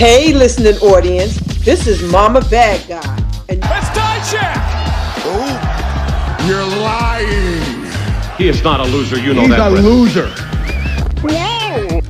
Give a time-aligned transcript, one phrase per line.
[0.00, 3.16] Hey, listening audience, this is Mama Bad Guy.
[3.50, 4.56] And Let's die check!
[5.26, 8.38] Oh, you're lying.
[8.38, 9.70] He is not a loser, you know He's that.
[9.70, 10.28] He's a loser.
[11.20, 12.00] Whoa!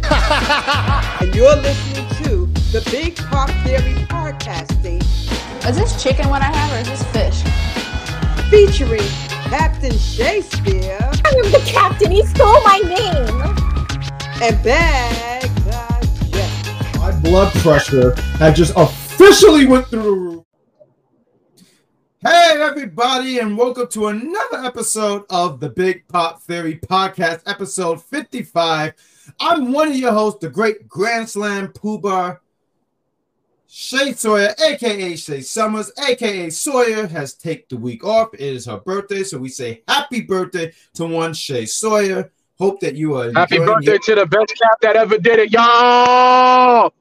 [1.20, 5.02] and you're listening to the Big Pop Theory podcasting.
[5.68, 7.42] Is this chicken what I have or is this fish?
[8.50, 9.02] Featuring
[9.50, 10.96] Captain Shakespeare.
[11.02, 13.40] I am the captain, he stole my name.
[14.40, 15.59] And Bad Guy Jeff.
[15.59, 15.59] My
[17.22, 20.44] blood pressure had just officially went through the roof.
[22.22, 28.92] Hey, everybody, and welcome to another episode of the Big Pop Theory Podcast, episode 55.
[29.40, 32.38] I'm one of your hosts, the great Grand Slam Poobah.
[33.72, 38.34] Shay Sawyer, aka Shay Summers, aka Sawyer, has taken the week off.
[38.34, 42.32] It is her birthday, so we say happy birthday to one Shay Sawyer.
[42.58, 45.52] Hope that you are happy birthday your- to the best cap that ever did it,
[45.52, 46.92] y'all.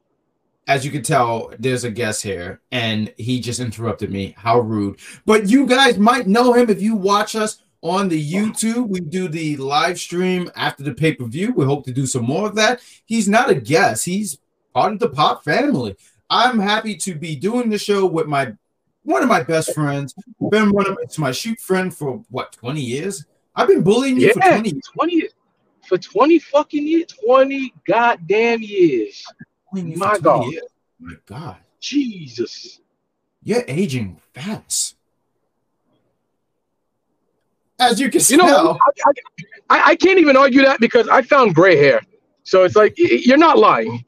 [0.70, 4.36] As you can tell, there's a guest here, and he just interrupted me.
[4.38, 5.00] How rude!
[5.26, 8.88] But you guys might know him if you watch us on the YouTube.
[8.88, 11.54] We do the live stream after the pay per view.
[11.54, 12.82] We hope to do some more of that.
[13.08, 14.38] He's not a guest; he's
[14.72, 15.98] part of the Pop family.
[16.30, 18.54] I'm happy to be doing the show with my
[19.02, 20.14] one of my best friends.
[20.52, 23.26] Been one of my, my shoot friend for what 20 years.
[23.56, 24.84] I've been bullying you yeah, for 20 years.
[24.94, 25.34] 20 years.
[25.88, 29.26] For 20 fucking years, 20 goddamn years.
[29.74, 30.52] My God.
[30.52, 30.64] Years.
[31.00, 31.58] My God.
[31.80, 32.80] Jesus.
[33.44, 34.96] You're aging fast.
[37.80, 39.12] As you can see, you know, I,
[39.70, 42.02] I, I, can't even argue that because I found gray hair.
[42.44, 44.04] So it's like, you're not lying.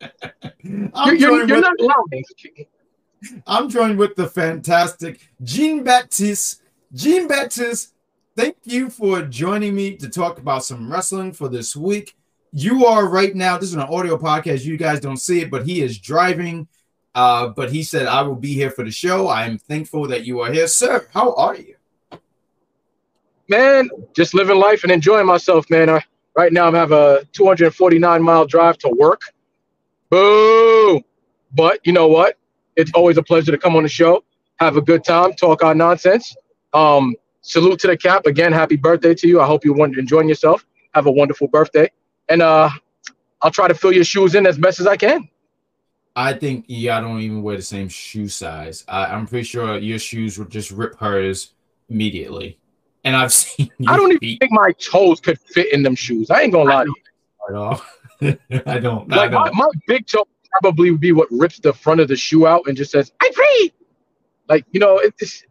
[0.62, 2.24] you're, you're, you're not lying.
[3.46, 6.62] I'm joined with the fantastic Jean Baptiste.
[6.92, 7.94] Jean Baptiste,
[8.36, 12.16] thank you for joining me to talk about some wrestling for this week.
[12.52, 14.64] You are right now, this is an audio podcast.
[14.64, 16.66] You guys don't see it, but he is driving.
[17.14, 19.26] Uh, but he said, I will be here for the show.
[19.26, 20.68] I am thankful that you are here.
[20.68, 21.74] Sir, how are you?
[23.48, 26.00] Man, just living life and enjoying myself, man.
[26.36, 29.22] Right now, I have a 249 mile drive to work.
[30.10, 31.02] Boo!
[31.54, 32.38] But you know what?
[32.76, 34.22] It's always a pleasure to come on the show,
[34.60, 36.36] have a good time, talk our nonsense.
[36.72, 38.52] Um, salute to the cap again.
[38.52, 39.40] Happy birthday to you.
[39.40, 40.64] I hope you're enjoying yourself.
[40.94, 41.90] Have a wonderful birthday,
[42.28, 42.70] and uh,
[43.42, 45.28] I'll try to fill your shoes in as best as I can.
[46.16, 48.84] I think y'all don't even wear the same shoe size.
[48.88, 51.52] I, I'm pretty sure your shoes would just rip hers
[51.88, 52.58] immediately.
[53.04, 53.70] And I've seen.
[53.86, 56.30] I don't even think my toes could fit in them shoes.
[56.30, 57.02] I ain't gonna lie to you.
[57.48, 57.82] At all.
[58.66, 59.08] I don't.
[59.08, 59.32] Like I don't.
[59.32, 60.26] My, my big toe
[60.60, 63.32] probably would be what rips the front of the shoe out and just says, "I'm
[63.32, 63.72] free."
[64.48, 65.44] Like you know, it's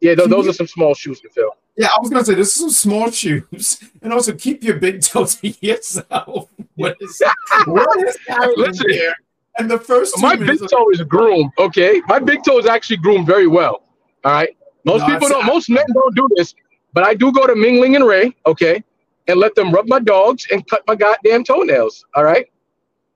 [0.00, 0.14] yeah.
[0.14, 1.50] Those, those are some small shoes to fill.
[1.78, 5.00] Yeah, I was gonna say this is some small shoes, and also keep your big
[5.00, 6.50] toe to yourself.
[6.74, 7.22] What is
[7.66, 9.14] what is happening Listen, here?
[9.58, 11.50] And the first my big toe is groomed.
[11.58, 13.84] Okay, my big toe is actually groomed very well.
[14.24, 15.46] All right, most No, people don't.
[15.46, 16.54] Most men don't do this,
[16.92, 18.34] but I do go to Mingling and Ray.
[18.46, 18.82] Okay,
[19.28, 22.04] and let them rub my dogs and cut my goddamn toenails.
[22.16, 22.46] All right.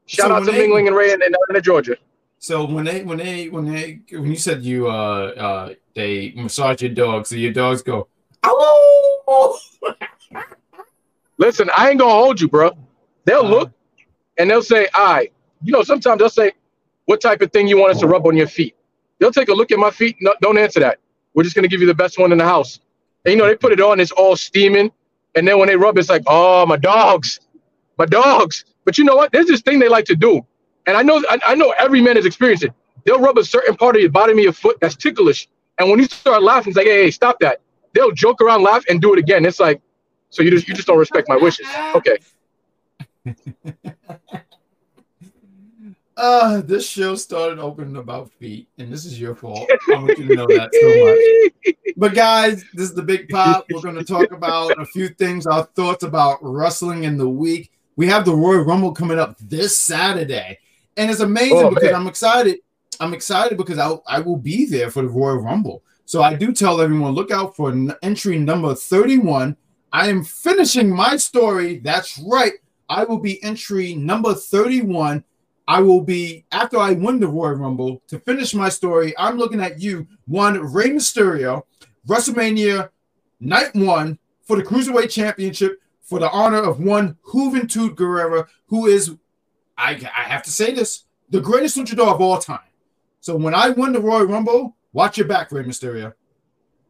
[0.06, 1.96] Shout So out to they- Mingling and Ray in Atlanta, Georgia.
[2.38, 4.90] So when they when they when they when you said you uh
[5.46, 8.08] uh they massage your dogs, so your dogs go,
[11.38, 12.70] Listen, I ain't gonna hold you, bro.
[13.24, 13.50] They'll Uh-huh.
[13.50, 13.70] look
[14.38, 15.32] and they'll say, "I." Right.
[15.64, 16.52] You know, sometimes they'll say,
[17.06, 18.74] "What type of thing you want us to rub on your feet?"
[19.18, 20.16] They'll take a look at my feet.
[20.20, 20.98] No, don't answer that.
[21.34, 22.80] We're just gonna give you the best one in the house.
[23.24, 24.90] And you know, they put it on, it's all steaming,
[25.34, 27.40] and then when they rub, it's like, "Oh, my dogs,
[27.98, 29.32] my dogs." But you know what?
[29.32, 30.44] There's this thing they like to do,
[30.86, 32.72] and I know, I, I know every man has experienced it.
[33.04, 35.48] They'll rub a certain part of your bottom of your foot that's ticklish,
[35.78, 37.61] and when you start laughing, it's like, "Hey, hey, stop that."
[37.94, 39.44] They'll joke around, laugh, and do it again.
[39.44, 39.80] It's like,
[40.30, 41.66] so you just you just don't respect my wishes.
[41.94, 42.18] Okay.
[46.16, 49.70] uh, this show started opening about feet, and this is your fault.
[49.92, 51.74] I want you to know that so much.
[51.94, 53.66] But guys, this is the big pop.
[53.70, 57.70] We're going to talk about a few things, our thoughts about wrestling in the week.
[57.96, 60.58] We have the Royal Rumble coming up this Saturday,
[60.96, 61.94] and it's amazing Oh, because man.
[61.94, 62.60] I'm excited.
[62.98, 65.82] I'm excited because I I will be there for the Royal Rumble.
[66.12, 69.56] So I do tell everyone look out for entry number 31.
[69.94, 71.78] I am finishing my story.
[71.78, 72.52] That's right.
[72.86, 75.24] I will be entry number 31.
[75.66, 79.14] I will be after I win the Royal Rumble to finish my story.
[79.18, 81.62] I'm looking at you, one Rey Mysterio,
[82.06, 82.90] WrestleMania
[83.40, 89.16] night one for the Cruiserweight Championship for the honor of one Juventud Guerrera, who is,
[89.78, 92.68] I, I have to say this, the greatest luchador of all time.
[93.20, 96.14] So when I win the Royal Rumble, watch your back, Rey Mysterio.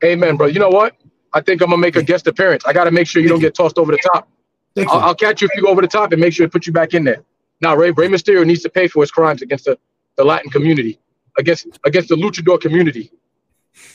[0.05, 0.47] Amen, bro.
[0.47, 0.97] You know what?
[1.33, 2.65] I think I'm gonna make a guest appearance.
[2.67, 4.29] I got to make sure you don't get tossed over the top.
[4.75, 4.95] Thank you.
[4.95, 6.67] I'll, I'll catch you if you go over the top and make sure to put
[6.67, 7.25] you back in there.
[7.61, 9.79] Now, Ray, Rey Mysterio needs to pay for his crimes against the,
[10.17, 10.99] the Latin community,
[11.39, 13.11] against against the luchador community.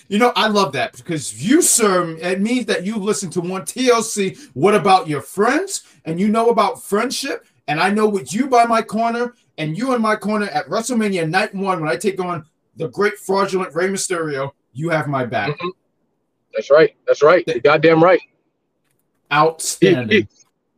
[0.08, 3.64] You know, I love that because you, sir, it means that you listen to one
[3.64, 4.50] TLC.
[4.54, 5.84] What about your friends?
[6.06, 7.46] And you know about friendship.
[7.68, 11.30] And I know with you by my corner and you in my corner at WrestleMania
[11.30, 12.46] Night One when I take on
[12.78, 15.58] the great fraudulent Rey Mysterio, you have my back.
[15.60, 15.72] Mhm.
[16.54, 16.96] That's right.
[17.06, 17.44] That's right.
[17.48, 18.20] You're goddamn right.
[18.22, 18.28] He,
[19.36, 20.28] Outstanding.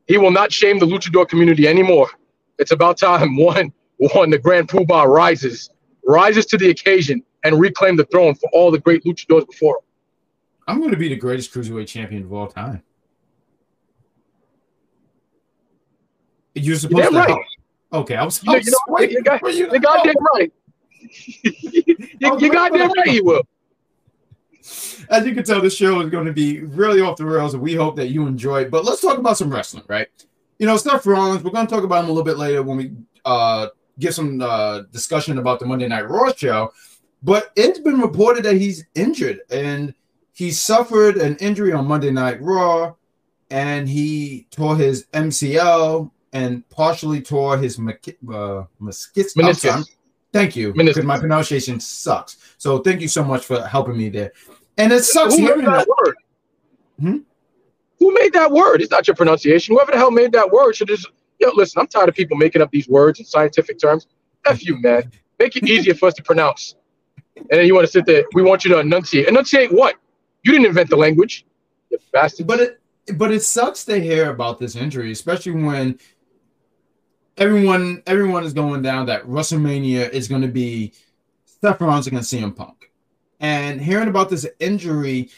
[0.07, 2.09] he, he will not shame the luchador community anymore.
[2.57, 5.69] It's about time one one the Grand Poobah rises
[6.05, 9.83] rises to the occasion and reclaim the throne for all the great luchadors before him.
[10.67, 12.83] I'm going to be the greatest cruiserweight champion of all time.
[16.55, 17.19] You're supposed damn to.
[17.19, 17.45] right.
[17.93, 18.43] Okay, I was.
[18.43, 20.51] You know, you know, waiting you got, for you to goddamn right.
[20.99, 23.43] You, you waiting goddamn right he will.
[25.09, 27.63] As you can tell, the show is going to be really off the rails, and
[27.63, 28.71] we hope that you enjoy it.
[28.71, 30.07] But let's talk about some wrestling, right?
[30.59, 31.43] You know, Seth Rollins.
[31.43, 32.91] We're going to talk about him a little bit later when we
[33.25, 33.67] uh,
[33.97, 36.71] get some uh, discussion about the Monday Night Raw show.
[37.23, 39.93] But it's been reported that he's injured, and
[40.33, 42.93] he suffered an injury on Monday Night Raw,
[43.49, 47.79] and he tore his MCL and partially tore his.
[47.79, 47.81] Uh,
[48.81, 49.35] meniscus.
[49.35, 49.89] Meniscus.
[50.31, 52.55] Thank you, because my pronunciation sucks.
[52.57, 54.31] So thank you so much for helping me there.
[54.77, 56.05] And it sucks Who hearing made that that.
[56.05, 56.15] word?
[56.99, 57.17] Hmm?
[57.99, 58.81] Who made that word?
[58.81, 59.75] It's not your pronunciation.
[59.75, 61.09] Whoever the hell made that word should just,
[61.39, 64.07] yo, listen, I'm tired of people making up these words in scientific terms.
[64.45, 65.11] F you, man.
[65.39, 66.75] Make it easier for us to pronounce.
[67.35, 69.27] And then you want to sit there, we want you to enunciate.
[69.27, 69.95] Enunciate what?
[70.43, 71.45] You didn't invent the language,
[71.89, 72.47] you bastard.
[72.47, 72.81] But it
[73.17, 75.99] but it sucks to hear about this injury, especially when
[77.39, 80.93] everyone everyone is going down that WrestleMania is going to be
[81.45, 82.91] Seth Rollins against CM Punk,
[83.39, 85.29] and hearing about this injury,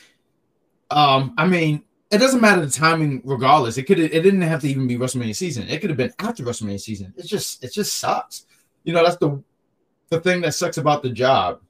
[0.89, 3.77] um, I mean, it doesn't matter the timing, regardless.
[3.77, 5.68] It could it didn't have to even be WrestleMania season.
[5.69, 7.13] It could have been after WrestleMania season.
[7.18, 8.45] It's just it just sucks.
[8.83, 9.42] You know, that's the
[10.09, 11.62] the thing that sucks about the job,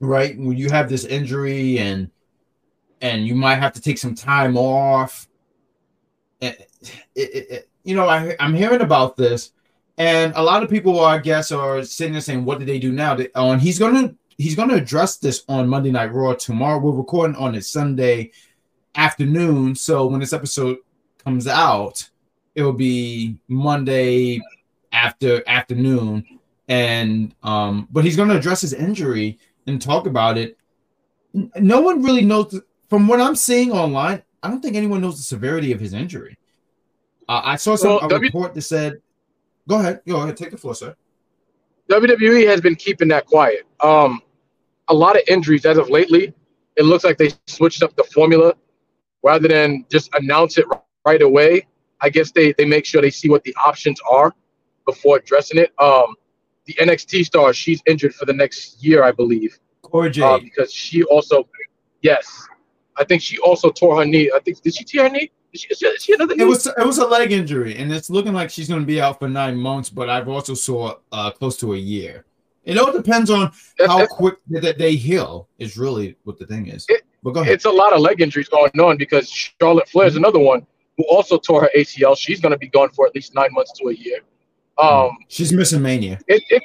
[0.00, 0.38] right?
[0.38, 2.10] When you have this injury and
[3.00, 5.28] and you might have to take some time off.
[6.40, 6.70] It,
[7.14, 9.52] it, it, it- you know, I, I'm hearing about this,
[9.98, 12.92] and a lot of people, I guess, are sitting there saying, "What do they do
[12.92, 16.78] now?" They, oh, and he's gonna he's gonna address this on Monday Night Raw tomorrow.
[16.78, 18.30] We're recording on a Sunday
[18.94, 20.78] afternoon, so when this episode
[21.22, 22.08] comes out,
[22.54, 24.40] it will be Monday
[24.92, 26.24] after afternoon,
[26.68, 30.56] and um, but he's gonna address his injury and talk about it.
[31.56, 34.22] No one really knows the- from what I'm seeing online.
[34.42, 36.38] I don't think anyone knows the severity of his injury.
[37.28, 39.02] Uh, I saw some Well, a W- report that said,
[39.68, 40.96] "Go ahead, go ahead, take the floor, sir."
[41.90, 43.66] WWE has been keeping that quiet.
[43.80, 44.20] Um,
[44.88, 46.34] a lot of injuries as of lately.
[46.76, 48.54] It looks like they switched up the formula
[49.22, 50.66] rather than just announce it
[51.04, 51.66] right away.
[52.00, 54.34] I guess they they make sure they see what the options are
[54.86, 55.72] before addressing it.
[55.78, 56.14] Um,
[56.66, 60.24] the NXT star, she's injured for the next year, I believe, Cora Jade.
[60.24, 61.48] uh, because she also,
[62.02, 62.46] yes,
[62.96, 64.30] I think she also tore her knee.
[64.34, 65.30] I think did she tear her knee?
[65.52, 66.12] Did she, is she, she?
[66.12, 69.00] It was it was a leg injury, and it's looking like she's going to be
[69.00, 69.88] out for nine months.
[69.88, 72.24] But I've also saw uh, close to a year.
[72.64, 73.50] It all depends on
[73.86, 75.48] how quick that they heal.
[75.58, 76.84] Is really what the thing is.
[76.88, 77.52] It- but go ahead.
[77.54, 80.64] it's a lot of leg injuries going on because Charlotte Flair is another one
[80.96, 82.16] who also tore her ACL.
[82.16, 84.18] She's going to be gone for at least nine months to a year.
[84.78, 86.20] Um, She's missing Mania.
[86.28, 86.62] it, it,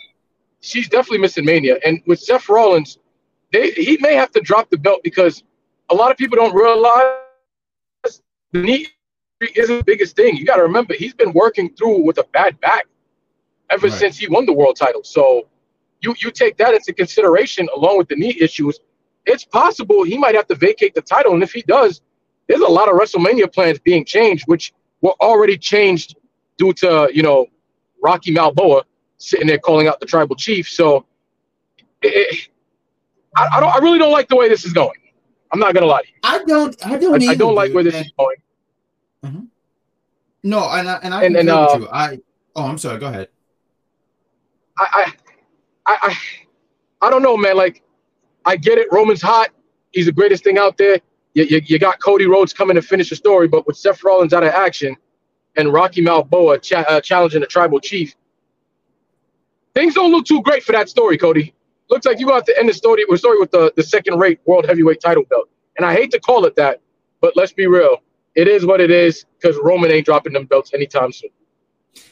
[0.62, 1.80] she's definitely missing Mania.
[1.84, 3.00] And with Seth Rollins,
[3.52, 5.44] they, he may have to drop the belt because
[5.90, 7.18] a lot of people don't realize
[8.54, 8.88] the knee
[9.42, 10.38] injury isn't the biggest thing.
[10.38, 12.86] You got to remember, he's been working through with a bad back
[13.70, 13.96] ever Right.
[14.00, 15.04] since he won the world title.
[15.04, 15.48] So
[16.02, 18.80] you you take that into consideration along with the knee issues.
[19.26, 22.02] It's possible he might have to vacate the title, and if he does,
[22.48, 26.16] there's a lot of WrestleMania plans being changed, which were already changed
[26.58, 27.48] due to you know
[28.04, 28.84] Rocky Balboa
[29.18, 30.70] sitting there calling out the tribal chief.
[30.70, 31.06] So
[32.02, 32.48] it, it-
[33.36, 35.00] I, I don't I really don't like the way this is going.
[35.52, 36.14] I'm not gonna lie to you.
[36.24, 36.86] I don't.
[36.86, 37.24] I don't.
[37.24, 38.36] I, I don't like where this And- is going.
[40.44, 41.88] No, and I, and I And- and, uh, you.
[41.92, 42.20] I.
[42.56, 43.00] Oh, I'm sorry.
[43.00, 43.30] Go ahead.
[44.78, 45.12] I,
[45.86, 46.18] I, I,
[47.02, 47.56] I, don't know, man.
[47.56, 47.82] Like,
[48.46, 48.88] I get it.
[48.92, 49.50] Roman's hot.
[49.92, 51.00] He's the greatest thing out there.
[51.36, 54.34] You, you, you got Cody Rhodes coming to finish the story, but with Seth Rollins
[54.34, 54.96] out of action
[55.56, 58.14] and Rocky Balboa cha- uh, challenging the tribal chief,
[59.74, 61.54] things don't look too great for that story, Cody.
[61.90, 64.40] Looks like you got to end the story, the story with the, the second rate
[64.46, 65.50] world heavyweight title belt.
[65.78, 66.82] And I hate to call it that,
[67.22, 67.98] but let's be real.
[68.36, 71.30] It is what it is because Roman ain't dropping them belts anytime soon.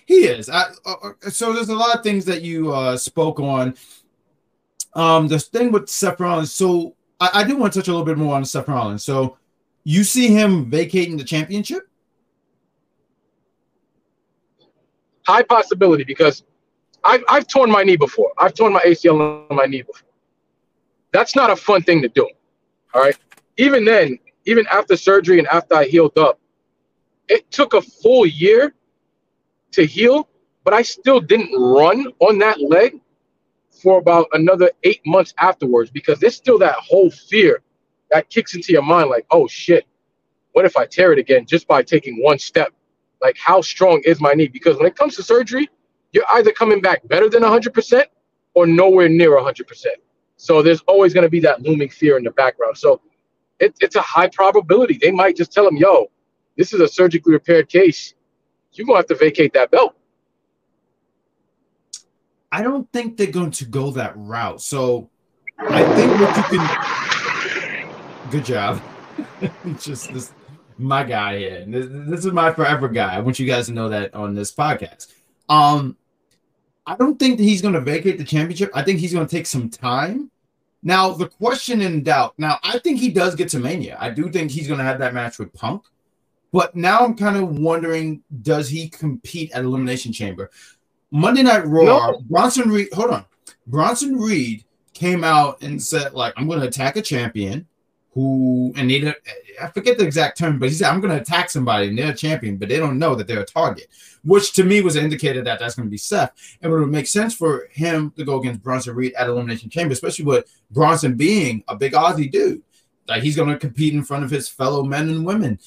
[0.06, 0.50] He is.
[0.50, 3.76] I, uh, uh, so there's a lot of things that you uh, spoke on.
[4.94, 6.52] Um, the thing with Seth Rollins.
[6.52, 9.04] So I, I do want to touch a little bit more on Seth Rollins.
[9.04, 9.38] So
[9.84, 11.88] you see him vacating the championship?
[15.26, 16.44] high possibility because
[17.04, 18.32] I've I've torn my knee before.
[18.38, 20.10] I've torn my ACL on my knee before.
[21.12, 22.30] That's not a fun thing to do.
[22.94, 23.18] All right.
[23.58, 26.40] Even then, even after surgery and after I healed up,
[27.28, 28.74] it took a full year
[29.72, 30.28] to heal,
[30.64, 33.00] but I still didn't run on that leg
[33.70, 37.62] for about another eight months afterwards because there's still that whole fear
[38.12, 39.86] that kicks into your mind like, oh shit,
[40.52, 42.74] what if I tear it again just by taking one step?
[43.22, 44.48] Like, how strong is my knee?
[44.48, 45.70] Because when it comes to surgery,
[46.12, 48.04] you're either coming back better than 100%
[48.54, 49.86] or nowhere near 100%.
[50.36, 52.78] So there's always going to be that looming fear in the background.
[52.78, 53.00] So
[53.62, 54.98] it, it's a high probability.
[55.00, 56.08] They might just tell him, yo,
[56.58, 58.16] this is a surgically repaired case.
[58.74, 59.96] You're going to have to vacate that belt.
[62.52, 64.62] I don't think they're going to go that route.
[64.62, 65.10] So
[65.58, 68.32] I think what you can.
[68.32, 68.82] Good job.
[69.80, 70.34] just this,
[70.78, 71.66] my guy here.
[71.68, 73.16] This, this is my forever guy.
[73.16, 75.14] I want you guys to know that on this podcast.
[75.50, 75.98] Um,
[76.86, 78.72] I don't think that he's going to vacate the championship.
[78.74, 80.32] I think he's going to take some time.
[80.84, 82.34] Now, the question in doubt.
[82.38, 83.98] Now, I think he does get to Mania.
[84.00, 85.84] I do think he's going to have that match with Punk.
[86.52, 90.50] But now I'm kind of wondering does he compete at Elimination Chamber?
[91.12, 92.22] Monday Night Raw, no.
[92.30, 93.26] Bronson Reed, hold on.
[93.68, 97.68] Bronson Reed came out and said, like, I'm going to attack a champion
[98.14, 99.14] who, and they,
[99.62, 102.12] I forget the exact term, but he said, I'm going to attack somebody and they're
[102.12, 103.88] a champion, but they don't know that they're a target,
[104.24, 106.32] which to me was an indicator that that's going to be Seth.
[106.62, 109.94] And it would make sense for him to go against Bronson Reed at Elimination Chamber,
[109.94, 112.62] especially with Bronson being a big Aussie dude.
[113.08, 115.60] Like, he's going to compete in front of his fellow men and women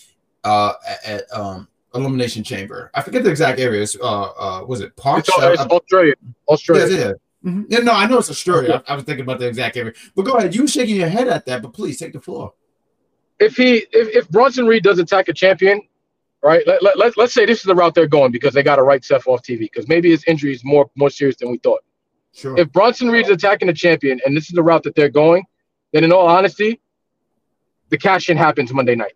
[0.45, 0.75] uh,
[1.05, 2.91] at, um, Elimination Chamber.
[2.93, 3.97] I forget the exact areas.
[4.01, 5.21] Uh, uh, was it Park?
[5.21, 6.15] It's, it's Australia.
[6.49, 6.97] Australia.
[6.97, 7.13] Yeah, yeah.
[7.45, 7.63] Mm-hmm.
[7.69, 8.83] yeah, no, I know it's Australia.
[8.87, 9.93] I, I, was thinking about the exact area.
[10.17, 10.55] But go ahead.
[10.55, 12.55] You were shaking your head at that, but please take the floor.
[13.39, 15.83] If he, if, if Bronson Reed does attack a champion,
[16.43, 16.67] right?
[16.67, 18.83] Let, let, let, let's say this is the route they're going because they got to
[18.83, 21.83] write Seth off TV because maybe his injury is more more serious than we thought.
[22.33, 22.59] Sure.
[22.59, 25.45] If Bronson Reed's attacking a champion and this is the route that they're going,
[25.93, 26.81] then in all honesty,
[27.91, 29.15] the cash in happens Monday night.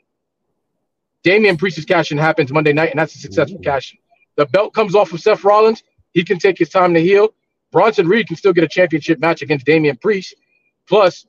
[1.23, 3.99] Damian Priest's cash in happens Monday night, and that's a successful cash in.
[4.37, 5.83] The belt comes off of Seth Rollins.
[6.13, 7.35] He can take his time to heal.
[7.71, 10.35] Bronson Reed can still get a championship match against Damian Priest.
[10.89, 11.27] Plus,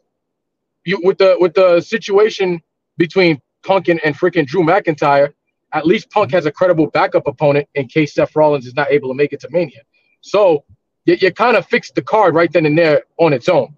[0.86, 2.62] you with the with the situation
[2.98, 5.34] between Punk and, and freaking Drew McIntyre,
[5.74, 9.10] at least Punk has a credible backup opponent in case Seth Rollins is not able
[9.10, 9.82] to make it to Mania.
[10.22, 10.64] So
[11.06, 13.76] you, you kind of fixed the card right then and there on its own.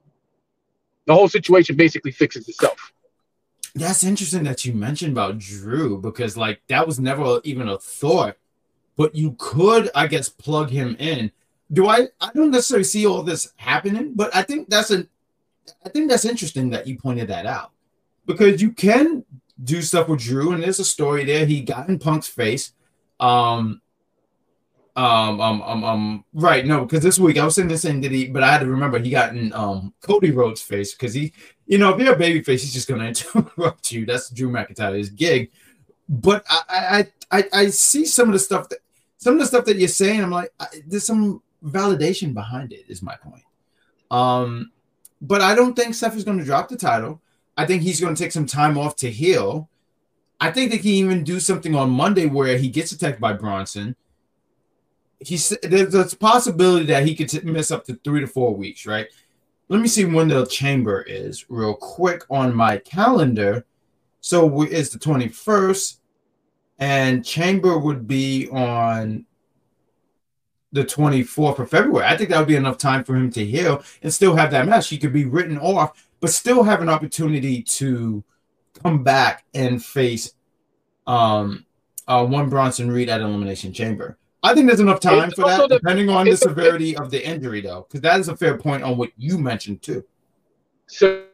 [1.08, 2.94] The whole situation basically fixes itself.
[3.74, 8.38] That's interesting that you mentioned about Drew because like that was never even a thought,
[8.98, 11.32] but you could, I guess, plug him in.
[11.72, 12.08] Do I?
[12.20, 15.08] I don't necessarily see all this happening, but I think that's an,
[15.86, 17.72] I think that's interesting that you pointed that out
[18.26, 19.24] because you can
[19.64, 21.46] do stuff with Drew, and there's a story there.
[21.46, 22.74] He got in Punk's face.
[23.20, 23.82] Um,
[24.96, 28.12] um, um, um, um, right, no, because this week I was saying this thing did
[28.12, 31.32] he, but I had to remember he got in um Cody Rhodes' face because he,
[31.66, 34.06] you know, if you're a baby face, he's just gonna interrupt you.
[34.06, 35.52] That's Drew McIntyre's gig.
[36.10, 38.80] But I, I, I, I see some of the stuff that
[39.18, 40.22] some of the stuff that you're saying.
[40.22, 42.86] I'm like, I, there's some validation behind it.
[42.88, 43.44] Is my point.
[44.10, 44.72] Um,
[45.22, 47.22] but I don't think Seth is going to drop the title.
[47.58, 49.70] I think he's going to take some time off to heal.
[50.40, 53.96] I think they can even do something on Monday where he gets attacked by Bronson
[55.22, 59.08] he's there's a possibility that he could miss up to three to four weeks, right?
[59.70, 63.66] Let me see when the chamber is real quick on my calendar.
[64.20, 65.98] So it's the 21st,
[66.80, 69.26] and chamber would be on
[70.72, 72.06] the 24th of February.
[72.06, 74.68] I think that would be enough time for him to heal and still have that
[74.68, 74.90] match.
[74.90, 78.24] He could be written off, but still have an opportunity to
[78.82, 80.34] come back and face
[81.08, 81.66] um
[82.08, 84.18] uh, one Bronson Reed at Elimination Chamber.
[84.44, 87.26] I think there's enough time it's for that, the, depending on the severity of the
[87.26, 90.04] injury, though, because that is a fair point on what you mentioned too.
[90.88, 91.26] So,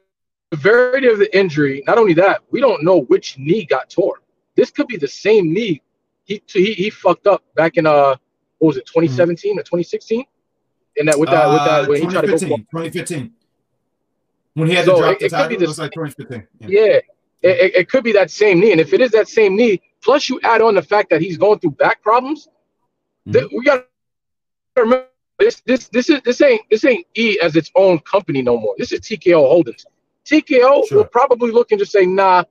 [0.54, 1.84] severity of the injury.
[1.88, 4.20] Not only that, we don't know which knee got torn.
[4.56, 5.82] This could be the same knee
[6.28, 8.16] he he, he fucked up back in uh
[8.60, 9.60] what was it 2017 mm-hmm.
[9.60, 10.26] or 2016,
[10.98, 13.34] and that with that uh, with that when he tried to go 2015
[14.54, 16.48] when he had so to drop it, the title, it, was like 2015.
[16.62, 17.00] Yeah, yeah
[17.44, 20.30] it, it could be that same knee, and if it is that same knee, plus
[20.30, 22.48] you add on the fact that he's going through back problems
[23.28, 23.58] Mm-hmm.
[23.58, 23.86] we got
[24.76, 25.62] to remember this.
[25.66, 28.74] This this is this ain't this ain't E as its own company no more.
[28.78, 29.86] This is TKO Holdings.
[30.26, 30.98] TKO sure.
[30.98, 32.44] will probably look and just say, nah,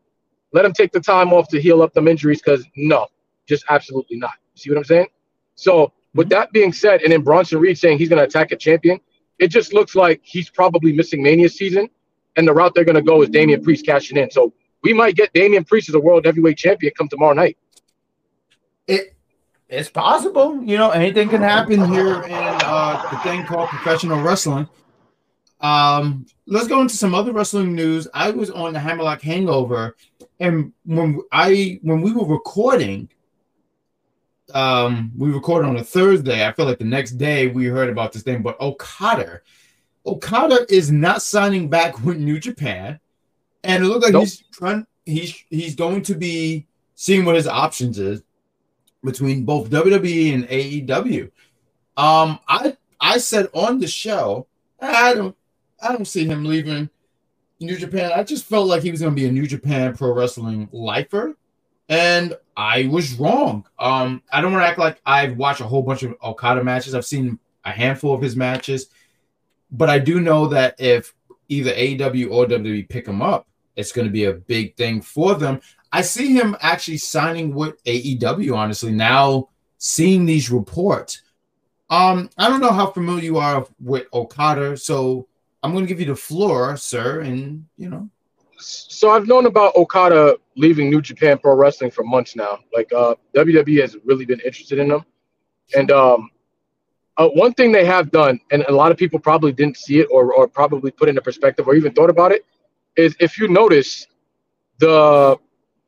[0.53, 3.07] let him take the time off to heal up them injuries because no,
[3.47, 4.35] just absolutely not.
[4.55, 5.07] See what I'm saying?
[5.57, 6.31] So with mm-hmm.
[6.31, 9.01] that being said, and then Bronson Reed saying he's going to attack a champion,
[9.39, 11.89] it just looks like he's probably missing Mania season,
[12.37, 14.31] and the route they're going to go is Damian Priest cashing in.
[14.31, 17.59] So we might get Damian Priest as a world heavyweight champion come tomorrow night.
[18.87, 19.15] It
[19.69, 20.63] it's possible.
[20.63, 24.69] You know, anything can happen here in uh, the thing called professional wrestling.
[25.61, 28.07] Um, let's go into some other wrestling news.
[28.15, 29.97] I was on the Hammerlock Hangover,
[30.39, 33.09] and when I when we were recording,
[34.55, 36.47] um, we recorded on a Thursday.
[36.47, 39.41] I feel like the next day we heard about this thing, but Okada,
[40.07, 43.01] Okada is not signing back with New Japan,
[43.65, 44.23] and it looks like Nope.
[44.25, 44.87] he's trying.
[45.05, 48.23] He's he's going to be seeing what his options is
[49.05, 51.31] between both WWE and AEW.
[51.97, 54.47] Um, I I said on the show,
[54.81, 55.37] I don't
[55.81, 56.91] I don't see him leaving
[57.61, 58.13] New Japan.
[58.15, 61.37] I just felt like he was going to be a New Japan Pro Wrestling lifer,
[61.89, 63.67] and I was wrong.
[63.79, 66.95] Um, I don't want to act like I've watched a whole bunch of Okada matches.
[66.95, 68.89] I've seen a handful of his matches,
[69.71, 71.15] but I do know that if
[71.49, 73.47] either AEW or WWE pick him up,
[73.77, 75.61] it's going to be a big thing for them.
[75.93, 78.57] I see him actually signing with AEW.
[78.57, 81.23] Honestly, now seeing these reports,
[81.91, 85.29] um, I don't know how familiar you are with Okada, so
[85.63, 88.09] I'm going to give you the floor, sir, and you know,
[88.59, 92.61] So I've known about Okada leaving New Japan Pro Wrestling for months now.
[92.75, 95.05] Like uh, WWE has really been interested in them,
[95.75, 96.31] and um,
[97.17, 100.09] uh, one thing they have done, and a lot of people probably didn't see it
[100.11, 102.45] or or probably put into perspective or even thought about it,
[102.97, 104.07] is if you notice,
[104.79, 105.39] the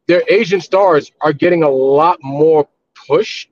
[0.07, 2.67] their Asian stars are getting a lot more
[3.07, 3.47] push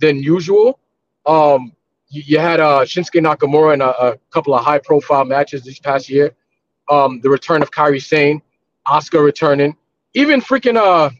[0.00, 0.78] than usual.
[1.26, 1.72] Um,
[2.08, 5.78] you, you had uh, Shinsuke Nakamura in a, a couple of high profile matches this
[5.78, 6.34] past year.
[6.88, 8.40] Um, the return of Kairi Sane,
[8.86, 9.76] Oscar returning,
[10.16, 11.10] even freaking uh,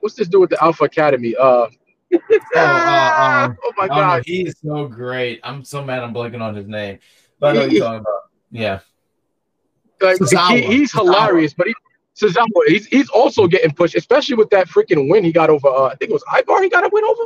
[0.00, 1.34] what's this dude with the Alpha Academy?
[1.36, 1.42] Uh,
[2.12, 5.40] uh, um, oh my Oh, god, he is so great.
[5.44, 6.98] I'm so mad I'm blanking on his name,
[7.38, 8.22] but I know what you're talking about.
[8.50, 8.80] Yeah,
[10.00, 10.18] like,
[10.50, 11.74] he, he's hilarious, but he.
[12.20, 15.68] Tozawa, he's he's also getting pushed, especially with that freaking win he got over.
[15.68, 16.62] Uh, I think it was Ivar.
[16.62, 17.22] He got a win over.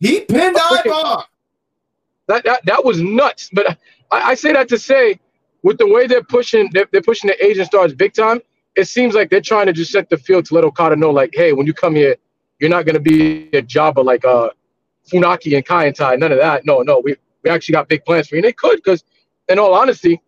[0.00, 1.24] he pinned Ivar.
[2.28, 3.50] That that that was nuts.
[3.52, 3.76] But
[4.10, 5.18] I, I say that to say,
[5.62, 8.40] with the way they're pushing, they're, they're pushing the Asian stars big time.
[8.78, 11.30] It seems like they're trying to just set the field to let Okada know, like,
[11.34, 12.14] hey, when you come here,
[12.60, 14.50] you're not gonna be a jobber like uh
[15.10, 16.14] Funaki and Kai En Tai.
[16.14, 16.64] None of that.
[16.64, 18.38] No, no, we we actually got big plans for you.
[18.38, 19.02] And they could, because
[19.48, 20.20] in all honesty,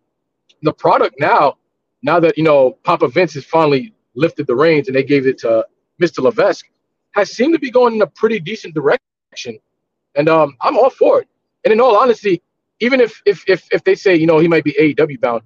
[0.63, 1.59] the product now,
[2.03, 5.37] now that you know Papa Vince has finally lifted the reins and they gave it
[5.39, 5.65] to
[6.01, 6.21] Mr.
[6.21, 6.65] Levesque,
[7.11, 9.57] has seemed to be going in a pretty decent direction.
[10.15, 11.29] And um, I'm all for it.
[11.63, 12.41] And in all honesty,
[12.81, 15.43] even if if if if they say you know he might be AEW bound,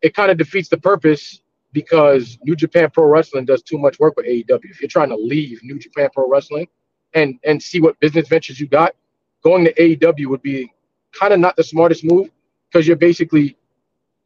[0.00, 1.41] it kind of defeats the purpose
[1.72, 4.64] because New Japan Pro Wrestling does too much work with AEW.
[4.64, 6.68] If you're trying to leave New Japan Pro Wrestling
[7.14, 8.94] and and see what business ventures you got,
[9.42, 10.70] going to AEW would be
[11.12, 12.30] kind of not the smartest move
[12.70, 13.56] because you're basically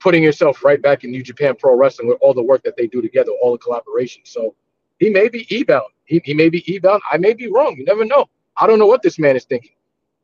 [0.01, 2.87] putting yourself right back in New Japan Pro Wrestling with all the work that they
[2.87, 4.23] do together, all the collaboration.
[4.25, 4.55] So
[4.99, 5.91] he may be E bound.
[6.05, 7.03] He, he may be E bound.
[7.11, 7.77] I may be wrong.
[7.77, 8.27] You never know.
[8.57, 9.73] I don't know what this man is thinking.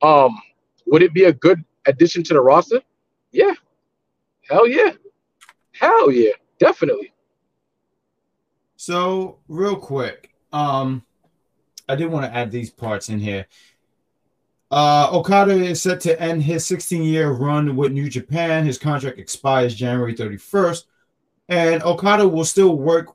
[0.02, 0.38] Um,
[0.86, 2.80] would it be a good addition to the roster?
[3.30, 3.54] Yeah.
[4.48, 4.92] Hell yeah.
[5.72, 6.32] Hell yeah.
[6.62, 7.12] Definitely.
[8.76, 11.02] So real quick, um,
[11.88, 13.48] I did want to add these parts in here.
[14.70, 18.64] Uh, Okada is set to end his 16-year run with New Japan.
[18.64, 20.84] His contract expires January 31st,
[21.48, 23.08] and Okada will still work,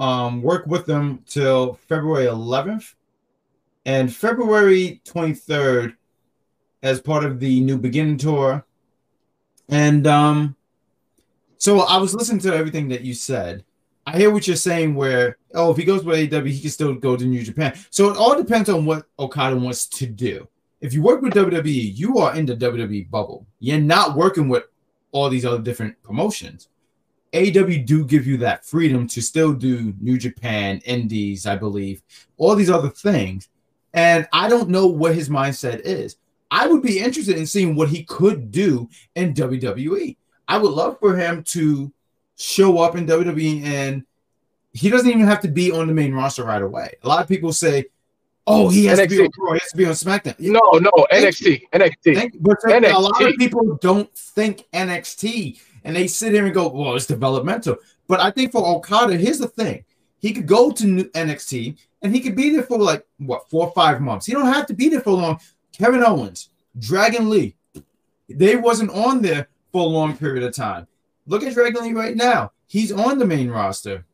[0.00, 2.94] um, work with them till February 11th,
[3.86, 5.94] and February 23rd,
[6.82, 8.66] as part of the New Beginning tour.
[9.68, 10.56] And um,
[11.58, 13.64] so I was listening to everything that you said.
[14.06, 14.94] I hear what you're saying.
[14.94, 17.76] Where oh, if he goes with AEW, he can still go to New Japan.
[17.90, 20.48] So it all depends on what Okada wants to do.
[20.80, 23.46] If you work with WWE, you are in the WWE bubble.
[23.58, 24.64] You're not working with
[25.12, 26.68] all these other different promotions.
[27.32, 32.02] AEW do give you that freedom to still do New Japan, Indies, I believe,
[32.36, 33.48] all these other things.
[33.92, 36.16] And I don't know what his mindset is.
[36.50, 40.16] I would be interested in seeing what he could do in WWE.
[40.48, 41.92] I would love for him to
[42.36, 44.04] show up in WWE and
[44.72, 46.94] he doesn't even have to be on the main roster right away.
[47.02, 47.86] A lot of people say,
[48.46, 49.24] "Oh, he has to be NXT.
[49.24, 51.62] on Raw, he has to be on SmackDown." No, no, NXT.
[51.72, 52.14] NXT.
[52.14, 56.68] Thank- but a lot of people don't think NXT and they sit here and go,
[56.68, 59.84] "Well, it's developmental." But I think for Okada, here's the thing:
[60.18, 60.84] he could go to
[61.14, 64.26] NXT and he could be there for like what four or five months.
[64.26, 65.40] He don't have to be there for long.
[65.72, 67.56] Kevin Owens, Dragon Lee,
[68.28, 70.86] they wasn't on there for a long period of time.
[71.26, 74.04] Look at Dragon Lee right now; he's on the main roster.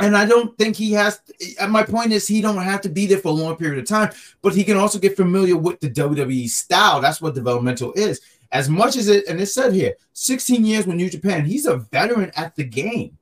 [0.00, 1.20] And I don't think he has.
[1.60, 3.86] and my point is, he don't have to be there for a long period of
[3.86, 7.02] time, but he can also get familiar with the WWE style.
[7.02, 8.20] That's what developmental is.
[8.50, 11.76] As much as it, and it said here, 16 years with New Japan, he's a
[11.76, 13.18] veteran at the game.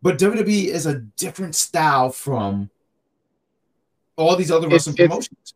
[0.00, 2.70] But WWE is a different style from
[4.16, 5.54] all these other wrestling it's- promotions.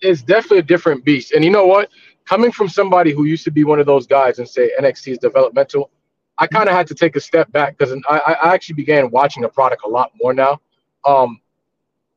[0.00, 1.32] it's definitely a different beast.
[1.32, 1.90] And you know what?
[2.30, 5.18] Coming from somebody who used to be one of those guys and say NXT is
[5.18, 5.90] developmental,
[6.38, 9.42] I kind of had to take a step back because I, I actually began watching
[9.42, 10.60] the product a lot more now.
[11.04, 11.40] Um,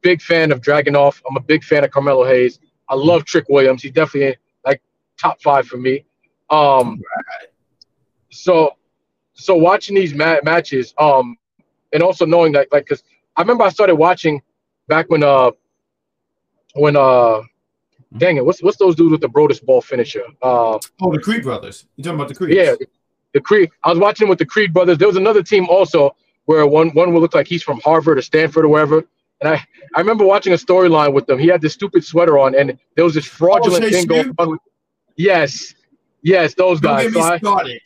[0.04, 1.20] big fan of Dragunov.
[1.28, 2.60] I'm a big fan of Carmelo Hayes.
[2.90, 3.82] I love Trick Williams.
[3.82, 4.84] He's definitely like
[5.20, 6.06] top five for me.
[6.52, 7.02] Um,
[8.30, 8.76] so,
[9.34, 11.38] so watching these ma- matches, um,
[11.92, 13.04] and also knowing that, like, because
[13.36, 14.44] I remember I started watching
[14.88, 15.50] back when, uh,
[16.76, 17.42] when, uh,
[18.18, 20.24] dang it, what's what's those dudes with the Brutus Ball finisher?
[20.42, 21.86] Uh, Oh, the Creed brothers.
[21.96, 22.56] You talking about the Creed?
[22.56, 22.76] yeah,
[23.34, 23.70] the Creed.
[23.84, 24.98] I was watching with the Creed brothers.
[24.98, 28.22] There was another team also where one one would look like he's from Harvard or
[28.22, 29.04] Stanford or wherever.
[29.42, 31.38] And I, I remember watching a storyline with them.
[31.38, 34.58] He had this stupid sweater on, and there was this fraudulent Jay thing going on.
[35.16, 35.74] Yes,
[36.22, 37.42] yes, those Don't guys.
[37.42, 37.80] So I-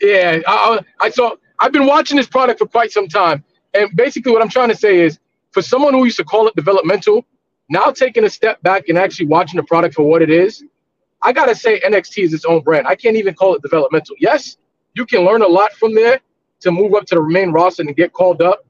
[0.00, 1.36] yeah, I, I I saw.
[1.58, 3.44] I've been watching this product for quite some time,
[3.74, 5.18] and basically what I'm trying to say is,
[5.52, 7.24] for someone who used to call it developmental,
[7.70, 10.64] now taking a step back and actually watching the product for what it is,
[11.22, 12.86] I gotta say NXT is its own brand.
[12.86, 14.16] I can't even call it developmental.
[14.18, 14.56] Yes,
[14.94, 16.20] you can learn a lot from there
[16.60, 18.66] to move up to the main roster and get called up,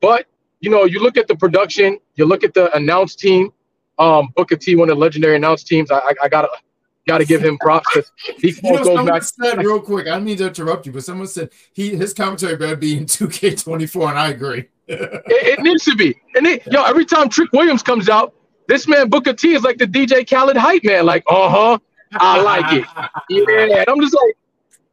[0.00, 0.26] but
[0.60, 3.52] you know, you look at the production, you look at the announce team.
[3.98, 5.90] Um, Booker T, one of the legendary announce teams.
[5.90, 6.48] I, I, I gotta
[7.06, 9.22] gotta give him props because he You know, goes someone back.
[9.24, 10.06] said real quick.
[10.06, 13.06] I don't mean to interrupt you, but someone said he his commentary better be in
[13.06, 14.68] 2K24, and I agree.
[14.88, 16.14] It, it needs to be.
[16.34, 18.34] And it, yo, every time Trick Williams comes out,
[18.72, 21.04] this man Booker T is like the DJ Khaled hype man.
[21.04, 21.78] Like, uh huh,
[22.14, 22.86] I like it.
[23.28, 24.34] Yeah, and I'm just like,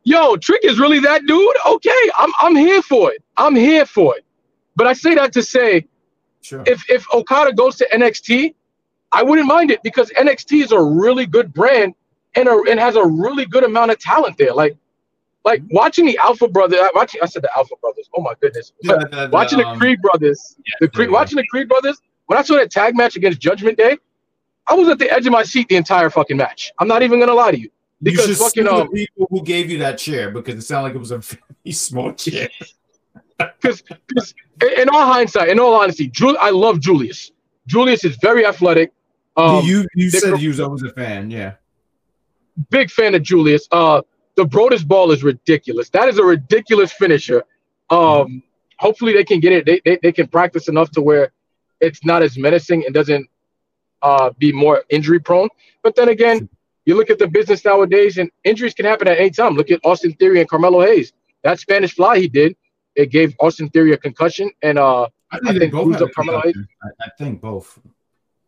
[0.04, 1.56] yo, Trick is really that dude.
[1.66, 3.24] Okay, I'm I'm here for it.
[3.38, 4.26] I'm here for it.
[4.76, 5.86] But I say that to say,
[6.42, 6.62] Sure.
[6.68, 8.54] if if Okada goes to NXT,
[9.14, 11.96] I wouldn't mind it because NXT is a really good brand
[12.36, 14.54] and a, and has a really good amount of talent there.
[14.54, 14.76] Like,
[15.46, 16.80] like watching the Alpha Brothers.
[16.94, 18.10] Watching, I said the Alpha Brothers.
[18.16, 18.74] Oh my goodness.
[18.84, 20.58] Yeah, the- the, watching the um, Creed Brothers.
[20.82, 21.14] The Creed, yeah.
[21.14, 22.02] watching the Creed Brothers.
[22.30, 23.98] When I saw that tag match against Judgment Day,
[24.68, 26.72] I was at the edge of my seat the entire fucking match.
[26.78, 29.28] I'm not even gonna lie to you you because should fucking sue the um, people
[29.32, 32.48] who gave you that chair because it sounded like it was a very small chair.
[33.60, 33.84] because
[34.78, 37.32] in all hindsight, in all honesty, Jul- I love Julius.
[37.66, 38.94] Julius is very athletic.
[39.36, 41.54] Um, you you said you was always a fan, yeah.
[42.70, 43.68] big fan of Julius.
[43.72, 44.04] Uh,
[44.36, 45.90] the Brutus Ball is ridiculous.
[45.90, 47.44] That is a ridiculous finisher.
[47.90, 48.44] Um,
[48.78, 49.66] hopefully they can get it.
[49.66, 51.32] They, they they can practice enough to where
[51.82, 53.28] it's not as menacing and doesn't
[54.02, 55.50] uh be more injury prone.
[55.84, 56.50] But then again,
[56.86, 59.56] you look at the business nowadays, and injuries can happen at any time.
[59.56, 61.14] Look at Austin Theory and Carmelo Hayes.
[61.44, 62.56] That Spanish fly he did,
[62.96, 66.68] it gave Austin Theory a concussion, and uh, I I think both up Carmelo concussion.
[66.84, 67.80] I, I think both.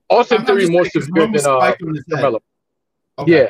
[0.09, 2.15] Austin I'm- Theory more severe than uh, spiked on his head.
[2.15, 2.39] Carmelo.
[3.19, 3.31] Okay.
[3.31, 3.49] Yeah.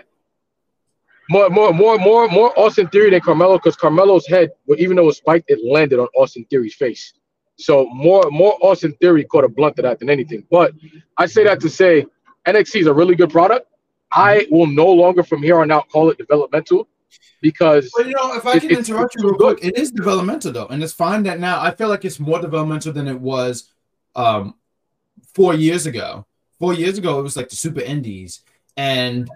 [1.30, 5.04] More, more, more, more, more Austin Theory than Carmelo because Carmelo's head, well, even though
[5.04, 7.14] it was spiked, it landed on Austin Theory's face.
[7.62, 10.44] So more, more Austin Theory caught a blunt to that than anything.
[10.50, 10.74] But
[11.18, 12.06] I say that to say
[12.48, 13.68] NXT is a really good product.
[14.14, 16.88] I will no longer from here on out call it developmental
[17.42, 20.52] because Well, you know, if I It- can interrupt you real quick, it is developmental
[20.52, 23.70] though, and it's fine that now I feel like it's more developmental than it was
[24.16, 24.56] um
[25.34, 26.26] four years ago.
[26.60, 28.42] Four years ago, it was like the Super Indies,
[28.78, 29.30] and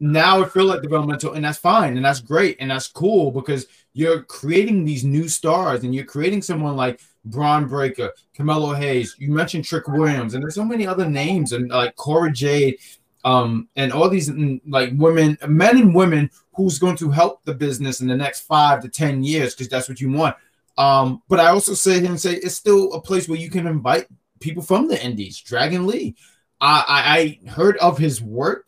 [0.00, 3.66] now I feel like developmental, and that's fine, and that's great, and that's cool because
[3.92, 9.14] you're creating these new stars, and you're creating someone like Bron Breakker, Carmelo Hayes.
[9.18, 12.78] You mentioned Trick Williams, and there's so many other names, and like Cora Jade,
[13.24, 17.54] um, and all these mm, like women, men and women who's going to help the
[17.54, 20.36] business in the next five to ten years because that's what you want.
[20.78, 23.66] Um, but I also say here and say it's still a place where you can
[23.66, 24.06] invite
[24.40, 25.40] people from the indies.
[25.40, 26.14] Dragon Lee,
[26.60, 28.66] I, I, I heard of his work,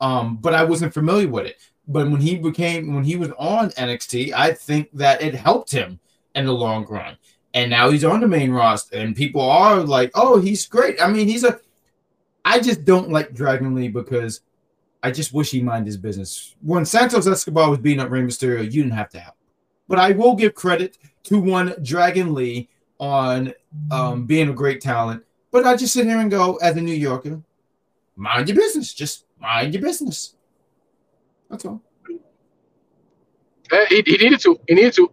[0.00, 1.56] um, but I wasn't familiar with it.
[1.86, 5.98] But when he became when he was on NXT, I think that it helped him
[6.34, 7.16] in the long run.
[7.52, 11.10] And now he's on the main roster, and people are like, "Oh, he's great." I
[11.10, 11.58] mean, he's a.
[12.44, 14.40] I just don't like Dragon Lee because
[15.02, 16.54] I just wish he minded his business.
[16.60, 19.34] When Santos Escobar was beating up Rey Mysterio, you didn't have to help.
[19.88, 23.52] But I will give credit to one Dragon Lee on
[23.90, 25.24] um, being a great talent.
[25.50, 27.40] But I just sit here and go, as a New Yorker,
[28.14, 28.94] mind your business.
[28.94, 30.36] Just mind your business.
[31.48, 31.82] That's all.
[33.88, 34.60] He, he needed to.
[34.68, 35.10] He needed to.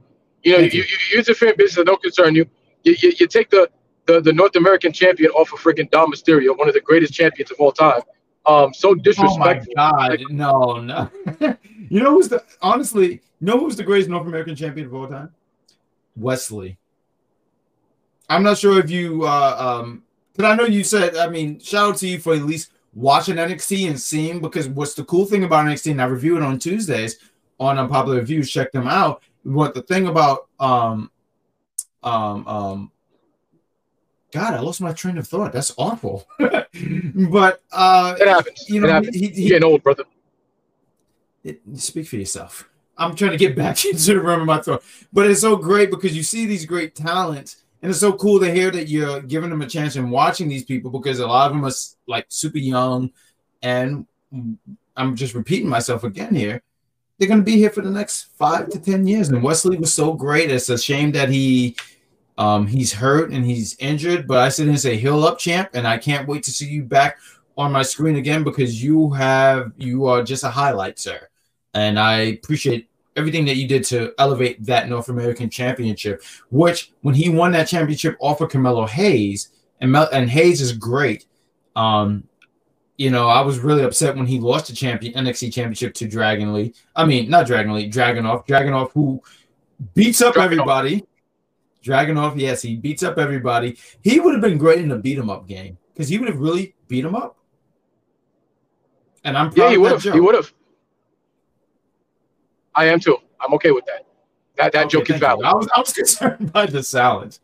[0.47, 2.45] You know, you, you, you use a fan business that don't concern you.
[2.85, 3.69] You, you, you take the,
[4.05, 7.51] the, the North American champion off of freaking Dom Mysterio, one of the greatest champions
[7.51, 7.99] of all time.
[8.45, 9.73] Um, so disrespectful.
[9.77, 10.15] Oh my.
[10.15, 10.21] God!
[10.29, 11.09] No, no.
[11.89, 13.11] you know who's the honestly?
[13.11, 15.33] You know who's the greatest North American champion of all time?
[16.15, 16.77] Wes Lee.
[18.29, 21.17] I'm not sure if you, uh, um, because I know you said.
[21.17, 24.39] I mean, shout out to you for at least watching NXT and seeing.
[24.39, 25.91] Because what's the cool thing about NXT?
[25.91, 27.17] And I review it on Tuesdays
[27.59, 28.49] on Unpopular Reviews.
[28.49, 29.23] Check them out.
[29.47, 31.09] What the thing about um,
[32.03, 32.91] um, um,
[34.33, 35.53] God, I lost my train of thought.
[35.53, 36.27] That's awful.
[36.37, 38.65] but uh, It happens.
[38.69, 39.15] you it know, happens.
[39.15, 40.03] he, he, getting old, brother.
[41.45, 42.69] it, speak for yourself.
[42.97, 44.83] I'm trying to get back into the room of my throat,
[45.13, 48.51] but it's so great because you see these great talents, and it's so cool to
[48.51, 51.55] hear that you're giving them a chance and watching these people because a lot of
[51.55, 51.71] them are
[52.05, 53.11] like super young,
[53.61, 54.05] and
[54.97, 56.61] I'm just repeating myself again here.
[57.17, 59.77] They're going to be here for the next five to ten years, and Wes Lee
[59.77, 60.51] was so great.
[60.51, 61.75] It's a shame that he
[62.37, 65.87] um, he's hurt and he's injured, but I sit and say, "Heal up, champ!" And
[65.87, 67.17] I can't wait to see you back
[67.57, 71.27] on my screen again because you have you are just a highlight, sir
[71.77, 76.23] and I appreciate everything that you did to elevate that North American Championship.
[76.49, 79.49] Which, when he won that championship off of Carmelo Hayes,
[79.79, 81.25] and Mel- and Hayes is great.
[81.75, 82.23] Um,
[82.97, 86.53] you know, I was really upset when he lost the champion NXT Championship to Dragon
[86.53, 86.73] Lee.
[86.95, 88.47] I mean, not Dragon Lee, Dragunov.
[88.47, 89.21] Dragunov, who
[89.93, 90.43] beats up Dragunov.
[90.43, 91.05] everybody.
[91.83, 93.77] Dragonoff, yes, he beats up everybody.
[94.01, 96.39] He would have been great in a beat 'em up game because he would have
[96.39, 97.37] really beat him up.
[99.23, 100.01] And I'm Yeah, he would have.
[100.03, 100.51] He would have.
[102.75, 103.17] I am too.
[103.39, 104.05] I'm okay with that.
[104.57, 105.19] That that Okay, joke is you.
[105.19, 105.45] valid.
[105.45, 107.39] I was, I was concerned by the salads.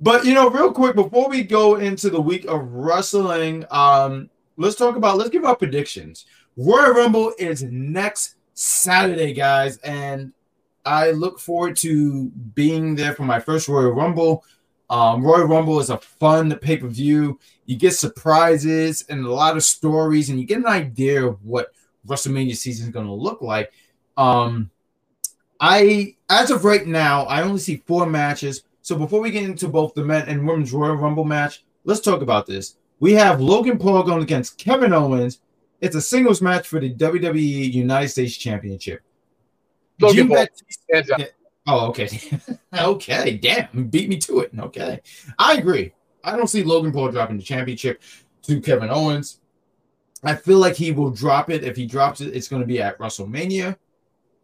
[0.00, 4.76] But you know, real quick before we go into the week of wrestling, um, let's
[4.76, 6.26] talk about let's give our predictions.
[6.56, 10.32] Royal Rumble is next Saturday, guys, and
[10.84, 14.44] I look forward to being there for my first Royal Rumble.
[14.90, 17.38] Um, Royal Rumble is a fun pay per view.
[17.66, 21.68] You get surprises and a lot of stories, and you get an idea of what
[22.06, 23.72] WrestleMania season is going to look like.
[24.16, 24.70] Um,
[25.60, 28.62] I, as of right now, I only see four matches.
[28.82, 32.22] So before we get into both the men and women's Royal Rumble match, let's talk
[32.22, 32.76] about this.
[33.00, 35.40] We have Logan Paul going against Kevin Owens.
[35.80, 39.02] It's a singles match for the WWE United States Championship.
[40.00, 40.46] Logan Jim Paul,
[41.02, 41.20] down.
[41.20, 41.26] Yeah.
[41.66, 42.20] Oh, okay.
[42.78, 43.36] okay.
[43.36, 43.88] Damn.
[43.88, 44.50] Beat me to it.
[44.58, 45.00] Okay.
[45.38, 45.92] I agree.
[46.24, 48.02] I don't see Logan Paul dropping the championship
[48.42, 49.40] to Kevin Owens.
[50.24, 51.62] I feel like he will drop it.
[51.62, 53.76] If he drops it, it's going to be at WrestleMania.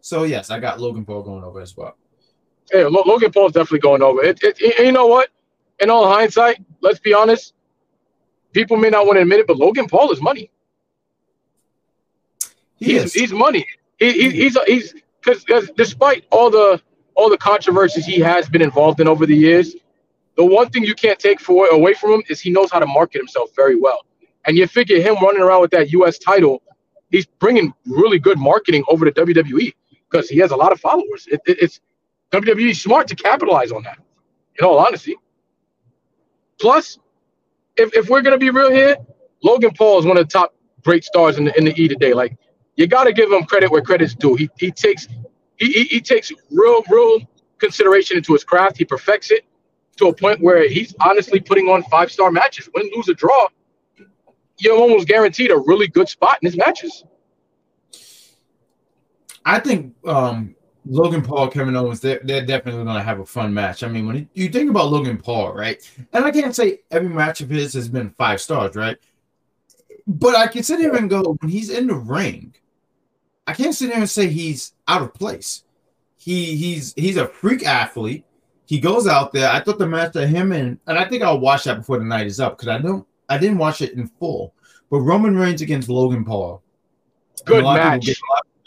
[0.00, 1.96] So, yes, I got Logan Paul going over as well.
[2.70, 4.22] Hey, Lo- Logan Paul's definitely going over.
[4.22, 5.30] It, it- you know what?
[5.80, 7.53] In all hindsight, let's be honest.
[8.54, 10.50] People may not want to admit it, but Logan Paul is money.
[12.76, 13.12] He he's, is.
[13.12, 13.66] he's money.
[13.98, 16.80] He, he, he's he's because despite all the
[17.14, 19.74] all the controversies he has been involved in over the years,
[20.36, 22.86] the one thing you can't take for away from him is he knows how to
[22.86, 24.06] market himself very well.
[24.46, 26.18] And you figure him running around with that U.S.
[26.18, 26.62] title,
[27.10, 29.74] he's bringing really good marketing over to WWE
[30.10, 31.26] because he has a lot of followers.
[31.28, 31.80] It, it, it's
[32.32, 33.98] WWE smart to capitalize on that.
[34.58, 35.16] In all honesty.
[36.60, 36.98] Plus,
[37.76, 38.96] if, if we're gonna be real here,
[39.42, 42.14] Logan Paul is one of the top great stars in the in the E today.
[42.14, 42.36] Like
[42.76, 44.34] you got to give him credit where credit's due.
[44.34, 45.08] He he takes
[45.56, 47.20] he, he he takes real real
[47.58, 48.76] consideration into his craft.
[48.76, 49.44] He perfects it
[49.96, 52.68] to a point where he's honestly putting on five star matches.
[52.74, 53.48] Win, lose, or draw,
[54.58, 57.04] you're almost guaranteed a really good spot in his matches.
[59.44, 60.54] I think um,
[60.86, 63.82] Logan Paul, Kevin Owens, they're, they're definitely going to have a fun match.
[63.82, 65.78] I mean, when you think about Logan Paul, right?
[66.12, 68.98] And I can't say every match of his has been five stars, right?
[70.06, 72.54] But I can sit here and go, when he's in the ring,
[73.46, 75.64] I can't sit here and say he's out of place.
[76.16, 78.24] He he's he's a freak athlete.
[78.66, 79.50] He goes out there.
[79.50, 82.04] I thought the match that him and and I think I'll watch that before the
[82.04, 84.54] night is up because I don't I didn't watch it in full.
[84.90, 86.62] But Roman Reigns against Logan Paul.
[87.44, 88.08] Good of match.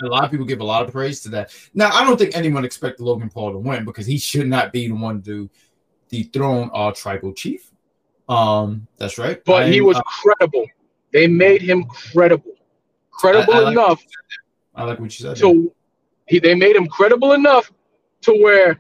[0.02, 1.54] A lot- of people give a lot of praise to that.
[1.74, 4.88] Now, I don't think anyone expected Logan Paul to win because he should not be
[4.88, 5.50] the one to
[6.10, 7.72] dethrone our tribal chief.
[8.30, 9.44] Um, that's right.
[9.46, 10.66] But he was uh, credible.
[11.14, 12.54] They made him credible,
[13.12, 14.04] credible I like- enough
[14.76, 15.38] I like what you said.
[15.40, 15.74] So
[16.28, 17.72] he, they made him credible enough
[18.22, 18.80] to where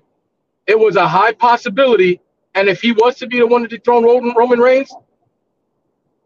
[0.68, 2.22] it was a high possibility.
[2.54, 4.94] And if he was to be the one to dethrone Roman, Roman Reigns,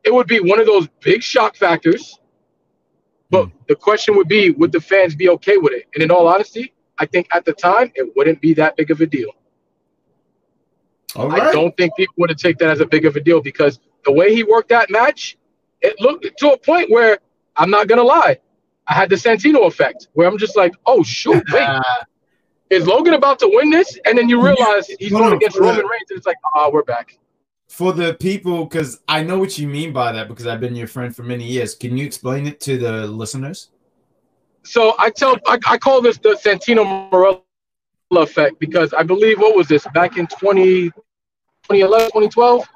[0.03, 2.19] it would be one of those big shock factors.
[3.31, 3.51] But Hmm.
[3.67, 5.87] the question would be, would the fans be okay with it?
[5.95, 9.01] And in all honesty, I think at the time it wouldn't be that big of
[9.01, 9.31] a deal.
[11.15, 13.41] All I don't think people would have taken that as a big of a deal
[13.41, 15.37] because the way he worked that match,
[15.81, 17.19] it looked to a point where
[17.57, 18.39] I'm not gonna lie,
[18.87, 21.67] I had the Santino effect where I'm just like, oh shoot, wait,
[22.69, 23.97] is Logan about to win this?
[24.05, 26.69] And then you realize he's No, going no, against Roman Reigns, and it's like, ah,
[26.71, 27.17] we're back.
[27.71, 30.87] For the people, because I know what you mean by that because I've been your
[30.87, 31.73] friend for many years.
[31.73, 33.69] Can you explain it to the listeners?
[34.63, 37.41] So I tell, I, I call this the Santino Marella
[38.11, 42.67] effect because I believe what was this back in 20, 2011, 2012,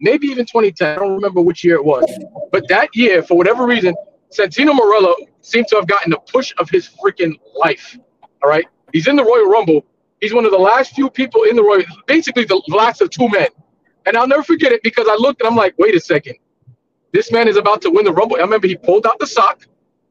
[0.00, 0.92] maybe even 2010.
[0.92, 2.08] I don't remember which year it was,
[2.52, 3.96] but that year, for whatever reason,
[4.30, 7.98] Santino Marella seemed to have gotten the push of his freaking life.
[8.44, 9.84] All right, he's in the Royal Rumble.
[10.20, 13.28] He's one of the last few people in the Royal, basically the last of two
[13.28, 13.48] men
[14.06, 16.36] And I'll never forget it because I looked and I'm like, wait a second.
[17.12, 18.36] This man is about to win the Rumble.
[18.36, 19.66] I remember he pulled out the sock,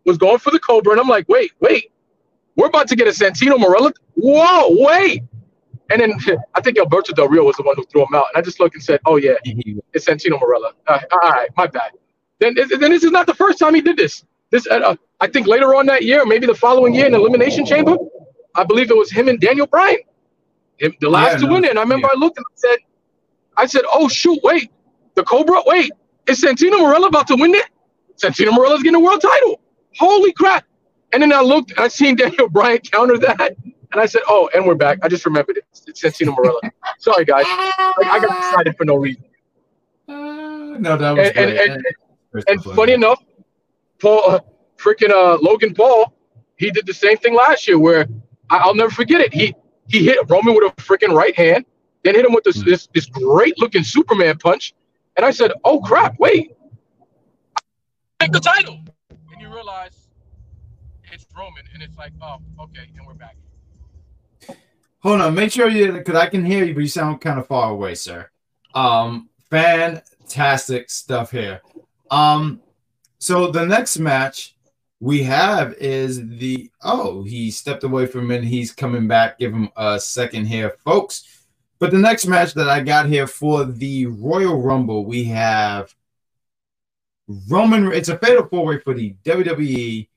[0.05, 1.91] was going for the Cobra, and I'm like, wait, wait.
[2.55, 3.91] We're about to get a Santino Marella.
[4.15, 5.23] Whoa, wait.
[5.89, 6.13] And then
[6.55, 8.25] I think Alberto Del Rio was the one who threw him out.
[8.33, 9.33] And I just looked and said, oh, yeah,
[9.93, 10.71] it's Santino Marella.
[10.87, 11.91] Uh, all right, my bad.
[12.39, 14.23] Then, then this is not the first time he did this.
[14.51, 17.65] This, uh, uh, I think later on that year, maybe the following year in Elimination
[17.65, 17.97] Chamber,
[18.55, 19.99] I believe it was him and Daniel Bryan,
[20.77, 21.69] him, the last Yeah, to no, win it.
[21.71, 22.15] And I remember yeah.
[22.15, 22.77] I looked and I said,
[23.57, 24.71] I said, oh shoot, wait,
[25.15, 25.91] the Cobra, wait,
[26.27, 27.65] is Santino Marella about to win it?
[28.17, 29.61] Santino Marella's getting a world title.
[29.97, 30.65] Holy crap!
[31.13, 33.55] And then I looked, and I seen Daniel Bryan counter that,
[33.91, 34.99] and I said, oh, and we're back.
[35.03, 35.65] I just remembered it.
[35.87, 36.59] It's Santino Marella.
[36.99, 37.45] Sorry guys,
[37.97, 39.23] like, I got excited for no reason.
[40.07, 40.13] Uh,
[40.79, 41.85] no, that was And and,
[42.33, 43.23] and, and funny enough,
[43.99, 44.39] Paul, uh,
[44.77, 46.13] freaking uh, Logan Paul,
[46.57, 47.79] he did the same thing last year.
[47.79, 48.07] Where
[48.49, 49.33] I, I'll never forget it.
[49.33, 49.55] He
[49.87, 51.65] he hit Roman with a freaking right hand,
[52.05, 54.75] then hit him with this this, this great looking Superman punch,
[55.17, 56.17] and I said, "Oh crap!
[56.19, 56.51] Wait,
[58.19, 60.07] take the title." And you realize
[61.11, 63.35] it's Roman, and it's like, "Oh, okay," and we're back.
[64.99, 67.47] Hold on, make sure you because I can hear you, but you sound kind of
[67.47, 68.29] far away, sir.
[68.75, 71.61] Um, fantastic stuff here.
[72.11, 72.61] Um,
[73.17, 74.55] so the next match
[74.99, 79.39] we have is the oh, he stepped away from it, he's coming back.
[79.39, 81.34] Give him a second here, folks.
[81.79, 85.93] But the next match that I got here for the Royal Rumble, we have
[87.49, 87.91] Roman.
[87.91, 90.07] It's a fatal four way for the WWE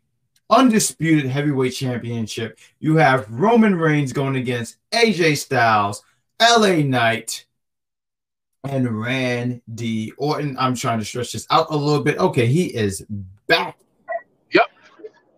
[0.50, 2.58] undisputed heavyweight championship.
[2.78, 6.02] You have Roman Reigns going against AJ Styles,
[6.40, 7.44] LA Knight,
[8.64, 10.56] and Randy Orton.
[10.58, 12.18] I'm trying to stretch this out a little bit.
[12.18, 13.04] Okay, he is
[13.46, 13.78] back.
[14.52, 14.66] Yep.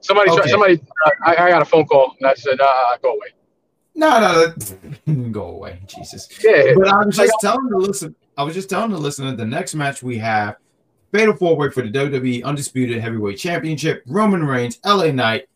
[0.01, 0.49] Somebody, Okay.
[0.51, 3.29] somebody, uh, I, I got a phone call, and I said, uh, "Go away."
[4.01, 4.55] No,
[5.07, 6.27] no, go away, Jesus.
[6.43, 8.17] Yeah, But I was just telling the listen.
[8.39, 10.57] I was just telling the listener the next match we have
[11.13, 15.49] fatal four way for the WWE Undisputed Heavyweight Championship: Roman Reigns, LA Knight,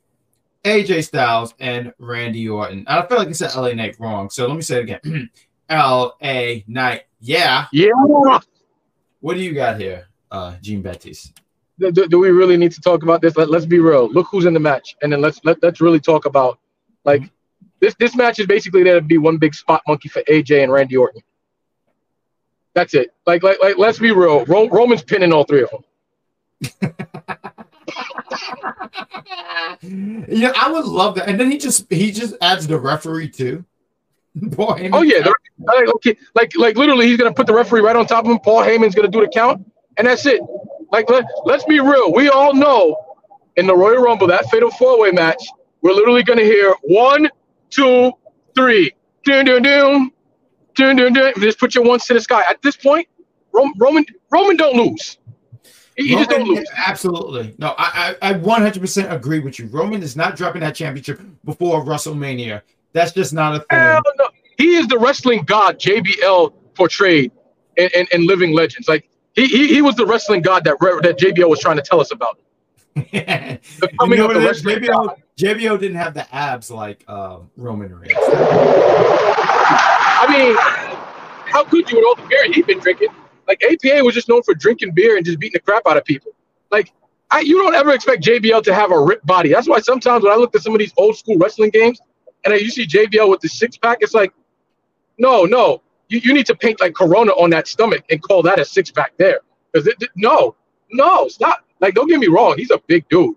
[0.62, 2.84] AJ Styles, and Randy Orton.
[2.86, 5.30] I feel like I said LA Knight wrong, so let me say it again.
[5.70, 7.66] LA Knight, yeah.
[7.72, 7.88] yeah.
[9.20, 11.40] What do you got here, uh, Jean Baptiste?
[11.78, 13.38] do, do- do we really need to talk about this?
[13.38, 14.10] Let, let's be real.
[14.10, 16.58] Look who's in the match, and then let's let, let's really talk about
[17.06, 17.30] like
[17.84, 17.94] this.
[17.98, 20.96] This match is basically there to be one big spot monkey for AJ and Randy
[20.96, 21.20] Orton.
[22.74, 23.12] That's it.
[23.26, 24.44] Like like like let's be real.
[24.46, 25.84] Ro- Roman's pinning all three of them.
[30.28, 31.28] Yeah, I would love that.
[31.28, 33.64] And then he just he just adds the referee too.
[34.34, 37.94] Boy, Oh yeah, they're- like, okay, like like literally, he's gonna put the referee right
[37.94, 38.38] on top of him.
[38.40, 39.64] Paul Heyman's gonna do the count,
[39.98, 40.40] and that's it.
[40.90, 42.12] Like let, let's be real.
[42.12, 42.96] We all know
[43.56, 45.42] in the Royal Rumble that fatal four way match,
[45.82, 47.28] we're literally gonna hear one,
[47.74, 48.12] two,
[48.54, 48.92] three,
[49.24, 50.10] dun dun dun,
[50.74, 51.32] dun dun dun.
[51.38, 52.42] Just put your ones to the sky.
[52.48, 53.08] At this point,
[53.52, 55.18] Roman Roman don't lose.
[55.96, 56.66] He, he just don't lose.
[56.76, 57.54] Absolutely.
[57.58, 59.66] No, I, I I 100% agree with you.
[59.66, 62.62] Roman is not dropping that championship before WrestleMania.
[62.92, 63.78] That's just not a thing.
[63.78, 64.28] Hell no.
[64.58, 67.32] He is the wrestling god JBL portrayed
[67.76, 68.88] in, in, in Living Legends.
[68.88, 72.00] Like he, he he was the wrestling god that that JBL was trying to tell
[72.00, 72.38] us about.
[72.96, 73.58] you know
[73.98, 74.62] of what the it is?
[74.62, 78.14] JBL, JBL didn't have the abs like um, Roman Reigns.
[80.16, 80.56] I mean,
[81.50, 83.08] how could you with all the beer he'd been drinking?
[83.48, 86.04] Like APA was just known for drinking beer and just beating the crap out of
[86.04, 86.32] people.
[86.70, 86.92] Like
[87.30, 89.50] I, you don't ever expect JBL to have a ripped body.
[89.50, 92.00] That's why sometimes when I look at some of these old school wrestling games
[92.44, 94.32] and I, you see JBL with the six pack, it's like,
[95.18, 98.60] no, no, you, you need to paint like Corona on that stomach and call that
[98.60, 99.40] a six pack there.
[99.72, 100.54] Because no,
[100.92, 101.63] no, stop.
[101.84, 103.36] Like don't get me wrong, he's a big dude,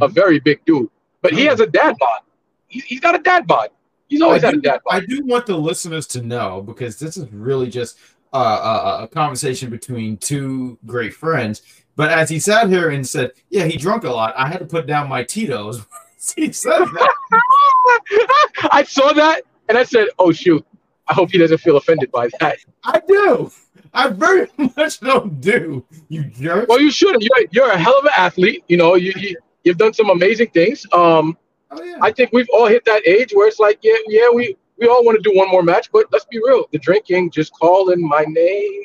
[0.00, 0.12] a Mhm.
[0.12, 0.88] very big dude,
[1.20, 2.20] but he has a dad bod.
[2.68, 3.68] He, he's got a dad bod.
[4.08, 4.94] He's always I had a dad bod.
[4.94, 7.98] I do want the listeners to know because this is really just
[8.32, 11.60] uh, a, a conversation between two great friends.
[11.96, 14.64] But as he sat here and said, "Yeah, he drunk a lot," I had to
[14.64, 15.84] put down my Tito's.
[16.36, 17.12] he said that.
[18.72, 20.64] I saw that and I said, "Oh shoot!
[21.08, 23.50] I hope he doesn't feel offended by that." I do.
[23.94, 25.84] I very much don't do.
[26.08, 26.68] You jerk.
[26.68, 27.22] Well, you shouldn't.
[27.22, 28.64] You're you're a hell of an athlete.
[28.68, 30.86] You know, you, you you've done some amazing things.
[30.92, 31.36] Um,
[31.70, 31.98] oh yeah.
[32.00, 35.04] I think we've all hit that age where it's like, yeah, yeah, we we all
[35.04, 36.64] want to do one more match, but let's be real.
[36.72, 38.84] The drinking, just calling my name.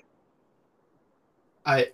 [1.66, 1.88] I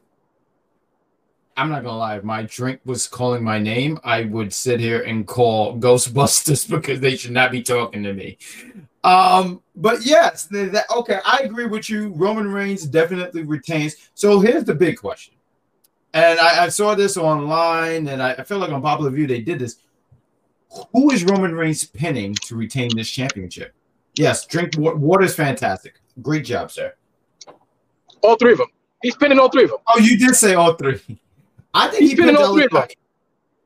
[1.55, 5.01] I'm not gonna lie, if my drink was calling my name, I would sit here
[5.01, 8.38] and call Ghostbusters because they should not be talking to me.
[9.03, 12.09] Um, but yes, th- that, okay, I agree with you.
[12.09, 13.95] Roman Reigns definitely retains.
[14.13, 15.33] So here's the big question,
[16.13, 19.59] and I, I saw this online, and I, I feel like Unpopular Review they did
[19.59, 19.77] this.
[20.93, 23.73] Who is Roman Reigns pinning to retain this championship?
[24.15, 25.99] Yes, drink wa- water is fantastic.
[26.21, 26.93] Great job, sir.
[28.21, 28.67] All three of them.
[29.01, 29.79] He's pinning all three of them.
[29.87, 31.01] Oh, you did say all three.
[31.73, 32.87] I think He's he pinning all three of them.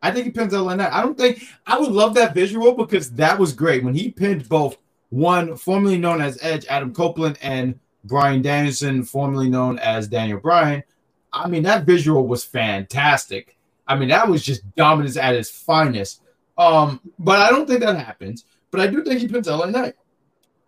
[0.01, 0.93] I think he pins LA Knight.
[0.93, 4.47] I don't think I would love that visual because that was great when he pinned
[4.47, 4.77] both
[5.09, 10.83] one formerly known as Edge, Adam Copeland, and Bryan Danielson, formerly known as Daniel Bryan.
[11.31, 13.57] I mean, that visual was fantastic.
[13.87, 16.21] I mean, that was just dominance at its finest.
[16.57, 18.45] Um, but I don't think that happens.
[18.71, 19.95] But I do think he pins LA Knight.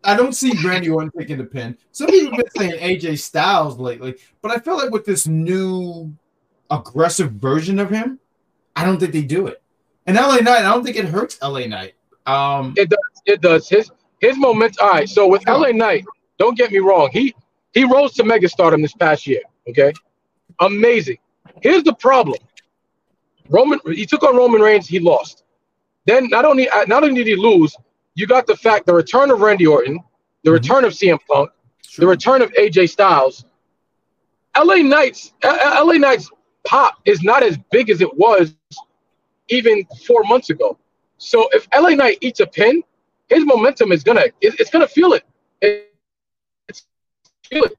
[0.03, 1.77] I don't see Randy Orton taking the pin.
[1.91, 6.13] Some people have been saying AJ Styles lately, but I feel like with this new
[6.69, 8.19] aggressive version of him,
[8.75, 9.61] I don't think they do it.
[10.05, 11.95] And LA Knight, I don't think it hurts LA Knight.
[12.25, 12.99] Um, It does.
[13.25, 13.67] It does.
[13.67, 14.85] His his momentum.
[14.85, 15.09] All right.
[15.09, 16.05] So with LA Knight,
[16.37, 17.09] don't get me wrong.
[17.11, 17.35] He
[17.73, 19.41] he rose to megastardom this past year.
[19.67, 19.93] Okay,
[20.59, 21.17] amazing.
[21.61, 22.39] Here's the problem.
[23.49, 23.79] Roman.
[23.85, 24.87] He took on Roman Reigns.
[24.87, 25.43] He lost.
[26.05, 27.75] Then not only not only did he lose,
[28.15, 29.99] you got the fact the return of Randy Orton,
[30.43, 30.53] the mm-hmm.
[30.53, 31.51] return of CM Punk,
[31.97, 33.45] the return of AJ Styles.
[34.57, 35.33] LA Knights.
[35.43, 36.29] LA Knights
[36.65, 38.55] pop is not as big as it was
[39.49, 40.77] even four months ago.
[41.17, 42.83] So if LA Knight eats a pin,
[43.29, 45.23] his momentum is gonna it- it's gonna feel it.
[45.61, 45.85] It-
[46.67, 46.85] It's
[47.49, 47.75] feel it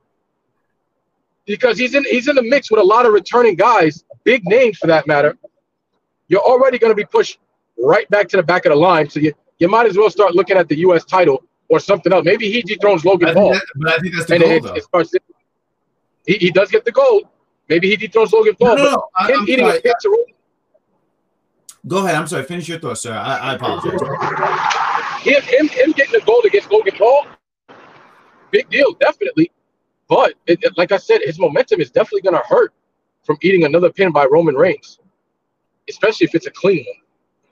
[1.47, 4.79] because he's in he's in the mix with a lot of returning guys, big names
[4.79, 5.37] for that matter.
[6.29, 7.39] You're already gonna be pushed
[7.79, 10.35] right back to the back of the line, so you you might as well start
[10.35, 11.05] looking at the U.S.
[11.05, 12.25] title or something else.
[12.25, 14.75] Maybe he dethrones Logan Paul, that- but I think that's the and goal, it, though.
[14.75, 15.13] it starts.
[16.27, 17.25] He, he does get the gold.
[17.69, 19.05] Maybe he dethrones Logan Paul, no, no.
[19.17, 19.83] I, him am eating a sorry.
[20.03, 20.27] to
[21.87, 22.15] Go ahead.
[22.17, 22.43] I'm sorry.
[22.45, 23.13] Finish your thought, sir.
[23.13, 24.87] I, I apologize.
[25.19, 27.27] Him, him, him getting the gold against Logan Paul,
[28.51, 29.53] big deal, definitely.
[30.09, 32.73] But it, it- like I said, his momentum is definitely going to hurt
[33.25, 34.99] from eating another pin by Roman Reigns,
[35.89, 36.97] especially if it's a clean one.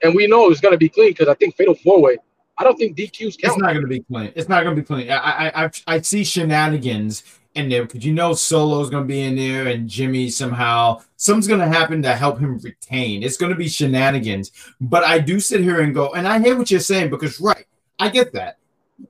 [0.03, 2.17] And we know it's going to be clean because I think Fatal Four Way.
[2.57, 3.43] I don't think DQs count.
[3.43, 4.33] It's not going to be clean.
[4.35, 5.11] It's not going to be clean.
[5.11, 7.23] I, I, I, I see shenanigans
[7.55, 11.47] in there because you know Solo's going to be in there and Jimmy somehow something's
[11.47, 13.23] going to happen to help him retain.
[13.23, 14.51] It's going to be shenanigans.
[14.79, 17.65] But I do sit here and go, and I hear what you're saying because right,
[17.97, 18.57] I get that.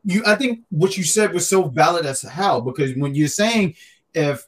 [0.06, 3.76] You, I think what you said was so valid as hell because when you're saying
[4.14, 4.48] if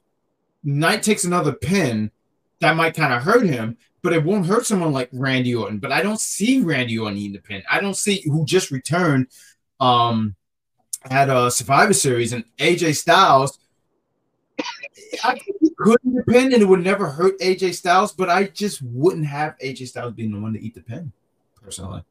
[0.64, 2.12] Knight takes another pin,
[2.60, 5.80] that might kind of hurt him, but it won't hurt someone like Randy Orton.
[5.80, 7.64] But I don't see Randy Orton eating the pin.
[7.70, 9.28] I don't see who just returned
[9.80, 10.36] um
[11.10, 13.58] at a Survivor Series and AJ Styles.
[15.24, 18.82] I could eat the pin and it would never hurt AJ Styles, but I just
[18.82, 21.12] wouldn't have AJ Styles being the one to eat the pin,
[21.62, 22.04] personally.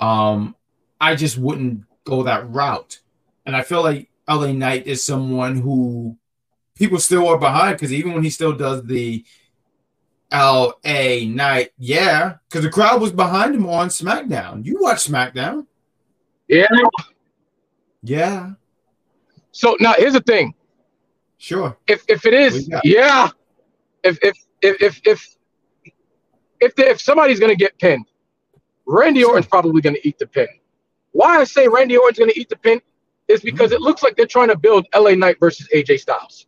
[0.00, 0.54] Um,
[1.00, 3.00] I just wouldn't go that route.
[3.44, 6.16] And I feel like LA Knight is someone who
[6.74, 9.24] people still are behind because even when he still does the
[10.32, 14.64] LA Knight, yeah, because the crowd was behind him on SmackDown.
[14.64, 15.66] You watch SmackDown,
[16.48, 16.66] Yeah.
[18.02, 18.52] yeah,
[19.52, 20.54] So now here's the thing.
[21.38, 21.76] Sure.
[21.86, 23.28] if if it is, yeah.
[24.02, 25.36] If if if if if
[26.60, 28.06] if, the, if somebody's gonna get pinned,
[28.86, 29.30] Randy Sure.
[29.30, 30.48] Orton's probably gonna eat the pin.
[31.12, 32.80] Why I say Randy Orton's gonna eat the pin
[33.28, 36.46] is because it looks like they're trying to build LA Knight versus AJ Styles.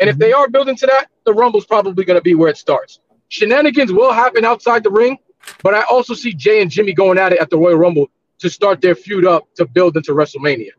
[0.00, 3.00] And if they are building to that, the Rumble's probably gonna be where it starts.
[3.28, 5.18] Shenanigans will happen outside the ring,
[5.62, 8.50] but I also see Jey and Jimmy going at it at the Royal Rumble to
[8.50, 10.70] start their feud up to build into WrestleMania.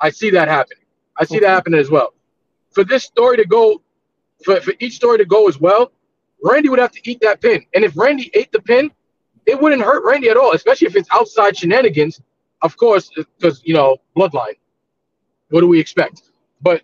[0.00, 0.82] I see that happening.
[1.18, 2.14] I see that happening as well.
[2.70, 3.82] For this story to go,
[4.44, 5.92] for, for each story to go as well,
[6.42, 7.64] Randy would have to eat that pin.
[7.74, 8.92] And if Randy ate the pin,
[9.46, 12.20] it wouldn't hurt Randy at all, especially if it's outside shenanigans.
[12.62, 14.54] Of course, because you know, bloodline.
[15.50, 16.22] What do we expect?
[16.60, 16.82] But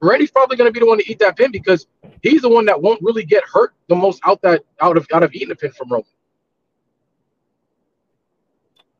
[0.00, 1.86] Randy's probably going to be the one to eat that pin because
[2.22, 5.22] he's the one that won't really get hurt the most out that out of out
[5.22, 6.06] of eating a pin from Roman.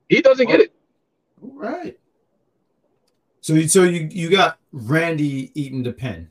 [0.08, 0.62] He doesn't get oh.
[0.64, 0.72] it.
[1.42, 1.98] All right.
[3.40, 6.28] So, you- so you you got Randy eating the pin.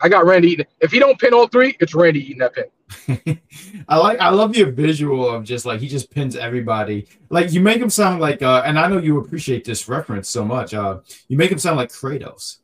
[0.00, 0.66] I got Randy eating.
[0.80, 3.40] If he don't pin all three, it's Randy eating that pin.
[3.88, 7.06] I like I love your visual of just like he just pins everybody.
[7.30, 10.44] Like you make him sound like uh and I know you appreciate this reference so
[10.44, 10.74] much.
[10.74, 12.58] Uh you make him sound like Kratos.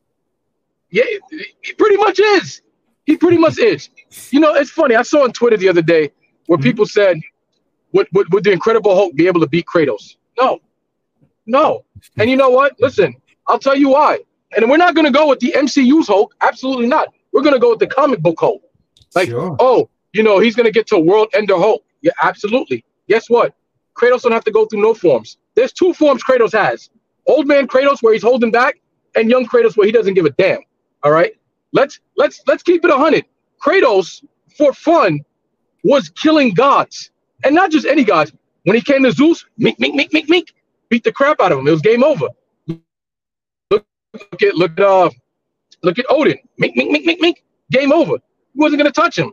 [0.90, 1.04] Yeah,
[1.62, 2.60] he pretty much is.
[3.06, 3.88] He pretty much is.
[4.30, 4.94] You know, it's funny.
[4.94, 6.10] I saw on Twitter the other day
[6.46, 6.62] where Mhm.
[6.62, 7.18] people said,
[7.92, 10.16] would, would, would the Incredible Hulk be able to beat Kratos?
[10.38, 10.60] No.
[11.46, 11.84] No.
[12.18, 12.78] And you know what?
[12.78, 13.14] Listen,
[13.48, 14.18] I'll tell you why.
[14.56, 16.34] And we're not going to go with the MCU's Hulk.
[16.40, 17.08] Absolutely not.
[17.32, 18.62] We're going to go with the comic book Hulk.
[19.14, 19.56] Like, Sure.
[19.60, 21.82] oh, you know, he's going to get to World Ender Hulk.
[22.02, 22.84] Yeah, absolutely.
[23.08, 23.54] Guess what?
[23.94, 25.38] Kratos don't have to go through no forms.
[25.54, 26.90] There's two forms Kratos has.
[27.26, 28.80] Old man Kratos where he's holding back
[29.14, 30.60] and young Kratos where he doesn't give a damn.
[31.02, 31.32] All right?
[31.72, 33.24] Let's let's let's keep it 100.
[33.64, 34.24] Kratos
[34.56, 35.20] for fun
[35.84, 37.10] was killing gods.
[37.44, 38.32] And not just any gods.
[38.64, 40.52] When he came to Zeus, mink mink mink mink mink
[40.88, 41.66] beat the crap out of him.
[41.66, 42.28] It was game over.
[44.14, 45.10] Look at look at uh
[45.82, 46.38] Look at Odin.
[46.58, 47.44] Mink, mink, mink, mink, mink.
[47.70, 48.14] Game over.
[48.54, 49.32] He wasn't going to touch him.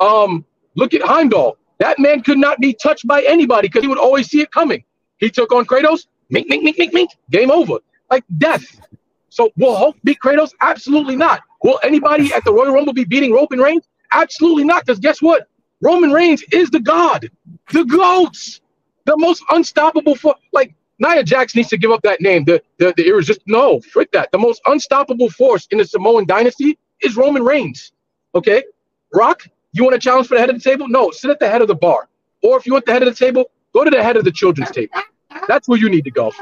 [0.00, 1.58] Um, look at Heimdall.
[1.78, 4.84] That man could not be touched by anybody because he would always see it coming.
[5.18, 6.06] He took on Kratos.
[6.30, 7.10] Mink, mink, mink, mink, mink.
[7.30, 7.78] Game over.
[8.10, 8.64] Like death.
[9.28, 10.50] So will Hulk beat Kratos?
[10.60, 11.42] Absolutely not.
[11.62, 13.88] Will anybody at the Royal Rumble be beating Roman Reigns?
[14.12, 14.84] Absolutely not.
[14.86, 15.48] Because guess what?
[15.82, 17.30] Roman Reigns is the God,
[17.72, 18.60] the GOATs,
[19.06, 22.44] the most unstoppable for like Nia Jax needs to give up that name.
[22.44, 24.30] The the, the irresistible no, frick that.
[24.30, 27.92] The most unstoppable force in the Samoan dynasty is Roman Reigns.
[28.34, 28.62] Okay?
[29.12, 30.86] Rock, you want to challenge for the head of the table?
[30.88, 32.08] No, sit at the head of the bar.
[32.42, 34.32] Or if you want the head of the table, go to the head of the
[34.32, 34.94] children's table.
[35.48, 36.32] That's where you need to go.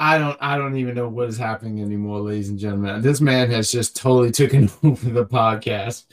[0.00, 3.02] I don't I don't even know what is happening anymore, ladies and gentlemen.
[3.02, 6.06] This man has just totally taken over the podcast.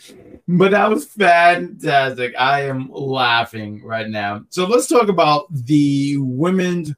[0.46, 2.34] But that was fantastic.
[2.38, 4.44] I am laughing right now.
[4.50, 6.94] So let's talk about the women's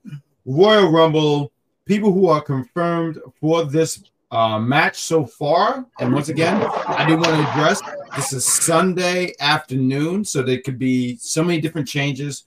[0.45, 1.51] Royal Rumble.
[1.85, 5.85] People who are confirmed for this uh, match so far.
[5.99, 7.81] And once again, I do want to address
[8.15, 12.45] this is Sunday afternoon, so there could be so many different changes.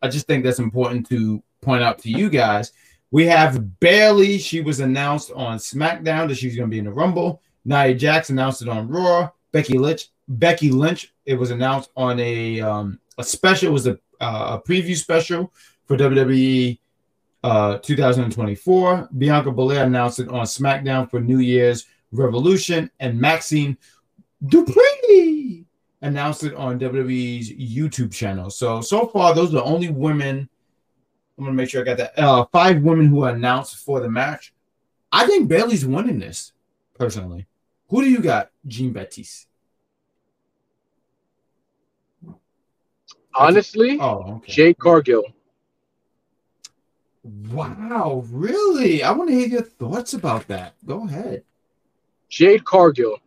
[0.00, 2.72] I just think that's important to point out to you guys.
[3.10, 4.38] We have Bayley.
[4.38, 7.42] She was announced on SmackDown that she's going to be in the Rumble.
[7.64, 9.30] Nia Jax announced it on Raw.
[9.52, 10.08] Becky Lynch.
[10.28, 11.12] Becky Lynch.
[11.24, 13.68] It was announced on a um, a special.
[13.68, 15.52] It was a, uh, a preview special
[15.86, 16.78] for WWE
[17.42, 19.08] uh, 2024.
[19.16, 23.76] Bianca Belair announced it on SmackDown for New Year's Revolution, and Maxxine
[24.46, 25.64] Dupri
[26.02, 28.50] announced it on WWE's YouTube channel.
[28.50, 30.48] So so far, those are the only women
[31.36, 32.18] I'm gonna make sure I got that.
[32.18, 34.52] Uh, five women who are announced for the match.
[35.10, 36.52] I think Bayley's winning this
[36.94, 37.46] personally.
[37.88, 39.46] Who do you got, Jean Baptiste?
[43.34, 44.52] Honestly, oh, okay.
[44.52, 45.24] Jade Cargill.
[47.50, 49.02] Wow, really?
[49.02, 50.74] I want to hear your thoughts about that.
[50.84, 51.42] Go ahead.
[52.28, 53.18] Jade Cargill.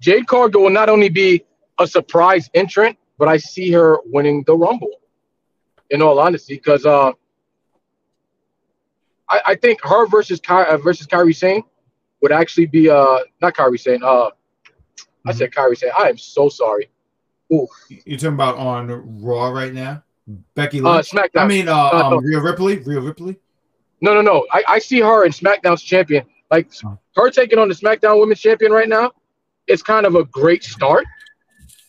[0.00, 1.44] Jade Cargill will not only be
[1.78, 5.00] a surprise entrant, but I see her winning the Rumble.
[5.90, 7.12] In all honesty, because uh,
[9.28, 11.62] I, I think her versus Ky, uh, versus Kairi Sane
[12.22, 14.02] would actually be uh not Kairi Sane.
[14.02, 15.28] Uh, mm-hmm.
[15.28, 15.90] I said Kairi Sane.
[15.98, 16.90] I am so sorry.
[17.52, 17.66] Ooh.
[17.88, 20.02] You're talking about on Raw right now,
[20.54, 21.14] Becky uh, Lynch.
[21.14, 21.42] Uh, SmackDown.
[21.42, 22.78] I mean, uh, uh, um, Rhea Ripley.
[22.78, 23.36] Rhea Ripley.
[24.00, 24.46] No, no, no.
[24.52, 26.24] I, I see her in SmackDown's champion.
[26.50, 26.98] Like oh.
[27.16, 29.12] her taking on the SmackDown Women's Champion right now.
[29.66, 31.04] It's kind of a great start.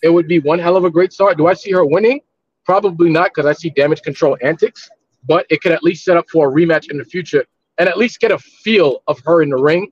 [0.02, 1.38] It would be one hell of a great start.
[1.38, 2.22] Do I see her winning?
[2.66, 4.90] Probably not, because I see damage control antics
[5.28, 7.46] but it could at least set up for a rematch in the future
[7.78, 9.92] and at least get a feel of her in the ring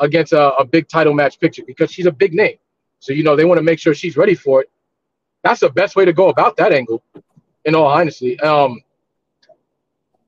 [0.00, 2.56] against a, a big title match picture because she's a big name.
[2.98, 4.70] So, you know, they want to make sure she's ready for it.
[5.42, 7.02] That's the best way to go about that angle,
[7.64, 8.38] in all honesty.
[8.40, 8.80] Um,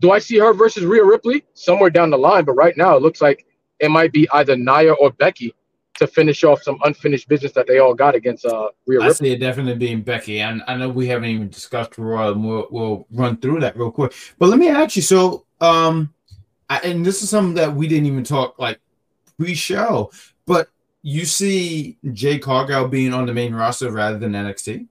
[0.00, 2.44] do I see her versus Rhea Ripley somewhere down the line?
[2.44, 3.46] But right now, it looks like
[3.78, 5.55] it might be either Nia or Becky
[5.95, 9.32] to finish off some unfinished business that they all got against uh, Rhea I see
[9.32, 10.40] it definitely being Becky.
[10.40, 13.90] And I know we haven't even discussed Royal, and we'll, we'll run through that real
[13.90, 14.14] quick.
[14.38, 15.03] But let me ask you.
[15.03, 16.12] So, um,
[16.70, 18.80] I, and this is something that we didn't even talk like
[19.38, 20.11] pre-show,
[20.47, 20.68] but
[21.03, 24.86] you see Jade Cargill being on the main roster rather than NXT.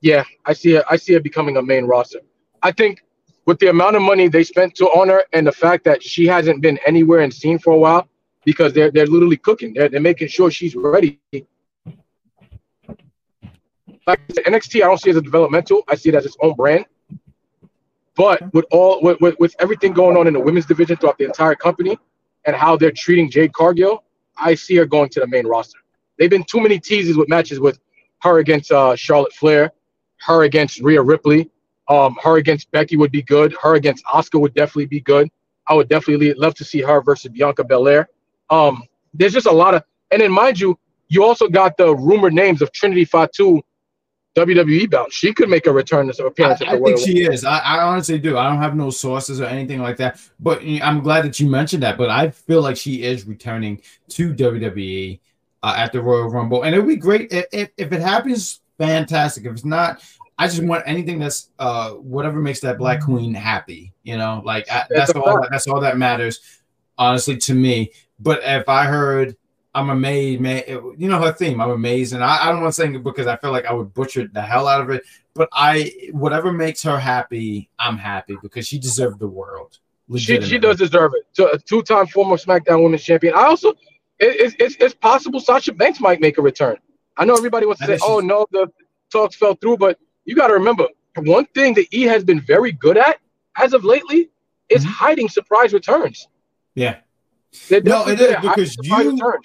[0.00, 0.84] Yeah, I see it.
[0.90, 2.20] I see it becoming a main roster.
[2.62, 3.02] I think
[3.46, 6.60] with the amount of money they spent to honor and the fact that she hasn't
[6.60, 8.08] been anywhere and seen for a while,
[8.44, 9.74] because they're they're literally cooking.
[9.74, 11.20] They're, they're making sure she's ready.
[14.06, 15.82] Like NXT, I don't see it as a developmental.
[15.88, 16.86] I see it as its own brand.
[18.16, 21.24] But with all with, with, with everything going on in the women's division throughout the
[21.24, 21.98] entire company
[22.44, 24.04] and how they're treating Jade Cargill,
[24.36, 25.78] I see her going to the main roster.
[26.18, 27.78] They've been too many teases with matches with
[28.22, 29.72] her against uh, Charlotte Flair,
[30.26, 31.50] her against Rhea Ripley,
[31.88, 33.54] um, her against Becky would be good.
[33.60, 35.28] Her against Asuka would definitely be good.
[35.68, 38.08] I would definitely love to see her versus Bianca Belair.
[38.52, 38.84] Um,
[39.14, 40.78] there's just a lot of, and then mind you,
[41.08, 43.62] you also got the rumored names of Trinity Fatu,
[44.34, 45.12] WWE bound.
[45.12, 46.62] She could make a return to appearance.
[46.62, 47.44] I, I think she is.
[47.44, 48.38] I, I, honestly do.
[48.38, 51.82] I don't have no sources or anything like that, but I'm glad that you mentioned
[51.82, 51.98] that.
[51.98, 55.20] But I feel like she is returning to WWE
[55.62, 58.60] uh, at the Royal Rumble, and it would be great if, if, if it happens.
[58.78, 59.44] Fantastic.
[59.44, 60.02] If it's not,
[60.38, 63.02] I just want anything that's uh whatever makes that Black.
[63.02, 63.92] Queen happy.
[64.02, 65.46] You know, like I, that's all.
[65.50, 66.40] That's all that matters,
[66.96, 67.90] honestly, to me.
[68.22, 69.36] But if I heard
[69.74, 70.62] I'm amazed, man,
[70.98, 73.26] you know her theme, I'm amazed, and I, I don't want to say it because
[73.26, 75.02] I feel like I would butcher the hell out of it.
[75.34, 79.78] But I, whatever makes her happy, I'm happy because she deserved the world.
[80.18, 81.64] She, she does deserve it.
[81.66, 83.32] Two-time former SmackDown Women's Champion.
[83.34, 83.70] I also,
[84.18, 86.76] it, it's, it's possible Sasha Banks might make a return.
[87.16, 88.70] I know everybody wants to say, "Oh no, the
[89.10, 92.72] talks fell through," but you got to remember one thing that E has been very
[92.72, 93.18] good at
[93.56, 94.30] as of lately
[94.68, 94.92] is mm-hmm.
[94.92, 96.28] hiding surprise returns.
[96.74, 96.98] Yeah,
[97.68, 99.42] They're No, it is because can find the you-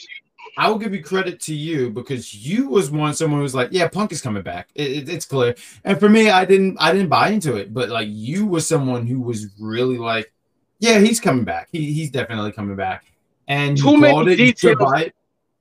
[0.59, 3.69] I will give you credit to you because you was one someone who was like,
[3.71, 4.69] yeah, Punk is coming back.
[4.73, 5.55] It, it- it's clear.
[5.83, 9.05] And for me, I didn't I didn't buy into it, but like you was someone
[9.05, 10.31] who was really like,
[10.79, 11.69] yeah, he's coming back.
[11.71, 13.05] He, he's definitely coming back.
[13.47, 14.77] And Too many it, details.
[15.01, 15.13] it.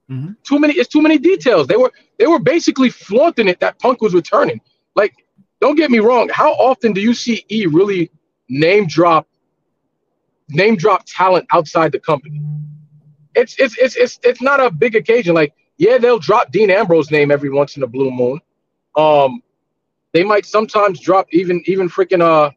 [0.09, 0.33] Mm-hmm.
[0.45, 4.01] too many it's too many details they were they were basically flaunting it that punk
[4.01, 4.61] was returning
[4.95, 5.13] like
[5.61, 8.09] don't get me wrong how often do you see e really
[8.49, 9.27] name drop
[10.49, 12.41] name drop talent outside the company.
[13.35, 15.35] It's it's it's it's, it's not a big occasion.
[15.35, 18.41] Like yeah they'll drop dean ambrose name every once in a blue moon.
[18.97, 19.43] Um
[20.13, 22.51] they might sometimes drop even even freaking uh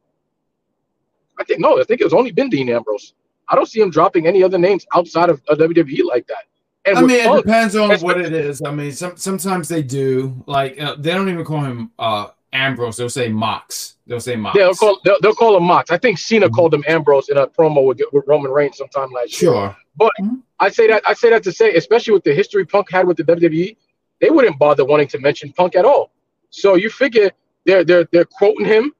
[1.37, 3.13] i think no i think it's only been dean ambrose.
[3.49, 6.43] I don't see him dropping any other names outside of, of wwe like that.
[6.85, 8.61] And I mean, it depends on what what- it is.
[8.61, 10.43] I mean, some sometimes they do.
[10.47, 12.97] Like uh, they don't even call him uh Ambrose.
[12.97, 13.95] They'll say Mox.
[14.07, 14.57] They'll say Mox.
[14.57, 15.91] Yeah, they'll call they'll, they'll call him Mox.
[15.91, 16.55] I think Cena mm-hmm.
[16.55, 19.51] called him Ambrose in a promo with, with Roman Reigns sometime last year.
[19.51, 19.77] sure.
[19.95, 20.35] But mm-hmm.
[20.59, 23.17] I say that I say that to say, especially with the history Punk had with
[23.17, 23.75] the WWE,
[24.21, 26.11] they wouldn't bother wanting to mention Punk at all.
[26.49, 27.31] So you figure
[27.65, 28.93] they're they're they're quoting him,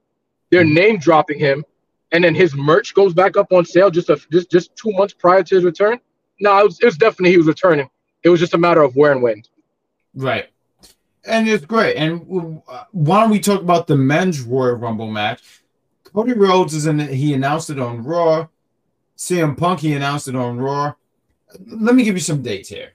[0.52, 0.74] they're mm-hmm.
[0.74, 1.66] name dropping him,
[2.12, 5.14] and then his merch goes back up on sale just a, just just two months
[5.14, 6.00] prior to his return.
[6.40, 7.90] No, it was, it was definitely he was returning.
[8.24, 9.44] It was just a matter of where and when.
[10.16, 10.50] Right.
[11.30, 11.96] And it's great.
[11.96, 15.62] And uh, why don't we talk about the men's Royal Rumble match?
[16.04, 17.12] Cody Rhodes is in it.
[17.12, 18.48] He announced it on Raw.
[19.16, 20.94] CM Punk, he announced it on Raw.
[21.68, 22.94] Let me give you some dates here.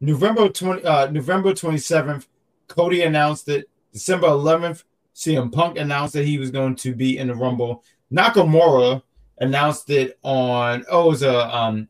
[0.00, 2.26] November 20, uh, November 27th,
[2.68, 3.68] Cody announced it.
[3.92, 7.82] December 11th, CM Punk announced that he was going to be in the Rumble.
[8.12, 9.02] Nakamura
[9.38, 11.88] announced it on, oh, it was a um,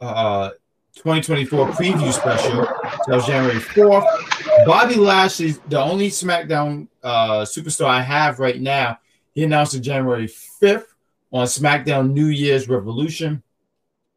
[0.00, 0.50] uh,
[0.98, 2.62] 2024 preview special.
[3.06, 4.66] That was January 4th.
[4.66, 8.98] Bobby Lashley's the only SmackDown uh, superstar I have right now.
[9.32, 10.86] He announced it January 5th
[11.32, 13.44] on SmackDown New Year's Revolution.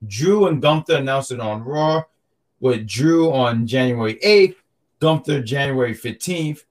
[0.07, 2.03] Drew and Gunther announced it on Raw,
[2.59, 4.55] with Drew on January 8th,
[4.99, 6.63] Gunther January 15th.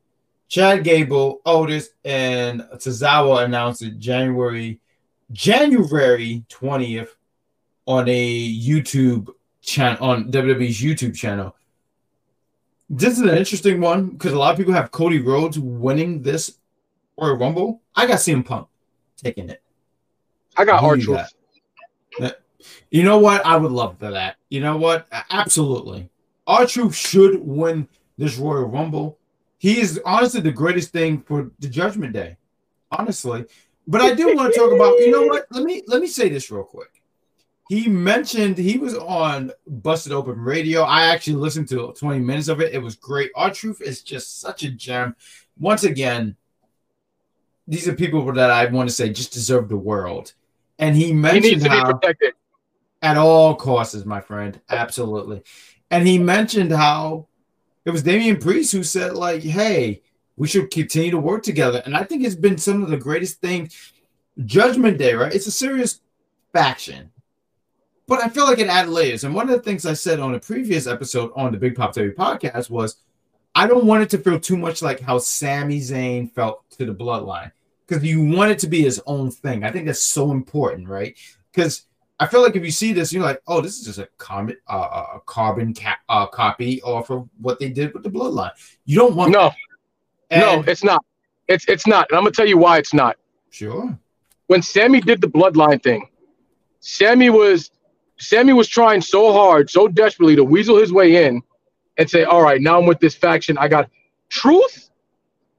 [0.48, 4.80] Chad Gable, Otis, and Tozawa announced it January
[5.30, 7.10] January 20th
[7.86, 9.28] on a YouTube
[9.70, 11.54] channel on WWE's YouTube channel.
[12.88, 16.58] This is an interesting one because a lot of people have Cody Rhodes winning this
[17.16, 17.80] Royal Rumble.
[17.94, 18.66] I got CM Punk
[19.16, 19.62] taking it.
[20.56, 20.96] I got our
[22.90, 23.46] you know what?
[23.46, 24.36] I would love for that.
[24.48, 25.06] You know what?
[25.30, 26.10] Absolutely.
[26.66, 27.86] Truth should win
[28.18, 29.18] this Royal Rumble.
[29.58, 32.36] He is honestly the greatest thing for the Judgment Day.
[32.90, 33.46] Honestly.
[33.86, 35.46] But I do want to talk about, you know what?
[35.50, 36.99] Let me let me say this real quick.
[37.70, 40.82] He mentioned he was on Busted Open Radio.
[40.82, 42.74] I actually listened to 20 minutes of it.
[42.74, 43.30] It was great.
[43.36, 45.14] R-Truth is just such a gem.
[45.56, 46.34] Once again,
[47.68, 50.32] these are people that I want to say just deserve the world.
[50.80, 52.00] And he He mentioned be how
[53.02, 54.60] at all costs, my friend.
[54.68, 55.44] Absolutely.
[55.92, 57.28] And he mentioned how
[57.84, 60.02] it was Damian Priest who said, like, hey,
[60.36, 61.82] we should continue to work together.
[61.84, 63.92] And I think it's been some of the greatest things.
[64.44, 65.32] Judgment Day, right?
[65.32, 66.00] It's a serious
[66.52, 67.12] faction.
[68.10, 69.22] But I feel like it added layers.
[69.22, 71.94] And one of the things I said on a previous episode on the Big Pop
[71.94, 72.96] TV podcast was
[73.54, 76.92] I don't want it to feel too much like how Sami Zayn felt to the
[76.92, 77.52] bloodline.
[77.86, 79.62] Because you want it to be his own thing.
[79.62, 81.16] I think that's so important, right?
[81.52, 81.86] Because
[82.18, 84.56] I feel like if you see this, you're like, oh, this is just a carbon,
[84.68, 88.50] uh, a carbon ca- uh, copy off of what they did with the bloodline.
[88.86, 89.52] You don't want No,
[90.30, 90.40] that.
[90.40, 91.04] no, it's not.
[91.46, 92.08] It's it's not.
[92.10, 93.16] And I'm gonna tell you why it's not.
[93.50, 93.96] sure.
[94.48, 96.08] when Sami did the bloodline thing,
[96.80, 97.70] Sami was
[98.20, 101.42] Sami was trying so hard, so desperately to weasel his way in
[101.96, 103.56] and say, "All right, now I'm with this faction.
[103.58, 103.88] I got
[104.28, 104.90] truth.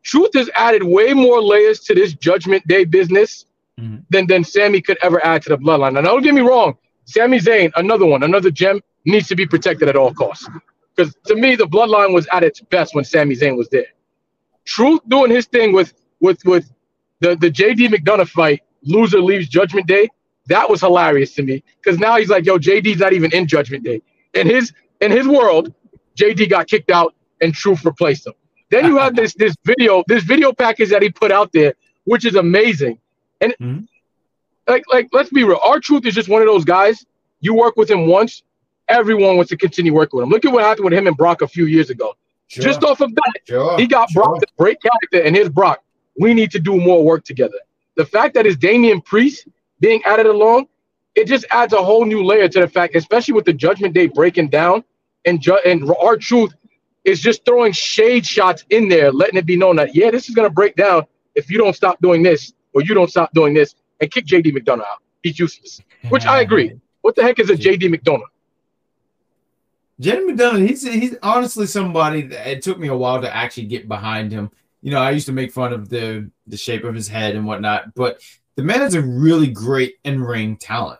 [0.03, 3.45] Truth has added way more layers to this Judgment Day business
[3.79, 4.03] Mhm.
[4.09, 5.93] than than Sami could ever add to the bloodline.
[5.93, 9.89] Now, don't get me wrong, Sami Zayn, another one, another gem, needs to be protected
[9.89, 10.47] at all costs.
[10.95, 13.87] Because to me, the bloodline was at its best when Sami Zayn was there.
[14.65, 16.71] Truth doing his thing with with with
[17.21, 20.09] the the JD McDonagh fight, loser leaves Judgment Day.
[20.47, 23.83] That was hilarious to me because now he's like, yo, JD's not even in Judgment
[23.83, 24.01] Day.
[24.33, 25.73] In his in his world,
[26.17, 28.33] JD got kicked out and Truth replaced him.
[28.69, 31.73] Then you have this this video this video package that he put out there,
[32.05, 32.99] which is amazing.
[33.39, 33.87] And Mhm.
[34.67, 37.05] like like let's be real, R-Truth is just one of those guys.
[37.39, 38.43] You work with him once,
[38.87, 40.29] everyone wants to continue working with him.
[40.29, 42.15] Look at what happened with him and Brock a few years ago.
[42.47, 42.63] Sure.
[42.63, 43.77] Just off of that, sure.
[43.79, 44.23] he got sure.
[44.23, 45.81] Brock this great character, and here's Brock.
[46.17, 47.57] We need to do more work together.
[47.95, 49.47] The fact that it's Damian Priest
[49.81, 50.67] being added along,
[51.15, 54.07] it just adds a whole new layer to the fact, especially with the Judgment Day
[54.07, 54.83] breaking down,
[55.25, 56.53] and ju- and R-Truth
[57.03, 60.35] is just throwing shade shots in there, letting it be known that yeah, this is
[60.35, 61.03] gonna break down
[61.35, 64.55] if you don't stop doing this or you don't stop doing this, and kick JD
[64.55, 65.01] McDonagh out.
[65.23, 65.81] He's useless.
[66.09, 66.79] Which I agree.
[67.01, 68.21] What the heck is a JD McDonagh?
[70.01, 73.87] JD McDonagh, he's he's honestly somebody that it took me a while to actually get
[73.87, 74.49] behind him.
[74.81, 77.45] You know, I used to make fun of the the shape of his head and
[77.45, 78.21] whatnot, but
[78.61, 80.99] the man is a really great in ring talent.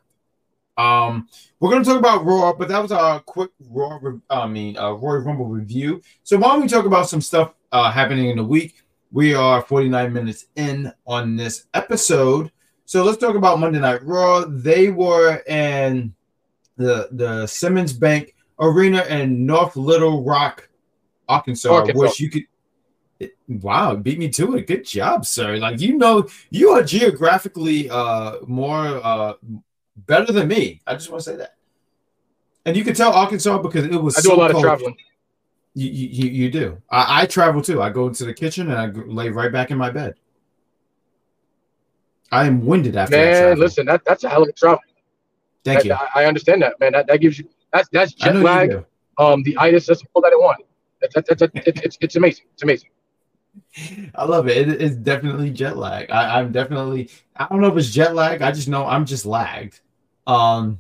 [0.78, 1.28] Um,
[1.60, 4.00] we're going to talk about Raw, but that was a quick Raw,
[4.32, 6.02] I mean, uh, Royal Rumble review.
[6.24, 8.82] So why don't we talk about some stuff uh, happening in the week?
[9.12, 12.52] We are 49 minutes in on this episode.
[12.86, 14.46] So let's talk about Monday Night Raw.
[14.48, 16.16] They were in
[16.78, 20.68] the the Simmons Bank Arena in North Little Rock,
[21.30, 22.00] Arkansas, Arkansas.
[22.00, 22.48] which you could.
[23.60, 24.68] Wow, beat me to it.
[24.68, 25.58] Good job, sir.
[25.58, 29.34] Like you know, you are geographically uh more uh
[29.96, 30.82] better than me.
[30.88, 31.56] I just want to say that.
[32.66, 34.96] And you can tell Arkansas because it was I do so a lot of traveling.
[35.74, 36.82] You, you, you do.
[36.90, 37.82] I, I travel too.
[37.82, 40.16] I go into the kitchen and I lay right back in my bed.
[42.32, 43.50] I am winded after that.
[43.50, 44.80] Man, listen, that, that's a hell of a travel.
[45.64, 45.94] Thank That- you.
[45.94, 46.94] I, I understand that, man.
[46.94, 48.86] That, that gives you that's that's jet lag.
[49.18, 49.86] Um, the itis.
[49.88, 50.64] That's all that it want.
[51.02, 52.46] That, that, that, that, it, it's it's amazing.
[52.54, 52.90] It's amazing.
[54.16, 54.70] I love it.
[54.70, 54.82] it.
[54.82, 56.10] It's definitely jet lag.
[56.10, 57.10] I, I'm definitely.
[57.36, 58.42] I don't know if it's jet lag.
[58.42, 59.80] I just know I'm just lagged.
[60.28, 60.80] Um,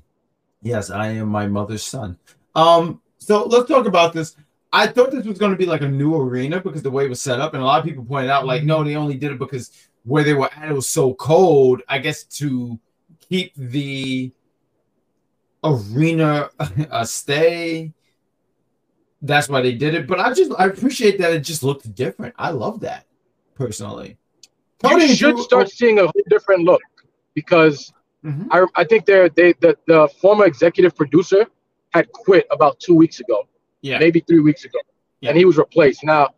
[0.61, 2.17] yes, I am my mother's son.
[2.55, 4.35] Um, so let's talk about this.
[4.73, 7.09] I thought this was going to be like a new arena because the way it
[7.09, 9.31] was set up, and a lot of people pointed out like, no, they only did
[9.31, 9.71] it because
[10.03, 11.81] where they were at it was so cold.
[11.87, 12.79] I guess to
[13.19, 14.31] keep the
[15.63, 16.49] arena
[16.89, 17.93] a stay.
[19.21, 20.07] That's why they did it.
[20.07, 22.33] But I just I appreciate that it just looked different.
[22.37, 23.05] I love that
[23.55, 24.17] personally.
[24.83, 26.81] You should start seeing a whole different look
[27.35, 27.93] because
[28.25, 28.47] Mhm.
[28.51, 31.45] I I think they're they the, the former executive producer
[31.93, 33.47] had quit about two weeks ago,
[33.81, 33.99] Yeah.
[33.99, 34.79] maybe three weeks ago,
[35.21, 35.29] Yeah.
[35.29, 36.03] and he was replaced.
[36.03, 36.29] Now,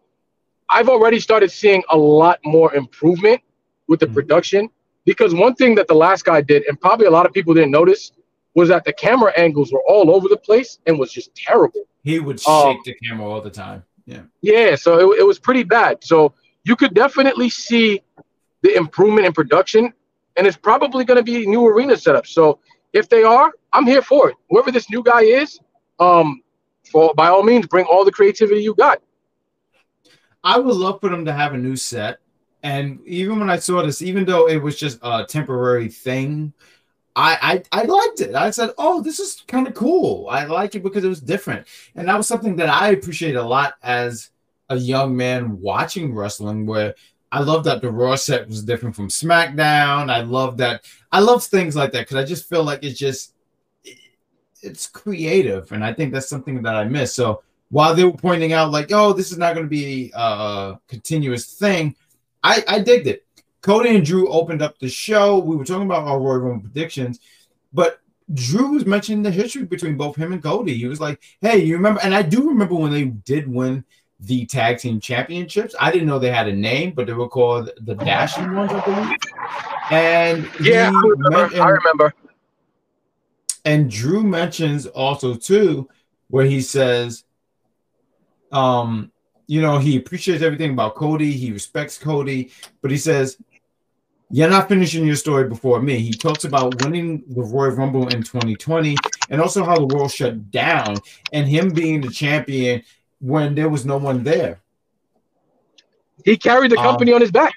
[0.69, 3.39] I've already started seeing a lot more improvement
[3.87, 4.13] with the Mhm.
[4.13, 4.69] production
[5.05, 7.71] because one thing that the last guy did, and probably a lot of people didn't
[7.71, 8.11] notice,
[8.55, 11.85] was that the camera angles were all over the place and was just terrible.
[12.03, 13.83] He would Um, shake the camera all the time.
[14.05, 14.23] Yeah.
[14.41, 16.03] Yeah, so it, it was pretty bad.
[16.03, 16.33] So
[16.65, 18.01] you could definitely see
[18.61, 19.93] the improvement in production,
[20.35, 22.27] and it's probably going to be new arena setup.
[22.27, 22.59] So
[22.91, 24.35] if they are, I'm here for it.
[24.49, 25.59] Whoever this new guy is,
[25.99, 26.41] um,
[26.91, 29.01] for by all means, bring all the creativity you got.
[30.43, 32.19] I would love for them to have a new set.
[32.63, 36.53] And even when I saw this, even though it was just a temporary thing,
[37.15, 38.35] I I, I liked it.
[38.35, 40.27] I said, "Oh, this is kind of cool.
[40.29, 43.43] I like it because it was different." And that was something that I appreciated a
[43.43, 44.31] lot as
[44.69, 46.65] a young man watching wrestling.
[46.65, 46.95] Where
[47.31, 50.11] I love that the Raw set was different from SmackDown.
[50.11, 50.85] I love that.
[51.11, 53.33] I love things like that because I just feel like it's just
[54.63, 57.13] it's creative, and I think that's something that I miss.
[57.13, 60.79] So while they were pointing out like, "Oh, this is not going to be a
[60.87, 61.95] continuous thing,"
[62.43, 63.25] I I digged it.
[63.63, 65.39] Cody and Drew opened up the show.
[65.39, 67.19] We were talking about our Royal Rumble predictions,
[67.71, 68.01] but
[68.33, 70.75] Drew was mentioning the history between both him and Cody.
[70.75, 73.85] He was like, "Hey, you remember?" And I do remember when they did win
[74.19, 75.75] the tag team championships.
[75.79, 78.79] I didn't know they had a name, but they were called the Dashing Ones, I
[78.81, 79.17] believe.
[79.91, 81.61] And Yeah, I remember.
[81.61, 82.13] I remember.
[83.65, 85.89] and Drew mentions also too,
[86.29, 87.23] where he says,
[88.51, 89.09] um,
[89.47, 92.51] you know, he appreciates everything about Cody, he respects Cody,
[92.81, 93.37] but he says,
[94.33, 95.99] You're not finishing your story before me.
[95.99, 98.97] He talks about winning the Royal Rumble in 2020
[99.29, 100.95] and also how the world shut down
[101.31, 102.81] and him being the champion
[103.19, 104.59] when there was no one there.
[106.25, 107.53] He carried the Um, company on his back.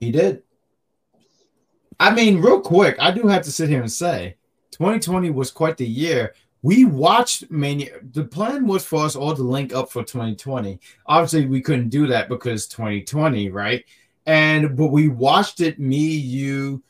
[0.00, 0.42] He did.
[2.00, 4.34] I mean, real quick, I do have to sit here and say
[4.72, 6.34] 2020 was quite the year.
[6.62, 8.00] We watched Mania.
[8.10, 10.80] The plan was for us all to link up for 2020.
[11.06, 13.84] Obviously, we couldn't do that because 2020, right?
[14.26, 16.82] And but we watched it, me, you,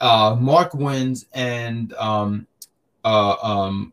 [0.00, 2.46] uh, Mark wins, and um,
[3.04, 3.92] uh, um,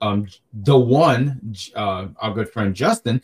[0.00, 3.22] um, the one, uh, our good friend Justin.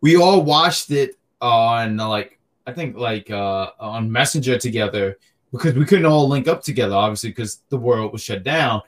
[0.00, 5.18] We all watched it on like I think like uh on Messenger together
[5.52, 8.82] because we couldn't all link up together, obviously, because the world was shut down.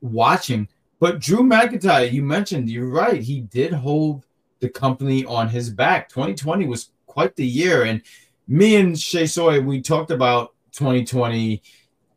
[0.00, 3.22] Watching, but Drew McIntyre, you mentioned, you're right.
[3.22, 4.26] He did hold
[4.60, 6.08] the company on his back.
[6.08, 8.02] 2020 was quite the year, and
[8.48, 11.62] me and Shay Sawyer, we talked about 2020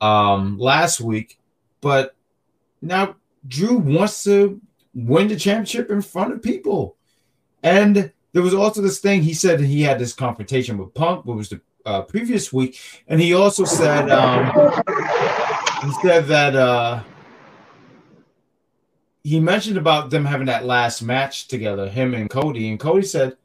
[0.02, 1.40] um last week,
[1.82, 2.16] but
[2.82, 3.16] now
[3.48, 4.62] Drew wants to
[4.94, 6.98] win the championship in front of people,
[7.64, 11.38] and there was also this thing he said he had this confrontation with Punk, what
[11.38, 14.46] was the uh, previous week, and he also said um,
[15.84, 17.02] he said that uh,
[19.26, 23.38] he mentioned about them having that last match together, him and Cody, and Cody said,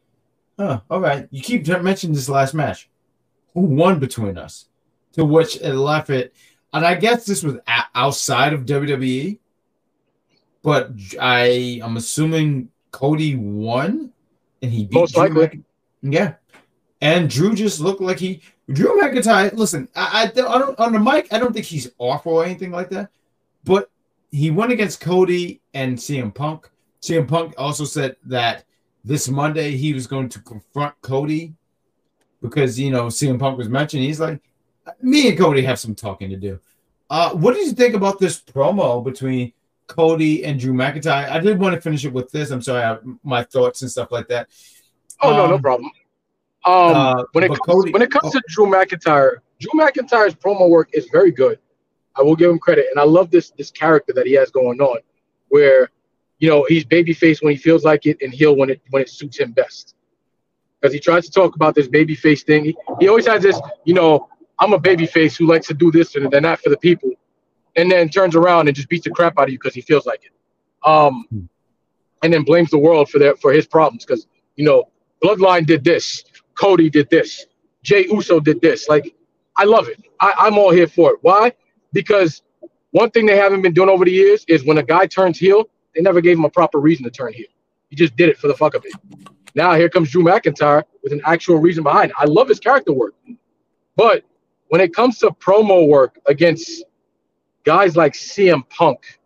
[0.61, 2.91] "Huh, all right, you keep mentioning this last match.
[3.55, 4.67] Who won between us?"
[5.15, 6.35] To which it left it,
[6.73, 7.57] and I guess this was
[7.95, 9.39] outside of WWE.
[10.63, 14.13] but I I'm assuming Cody won,
[14.63, 15.63] and he beat Most Drew likely.
[16.03, 16.35] Mc- yeah,
[17.01, 19.53] and Drew just looked like he Drew McIntyre.
[19.55, 21.33] Listen, I I, I don't on the mic.
[21.33, 23.11] I don't think he's awful or anything like that,
[23.65, 23.91] but
[24.31, 26.71] he went against Cody and CM Punk.
[27.01, 28.65] CM Punk also said that
[29.05, 31.55] this Monday he was going to confront Cody
[32.43, 34.03] because you know CM Punk was mentioned.
[34.03, 34.41] He's like,
[35.01, 36.61] me and Cody have some talking to do.
[37.09, 39.53] Uh, what did you think about this promo between
[39.87, 41.29] Cody and Drew McIntyre?
[41.29, 42.51] I did want to finish it with this.
[42.51, 44.49] I'm sorry, I, my thoughts and stuff like that.
[45.23, 45.91] Oh no, no Um, problem.
[46.67, 48.39] Um, uh, when it comes, Cody- when it comes oh.
[48.39, 51.59] to Drew McIntyre, Drew McIntyre's promo work is very good.
[52.17, 54.81] I will give him credit, and I love this this character that he has going
[54.81, 54.99] on,
[55.49, 55.91] where
[56.41, 59.09] you know he's babyface when he feels like it, and heel when it when it
[59.09, 59.95] suits him best.
[60.81, 62.65] Because he tries to talk about this babyface thing.
[62.65, 64.29] He, he always has this, you know,
[64.59, 67.11] I'm a babyface who likes to do this and then that for the people,
[67.77, 70.07] and then turns around and just beats the crap out of you because he feels
[70.07, 70.33] like it.
[70.89, 71.27] Um,
[72.23, 74.27] and then blames the world for their for his problems because
[74.57, 74.91] you know
[75.23, 76.25] Bloodline did this,
[76.55, 77.47] Cody did this,
[77.83, 78.89] Jey Uso did this.
[78.89, 79.15] Like,
[79.57, 80.03] I love it.
[80.21, 81.19] I, I'm all here for it.
[81.23, 81.53] Why?
[81.93, 82.43] Because
[82.93, 85.69] one thing they haven't been doing over the years is when a guy turns heel,
[85.95, 87.47] they never gave him a proper reason to turn heel.
[87.89, 88.93] He just did it for the fuck of it.
[89.55, 92.17] Now here comes Drew McIntyre with an actual reason behind it.
[92.19, 93.15] I love his character work.
[93.97, 94.25] But
[94.69, 96.85] when it comes to promo work against
[97.65, 99.19] guys like CM Punk,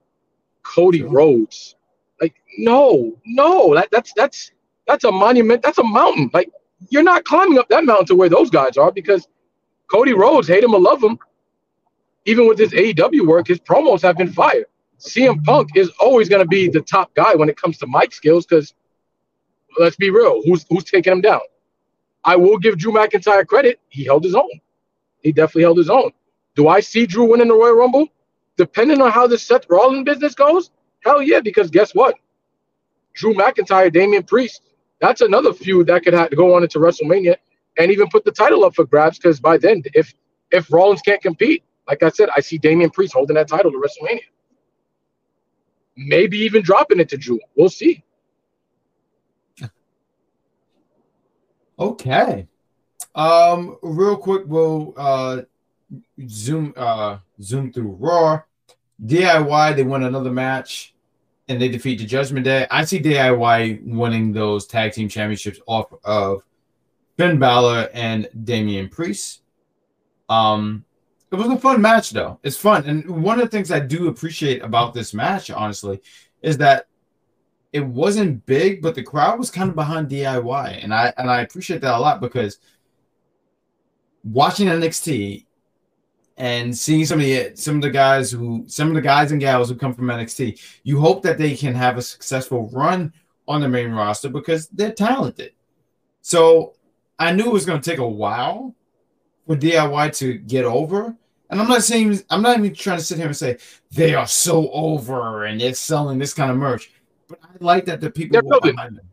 [0.62, 1.77] Cody Rhodes,
[2.21, 4.53] like no, no, that, that's that's
[4.87, 5.62] that's a monument.
[5.62, 6.31] That's a mountain.
[6.33, 6.51] Like
[6.89, 9.29] you're not climbing up that mountain to where those guys are because
[9.91, 11.19] Cody Rhodes, hate him or love him,
[12.25, 14.65] even with his AEW work, his promos have been fire.
[14.99, 18.12] CM Punk is always going to be the top guy when it comes to mic
[18.12, 18.74] skills because
[19.78, 21.40] let's be real, who's who's taking him down?
[22.24, 23.80] I will give Drew McIntyre credit.
[23.88, 24.61] He held his own.
[25.22, 26.11] He definitely held his own.
[26.55, 28.09] Do I see Drew winning the Royal Rumble?
[28.57, 30.70] Depending on how this Seth Rollins business goes,
[31.01, 32.14] hell yeah, because guess what?
[33.14, 34.62] Drew McIntyre, Damian Priest,
[35.01, 37.36] that's another feud that could have to go on into WrestleMania
[37.78, 40.14] and even put the title up for grabs because by then, if
[40.51, 43.78] if Rollins can't compete, like I said, I see Damian Priest holding that title to
[43.78, 44.20] WrestleMania.
[45.97, 47.40] Maybe even dropping it to Drew.
[47.57, 48.05] We'll see.
[51.78, 52.47] Okay.
[53.14, 55.42] Um, real quick, we'll uh
[56.28, 58.42] zoom uh zoom through Raw.
[59.05, 60.95] DIY, they won another match
[61.49, 62.66] and they defeat the Judgment Day.
[62.70, 66.45] I see DIY winning those tag team championships off of
[67.16, 69.42] Finn Balor and Damian Priest.
[70.28, 70.84] Um,
[71.35, 72.39] it was a fun match though.
[72.43, 76.01] It's fun, and one of the things I do appreciate about this match, honestly,
[76.43, 76.87] is that
[77.72, 81.41] it wasn't big, but the crowd was kind of behind DIY, and I and I
[81.43, 82.59] appreciate that a lot because
[84.22, 85.45] watching NXT
[86.37, 89.41] and seeing some of the some of the guys who some of the guys and
[89.41, 93.12] gals who come from NXT, you hope that they can have a successful run
[93.47, 95.53] on the main roster because they're talented.
[96.22, 96.74] So
[97.18, 98.74] I knew it was going to take a while
[99.47, 101.16] for DIY to get over.
[101.51, 103.59] And I'm not saying I'm not even trying to sit here and say
[103.92, 106.90] they are so over and they're selling this kind of merch.
[107.28, 108.74] But I like that the people They're building.
[108.74, 109.09] behind them.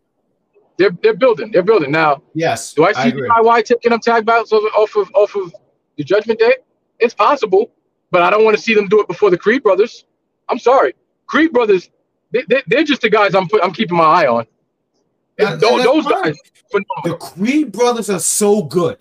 [0.78, 1.52] They're they're building.
[1.52, 1.92] They're building.
[1.92, 2.74] Now, Yes.
[2.74, 3.12] do I see.
[3.12, 5.54] DIY taking up tag battles off of off of
[5.98, 6.56] the Judgment Day?
[7.00, 7.72] It's possible,
[8.10, 10.06] but I don't want to see them do it before the Creed brothers.
[10.50, 10.94] I'm sorry,
[11.28, 11.90] Creed brothers.
[12.32, 14.46] They, they, they're just the guys I'm put, I'm keeping my eye on.
[15.38, 16.24] Those fine.
[16.24, 16.38] guys,
[17.04, 17.16] The.
[17.20, 18.98] Creed brothers are so good.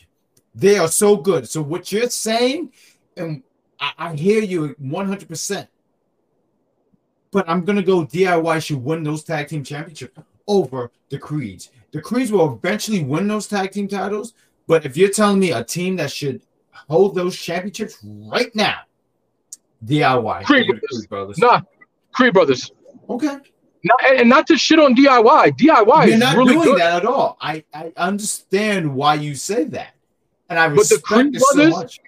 [0.54, 1.48] They are so good.
[1.48, 2.72] So what you're saying,
[3.20, 3.42] and
[3.78, 5.28] I, I hear you 100.
[5.28, 5.68] percent
[7.30, 11.70] But I'm gonna go DIY should win those tag team championships over the Creeds.
[11.92, 14.34] The Creeds will eventually win those tag team titles.
[14.66, 16.42] But if you're telling me a team that should
[16.88, 18.78] hold those championships right now,
[19.84, 20.88] DIY Creed brothers.
[20.90, 21.38] Creed brothers.
[21.38, 21.60] Nah,
[22.12, 22.70] Creed brothers.
[23.08, 23.38] Okay.
[23.82, 25.56] Not, and, not to shit on DIY.
[25.58, 26.80] DIY You're is not really doing good.
[26.80, 27.38] that at all.
[27.40, 29.94] I, I understand why you say that.
[30.50, 32.00] And I But the respect Creed it so brothers- much.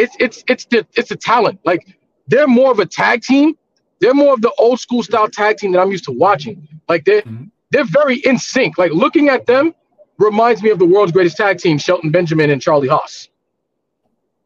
[0.00, 1.60] It's it's it's the it's the talent.
[1.64, 1.82] Like
[2.28, 3.56] they're more of a tag team.
[4.00, 6.56] They're more of the old school style tag team that I'm used to watching.
[6.88, 7.50] Like they're Mhm.
[7.70, 8.78] they're very in sync.
[8.78, 9.74] Like looking at them
[10.18, 13.28] reminds me of the world's greatest tag team, Shelton Benjamin and Charlie Haas.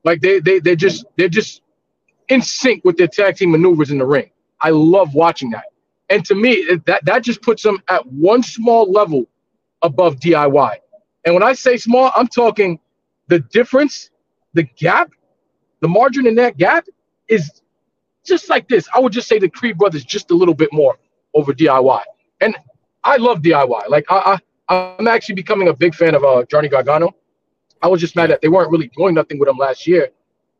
[0.04, 1.62] Like they they they just they're just
[2.28, 4.30] in sync with their tag team maneuvers in the ring.
[4.60, 5.66] I love watching that.
[6.10, 9.26] And to me, that that just puts them at one small level
[9.82, 10.76] above DIY.
[11.24, 12.78] And when I say small, I'm talking
[13.28, 14.10] the difference,
[14.52, 15.10] the gap
[15.84, 16.86] the margin in that gap
[17.28, 17.60] is
[18.24, 18.88] just like this.
[18.94, 20.96] I would just say the Creed brothers just a little bit more
[21.34, 22.00] over DIY.
[22.40, 22.56] And
[23.04, 23.90] I love DIY.
[23.90, 27.14] Like I, I I'm actually becoming a big fan of uh Johnny Gargano.
[27.82, 30.08] I was just mad that they weren't really doing nothing with him last year,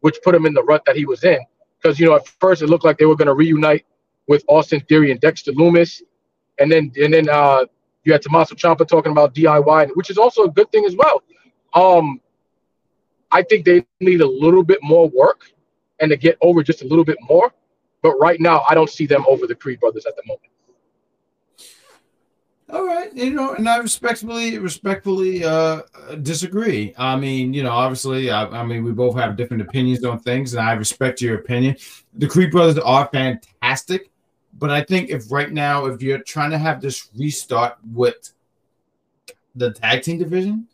[0.01, 1.39] which put him in the rut that he was in.
[1.81, 3.87] Because you know, at first it looked like they were gonna reunite
[4.27, 6.03] with Austin Theory and Dexter Lumis,
[6.59, 7.65] and then and then uh,
[8.05, 11.23] you had Tommaso Ciampa talking about DIY, which is also a good thing as well.
[11.73, 12.21] Um,
[13.35, 15.51] I think they need a little bit more work
[15.99, 17.53] and to get over just a little bit more.
[18.01, 20.51] But right now, I don't see them over the Creed brothers at the moment.
[22.71, 25.83] All right, you know, and I respectfully, respectfully uh,
[26.23, 26.95] disagree.
[26.97, 30.55] I mean, you know, obviously, I, I, mean, we both have different opinions on things,
[30.55, 31.77] and I respect your opinion.
[32.15, 34.11] The Creed brothers are fantastic,
[34.59, 38.33] but I think if right now, if you're trying to have this restart with
[39.55, 40.69] the tag team division,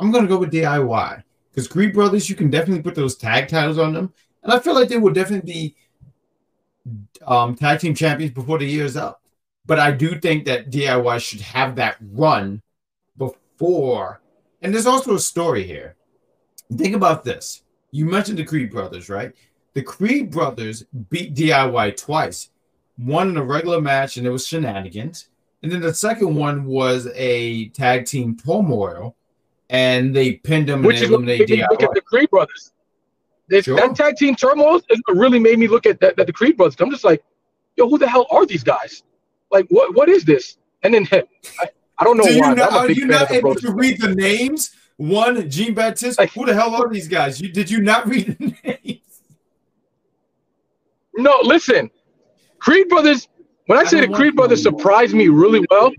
[0.00, 1.22] I'm going to go with DIY
[1.58, 4.12] because Creed brothers, you can definitely put those tag titles on them,
[4.44, 5.76] and I feel like they will definitely be
[7.26, 9.22] um, tag team champions before the year is up.
[9.66, 12.62] But I do think that DIY should have that run
[13.16, 14.20] before.
[14.62, 15.96] And there's also a story here.
[16.76, 17.64] Think about this.
[17.90, 19.32] You mentioned the Creed brothers, right?
[19.74, 22.50] The Creed brothers beat DIY twice.
[22.98, 25.28] One in a regular match, and it was shenanigans.
[25.64, 29.16] And then the second one was a tag team turmoil,
[29.70, 31.70] and they pinned them Which and eliminated DIY.
[31.70, 32.72] look at the Creed brothers.
[33.62, 33.76] Sure.
[33.76, 36.76] That tag team turmoil really made me look at that, that the Creed brothers.
[36.80, 37.22] I'm just like,
[37.76, 39.02] yo, who the hell are these guys?
[39.50, 40.58] Like, what what is this?
[40.82, 41.22] And then I,
[41.98, 42.54] I don't know Do you why.
[42.54, 43.62] not, I'm a are you not able brothers.
[43.62, 44.70] to read the names?
[44.98, 46.18] One, Jean Baptiste.
[46.18, 47.40] Like- Who the hell are these guys?
[47.40, 48.54] You did you not read the
[48.84, 49.22] names?
[51.16, 51.90] No, listen,
[52.58, 53.28] Creed brothers.
[53.66, 55.90] When I I say the Creed brothers surprised me really well,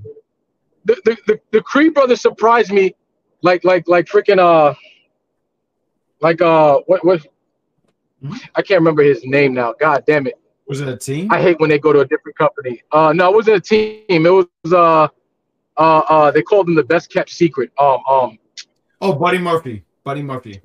[0.86, 2.96] the, the, the, the Creed brothers surprised me
[3.42, 4.74] like like like freaking uh
[6.22, 7.26] like uh what what
[8.22, 8.34] Hmm?
[8.56, 9.74] I can't remember his name now.
[9.80, 10.36] God damn it.
[10.68, 11.32] Was it a team?
[11.32, 12.84] I hate when they go to a different company.
[12.92, 14.04] Uh, no, it wasn't a team.
[14.10, 15.08] It was uh,
[15.78, 17.72] uh, uh, they called them the best kept secret.
[17.80, 18.40] Um, um,
[19.02, 19.84] oh, Buddy Murphy.
[20.04, 20.62] Buddy Murphy.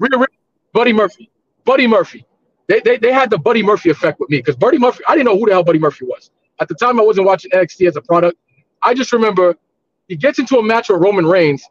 [0.73, 1.31] Buddy Murphy.
[1.65, 2.27] Buddy Murphy.
[2.67, 5.03] They, they, they had the Buddy Murphy effect with me because Buddy Murphy.
[5.09, 7.01] I didn't know who the hell Buddy Murphy was at the time.
[7.01, 8.37] I wasn't watching NXT as a product.
[8.83, 9.57] I just remember
[10.09, 11.65] he gets into a match with Roman Reigns,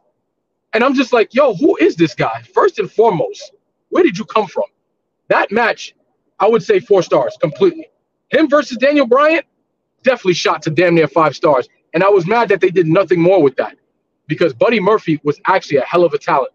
[0.74, 2.42] and I'm just like, yo, who is this guy?
[2.52, 3.52] First and foremost,
[3.90, 4.64] where did you come from?
[5.28, 5.94] That match,
[6.40, 7.88] I would say four stars completely.
[8.30, 9.42] Him versus Daniel Bryan,
[10.02, 11.68] definitely shot to damn near five stars.
[11.94, 13.76] And I was mad that they did nothing more with that
[14.26, 16.52] because Buddy Murphy was actually a hell of a talent.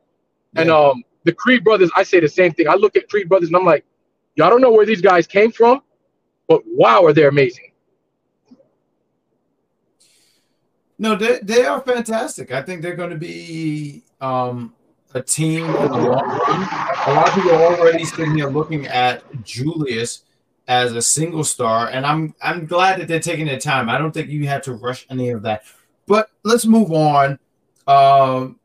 [0.56, 2.68] And um, the Creed brothers, I say the same thing.
[2.68, 3.86] I look at Creed brothers and I'm like,
[4.36, 5.82] yo, I don't know where these guys came from,
[6.48, 7.69] but wow, are they amazing.
[11.02, 12.52] No, they, they are fantastic.
[12.52, 14.74] I think they're going to be um,
[15.14, 15.64] a team.
[15.70, 20.24] A lot of people are already sitting here looking at Julius
[20.68, 23.90] as a single star, and I'm I'm glad that they're taking their time.
[23.90, 25.64] I don't think you have to rush any of that.
[26.06, 27.40] But let's move on.
[27.88, 28.60] Um,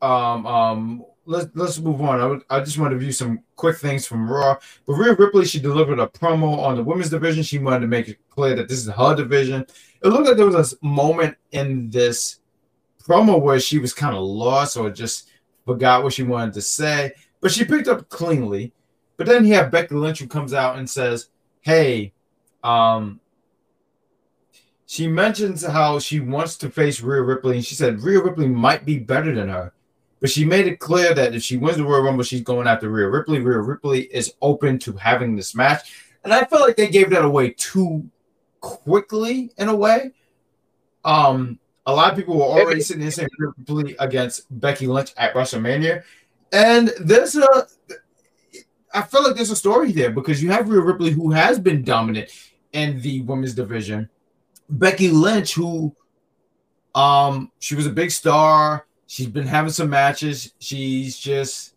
[0.00, 2.20] um, um, let's let's move on.
[2.20, 4.56] I, would- I just want to view some quick things from Raw.
[4.86, 7.42] But Rhea Ripley, she delivered a promo on the women's division.
[7.42, 9.66] She wanted to make it clear that this is her division.
[10.02, 12.40] It looked like there was a moment in this
[13.02, 15.30] promo where she was kind of lost or just
[15.64, 18.72] forgot what she wanted to say, but she picked up cleanly.
[19.16, 21.28] But then you have Becky Lynch who comes out and says,
[21.60, 22.12] "Hey,
[22.62, 23.20] um."
[24.86, 28.84] She mentions how she wants to face Rhea Ripley, and she said Rhea Ripley might
[28.84, 29.72] be better than her.
[30.20, 32.90] But she made it clear that if she wins the Royal Rumble, she's going after
[32.90, 33.40] Rhea Ripley.
[33.40, 36.12] Rhea Ripley is open to having this match.
[36.22, 38.08] And I feel like they gave that away too
[38.62, 40.12] quickly in a way.
[41.04, 45.34] Um, a lot of people were already sitting there saying Ripley against Becky Lynch at
[45.34, 46.04] WrestleMania.
[46.52, 47.66] And there's a
[48.94, 51.82] I feel like there's a story there because you have Rhea Ripley who has been
[51.82, 52.30] dominant
[52.72, 54.08] in the women's division.
[54.68, 55.94] Becky Lynch, who
[56.94, 58.86] um she was a big star.
[59.06, 60.54] She's been having some matches.
[60.58, 61.74] She's just,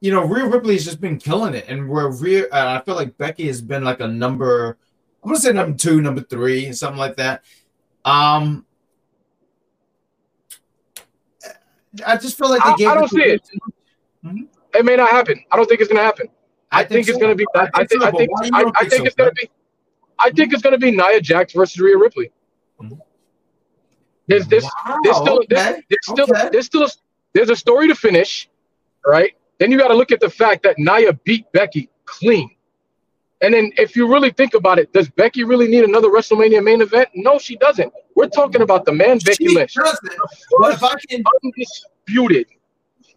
[0.00, 2.94] you know, Rhea Ripley has just been killing it, and where Rhea, uh, I feel
[2.94, 4.78] like Becky has been like a number.
[5.24, 7.42] I'm gonna say number two, number three, something like that.
[8.04, 8.66] Um,
[12.06, 12.88] I just feel like they I- gave.
[12.88, 13.48] I don't see it.
[14.24, 14.48] Mhm.
[14.74, 15.42] It may not happen.
[15.50, 16.28] I don't think it's gonna happen.
[16.70, 17.20] I, think, it's so.
[17.20, 17.46] gonna be.
[17.54, 18.02] I, I think.
[18.02, 18.30] I think.
[18.52, 19.48] I, don't I think so, it's gonna be.
[20.18, 22.30] I think it's gonna be Nia Jax versus Rhea Ripley.
[22.82, 22.98] Mhm.
[24.26, 24.68] There's this.
[25.04, 25.44] There's Wow, still.
[25.48, 26.26] There's, okay, there's still.
[26.30, 26.48] okay.
[26.52, 26.84] There's still.
[26.84, 26.88] A,
[27.32, 28.48] there's a story to finish,
[29.06, 29.32] right?
[29.58, 32.50] Then you got to look at the fact that Nia beat Becky clean.
[33.44, 36.80] And then, if you really think about it, does Becky really need another WrestleMania main
[36.80, 37.10] event?
[37.14, 37.92] No, she doesn't.
[38.14, 40.12] We're talking about the man Becky Lynch, doesn't.
[40.58, 42.46] But if I can undisputed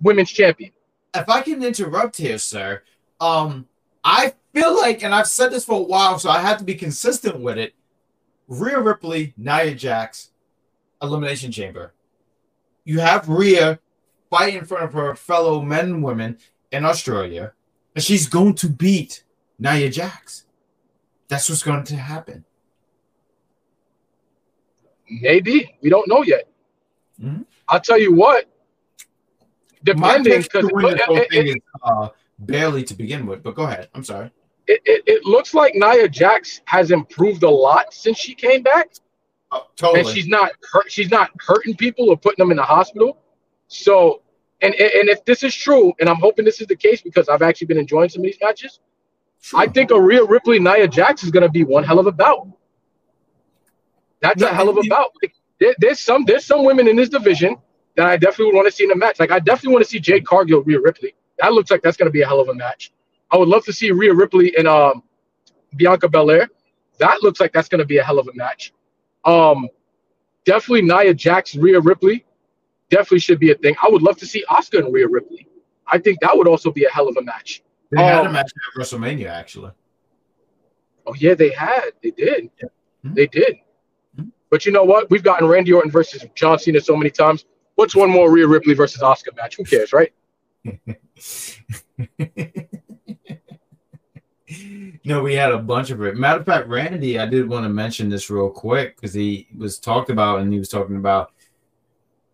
[0.02, 0.72] women's champion.
[1.16, 2.84] if I can interrupt here, sir,
[3.22, 3.68] um,
[4.04, 6.76] I feel like, and I've said this for a while, so I have to be
[6.76, 7.74] consistent with it.
[8.50, 10.32] Rhea Ripley, Nia Jax,
[11.02, 11.94] Elimination Chamber.
[12.84, 13.80] You have Rhea
[14.30, 16.38] fight in front of her fellow men and women
[16.74, 17.54] in Australia,
[17.96, 19.24] and she's going to beat
[19.60, 20.44] Nia Jax.
[21.30, 22.46] that's what's going to happen.
[25.10, 26.48] Maybe we don't know yet.
[27.22, 27.46] Mhm.
[27.68, 28.46] I'll tell you what.
[29.84, 33.42] Depending, to because win this whole it, thing it, is uh, barely to begin with.
[33.44, 33.90] But go ahead.
[33.94, 34.32] I'm sorry.
[34.68, 38.90] it, it, it looks like Nia Jax has improved a lot since she came back,
[39.52, 40.02] Oh, totally.
[40.02, 43.18] and she's not hurt, she's not hurting people or putting them in the hospital.
[43.70, 44.24] So,
[44.62, 47.42] and and if this is true, and I'm hoping this is the case because I've
[47.42, 48.80] actually been enjoying some of these matches,
[49.42, 49.60] Sure.
[49.60, 52.12] I think a Rhea Ripley Nia Jax is going to be one hell of a
[52.12, 52.48] bout.
[54.22, 55.12] That's No, a hell of a you- bout.
[55.22, 57.56] Like, there, there's some there's some women in this division
[57.96, 59.20] that I definitely would want to see in a match.
[59.20, 61.16] Like I definitely want to see Jade Cargill Rhea Ripley.
[61.40, 62.92] That looks like that's going to be a hell of a match.
[63.32, 65.04] I would love to see Rhea Ripley and um
[65.76, 66.48] Bianca Belair.
[67.00, 68.74] That looks like that's going to be a hell of a match.
[69.26, 69.68] Um,
[70.46, 72.26] definitely Nia Jax Rhea Ripley.
[72.90, 73.76] Definitely should be a thing.
[73.84, 75.48] I would love to see Asuka and Rhea Ripley.
[75.86, 77.62] I think that would also be a hell of a match.
[77.92, 79.72] They had a um, match at WrestleMania actually.
[81.06, 81.92] Oh yeah, they had.
[82.04, 82.50] They did.
[83.06, 83.16] Mhm.
[83.16, 83.58] They did.
[84.18, 84.32] Mhm.
[84.50, 85.10] But you know what?
[85.10, 87.46] We've gotten Randy Orton versus John Cena so many times.
[87.76, 89.56] What's one more Rhea Ripley versus Asuka match?
[89.56, 90.12] Who cares, right?
[95.06, 96.18] no, we had a bunch of it.
[96.18, 99.80] Matter of fact, Randy, I did want to mention this real quick because he was
[99.80, 101.32] talked about and he was talking about,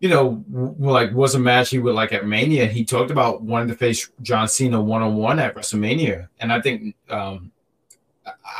[0.00, 0.44] you know,
[0.78, 2.66] like was a match he would like at Mania.
[2.66, 6.60] He talked about wanting to face John Cena one on one at WrestleMania, and I
[6.60, 7.52] think um,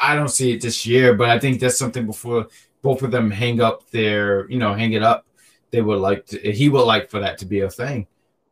[0.01, 2.47] I- don't see it this year, but I think that's something before
[2.83, 5.27] both of them hang up their, you know, hang it up.
[5.71, 6.39] They would like to.
[6.53, 8.07] He would like for that to be a thing.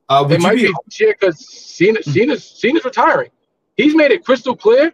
[0.08, 3.30] Uh, you might be be this year because Cena, Cena's, Cena's retiring.
[3.76, 4.92] He's made it crystal clear.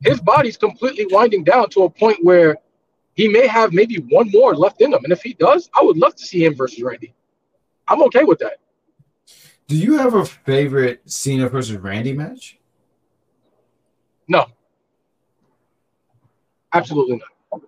[0.00, 2.56] His body's completely winding down to a point where
[3.14, 5.00] he may have maybe one more left in him.
[5.04, 7.14] And if he does, I would love to see him versus Randy.
[7.88, 8.58] I'm okay with that.
[9.66, 12.58] Do you have a favorite Cena versus Randy match?
[14.28, 14.46] No.
[16.72, 17.16] Absolutely
[17.52, 17.62] not.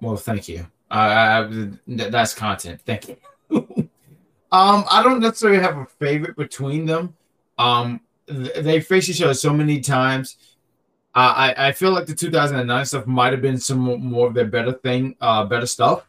[0.00, 0.66] Well, thank you.
[0.90, 2.80] Uh, I, I- th- that's content.
[2.86, 3.16] Thank you.
[3.50, 7.14] um, I don't necessarily have a favorite between them.
[7.58, 10.36] Um, they face each other so many times.
[11.14, 14.44] Uh, I I feel like the 2009 stuff might have been some more of their
[14.44, 16.06] better thing, uh, better stuff.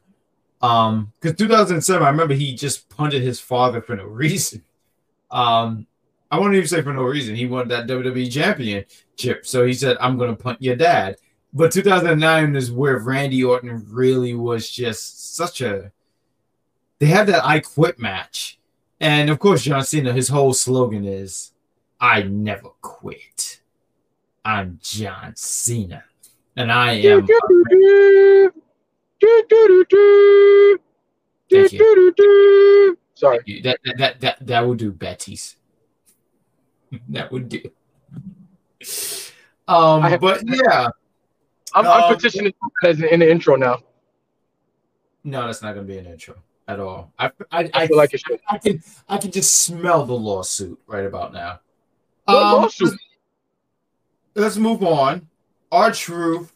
[0.62, 4.64] Um, because 2007, I remember he just punted his father for no reason.
[5.30, 5.88] Um,
[6.30, 7.36] I won't even say for no reason.
[7.36, 11.18] He won that WWE championship, so he said, "I'm going to punt your dad."
[11.54, 15.92] But 2009 is where Randy Orton really was just such a.
[17.00, 18.60] They had that I quit match.
[19.00, 21.54] And of course, John Cena, his whole slogan is
[22.00, 23.62] I never quit.
[24.44, 26.04] I'm John Cena.
[26.56, 27.28] And I am.
[31.50, 31.72] Thank
[33.14, 33.62] Sorry.
[33.64, 35.56] That, that, that, that, that will do, Betty's.
[37.10, 37.62] that would do.
[39.68, 40.90] Um, but yeah,
[41.74, 42.54] I'm, Um, I'm petitioning
[42.84, 43.80] as in the intro now.
[45.24, 46.36] no, that's not going to be an intro
[46.68, 47.12] at all.
[47.18, 48.40] I, I, I I, feel like it should.
[48.48, 51.60] I can I can just smell the lawsuit right about now.
[52.26, 52.92] What Um, lawsuit?
[52.92, 53.04] Let's,
[54.36, 55.28] let's move on.
[55.72, 56.54] R-Truth.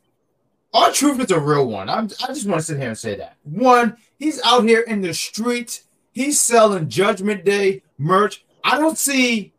[0.73, 1.89] R-Truth is a real one.
[1.89, 3.35] I'm, I just want to sit here and say that.
[3.43, 5.83] One, he's out here in the streets.
[6.13, 8.45] He's selling Judgment Day merch.
[8.63, 9.53] I don't see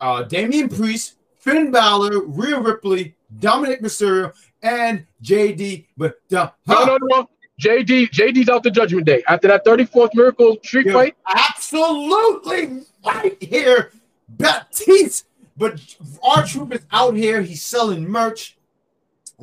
[0.00, 4.32] uh, Damian Priest, Finn Balor, Rhea Ripley, Dominic Mysterio,
[4.62, 5.86] and JD.
[5.96, 7.28] But the No, no, no.
[7.60, 11.16] JD, JD's out the Judgment Day after that 34th Miracle Street You're fight.
[11.28, 13.92] absolutely right here,
[14.28, 15.26] Baptiste.
[15.56, 15.80] But
[16.22, 17.42] R-Truth is out here.
[17.42, 18.56] He's selling merch.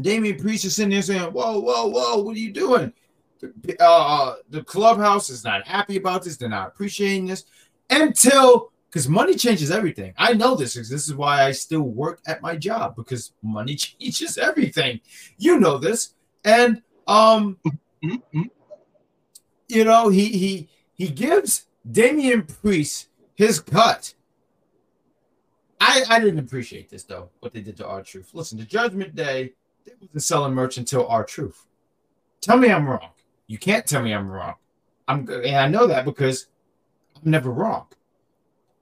[0.02, 2.22] Damian Priest is sitting there saying, "Whoa, whoa, whoa!
[2.22, 2.94] What are you doing?"
[3.40, 6.38] The, uh, the clubhouse is not happy about this.
[6.38, 7.45] They're not appreciating this
[7.90, 10.14] until because money changes everything.
[10.18, 10.73] I know this.
[10.73, 14.99] Because this is why I still work at my job because money changes everything.
[15.38, 16.14] You know this,
[16.44, 17.57] and um,
[19.68, 24.14] you know, he he he gives Damian Priest his cut.
[25.80, 28.32] I I didn't appreciate this though, what they did to R-Truth.
[28.34, 29.53] Listen, the Judgment Day,
[29.85, 31.65] they wasn't selling merch until R-Truth.
[32.41, 33.09] Tell me I'm wrong.
[33.47, 34.55] You can't tell me I'm wrong.
[35.07, 36.47] I'm and I know that because
[37.15, 37.87] I'm never wrong.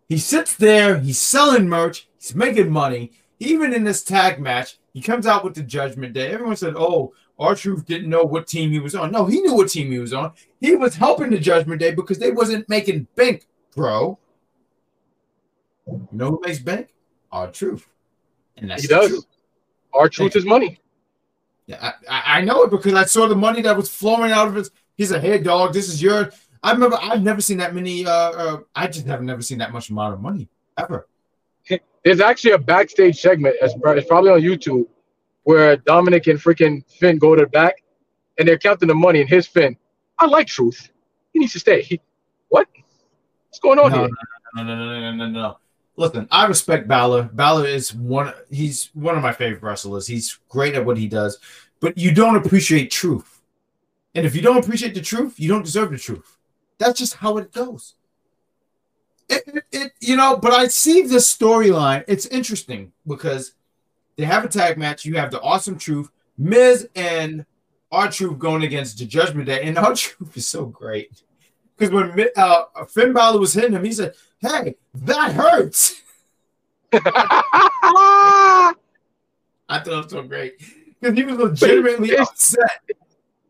[0.07, 3.11] He sits there, he's selling merch, he's making money.
[3.39, 6.31] Even in this tag match, he comes out with the Judgment Day.
[6.31, 9.69] Everyone said, "Oh, R-Truth didn't know what team he was on." No, he knew what
[9.69, 10.34] team he was on.
[10.59, 13.45] He was helping the Judgment Day because they wasn't making bank,
[13.76, 14.19] bro.
[15.88, 16.89] You know who makes bank?
[17.31, 17.88] R-Truth,
[18.57, 19.07] and that's He does.
[19.07, 19.26] truth.
[19.93, 20.80] R-Truth is money.
[21.70, 24.56] Yeah, I, I know it because I saw the money that was flowing out of
[24.56, 24.72] his.
[24.98, 25.72] He's a head dog.
[25.72, 26.32] This is your.
[26.64, 26.98] I remember.
[27.00, 28.08] I've never seen that many.
[28.08, 30.48] Uh, uh, I just have never seen that much amount of money
[30.80, 31.08] ever.
[32.04, 33.56] There's actually a backstage segment.
[33.62, 34.88] It's, it's probably on YouTube
[35.44, 37.84] where Dominic and freaking Finn go to the back
[38.40, 39.78] and they're counting the money and his Finn.
[40.18, 40.90] I like truth.
[41.34, 41.84] He needs to stay.
[41.84, 42.02] He,
[42.48, 42.68] what?
[43.50, 44.10] What's going on No, here?
[44.56, 45.58] no, no, no, no, no, no, no, no.
[45.99, 47.23] Listen, I respect Balor.
[47.34, 48.34] Balor is one.
[48.49, 50.07] He's one of my favorite wrestlers.
[50.07, 51.38] He's great at what he does,
[51.81, 53.41] but you don't appreciate truth.
[54.15, 56.38] And if you don't appreciate the truth, you don't deserve the truth.
[56.77, 57.95] That's just how it goes.
[59.27, 60.38] It, it, it you know.
[60.38, 62.05] But I see this storyline.
[62.07, 63.55] It's interesting because
[64.15, 65.03] they have a tag match.
[65.03, 67.45] You have the awesome truth, Miz and
[67.91, 71.23] R-Truth going against the Judgment Day, and our truth is so great
[71.80, 76.01] because when uh, Finn Balor was hitting him, he said, "Hey, that hurts."
[76.93, 78.73] I
[79.69, 80.60] thought it was so great
[80.99, 82.81] because he was legitimately upset.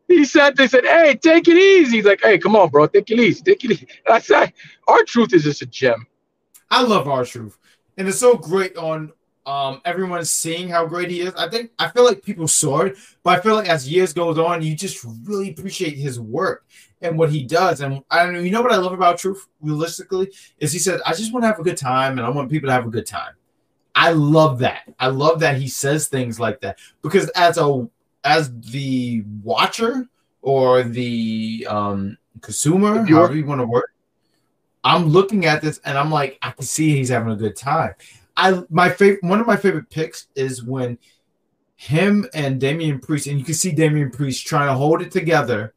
[0.08, 1.96] he said, they said, hey, take it easy.
[1.96, 3.88] He's like, hey, come on, bro, take it easy, take it easy.
[4.06, 4.52] And I said,
[4.86, 6.06] R-Truth is just a gem.
[6.70, 7.56] I love R-Truth,
[7.96, 9.12] and it's so great on
[9.50, 11.34] um everyone seeing how great he is.
[11.34, 14.38] I think I feel like people saw it, but I feel like as years goes
[14.38, 16.64] on, you just really appreciate his work
[17.02, 17.80] and what he does.
[17.80, 21.00] And I don't know, you know what I love about Truth, realistically, is he said,
[21.04, 22.90] I just want to have a good time and I want people to have a
[22.90, 23.34] good time.
[23.94, 24.82] I love that.
[25.00, 27.88] I love that he says things like that because as a
[28.22, 30.08] as the watcher
[30.42, 33.90] or the um consumer, however you want to work,
[34.84, 37.94] I'm looking at this and I'm like, I can see he's having a good time.
[38.40, 40.98] I my favorite one of my favorite picks is when
[41.76, 45.74] him and Damian Priest, and you can see Damian Priest trying to hold it together,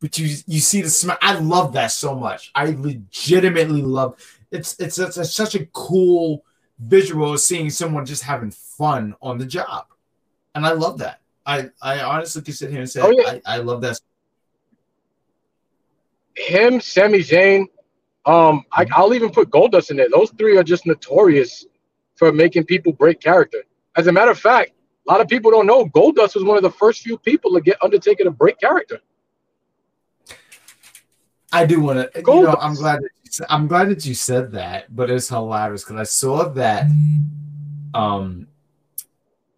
[0.00, 1.18] but you you see the smile.
[1.20, 2.52] I love that so much.
[2.54, 4.16] I legitimately love
[4.50, 6.44] it's it's, it's, it's such a cool
[6.78, 9.86] visual of seeing someone just having fun on the job,
[10.54, 11.20] and I love that.
[11.44, 13.38] I I honestly can sit here and say Oh, yeah.
[13.46, 14.00] I, I love that.
[16.36, 17.66] Him, Sami Zayn,
[18.26, 20.08] um, I, I'll even put Goldust in there.
[20.12, 21.64] Those three are just notorious
[22.16, 23.62] for making people break character.
[23.96, 24.72] As a matter of fact,
[25.06, 27.60] a lot of people don't know Goldust was one of the first few people to
[27.60, 29.00] get Undertaker to break character.
[31.52, 32.20] I do want to.
[32.20, 32.56] You know.
[32.60, 33.02] I'm glad.
[33.02, 36.48] That you, said- I'm glad that you said that, but it's hilarious because I saw
[36.50, 36.86] that.
[37.94, 38.48] Um,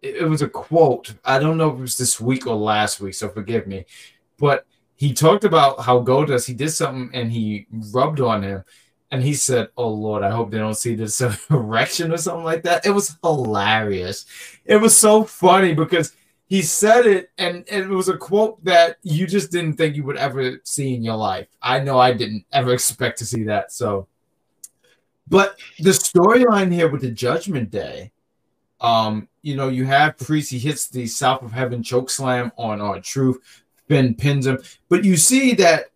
[0.01, 1.15] it, it was a quote.
[1.25, 3.85] I don't know if it was this week or last week, so forgive me.
[4.37, 4.65] But
[4.95, 8.63] he talked about how Goldust he did something and he rubbed on him,
[9.11, 12.63] and he said, "Oh Lord, I hope they don't see this erection or something like
[12.63, 14.25] that." It was hilarious.
[14.65, 16.13] It was so funny because
[16.49, 20.03] he said it and, and it was a quote that you just didn't think you
[20.03, 21.47] would ever see in your life.
[21.61, 23.71] I know I didn't ever expect to see that.
[23.71, 24.07] So,
[25.27, 28.11] but the storyline here with the Judgment Day,
[28.81, 32.81] um, you know, you have Priest, he hits the South of Heaven choke slam on
[32.81, 34.57] R-Truth, Finn pins him,
[34.89, 35.91] but you see that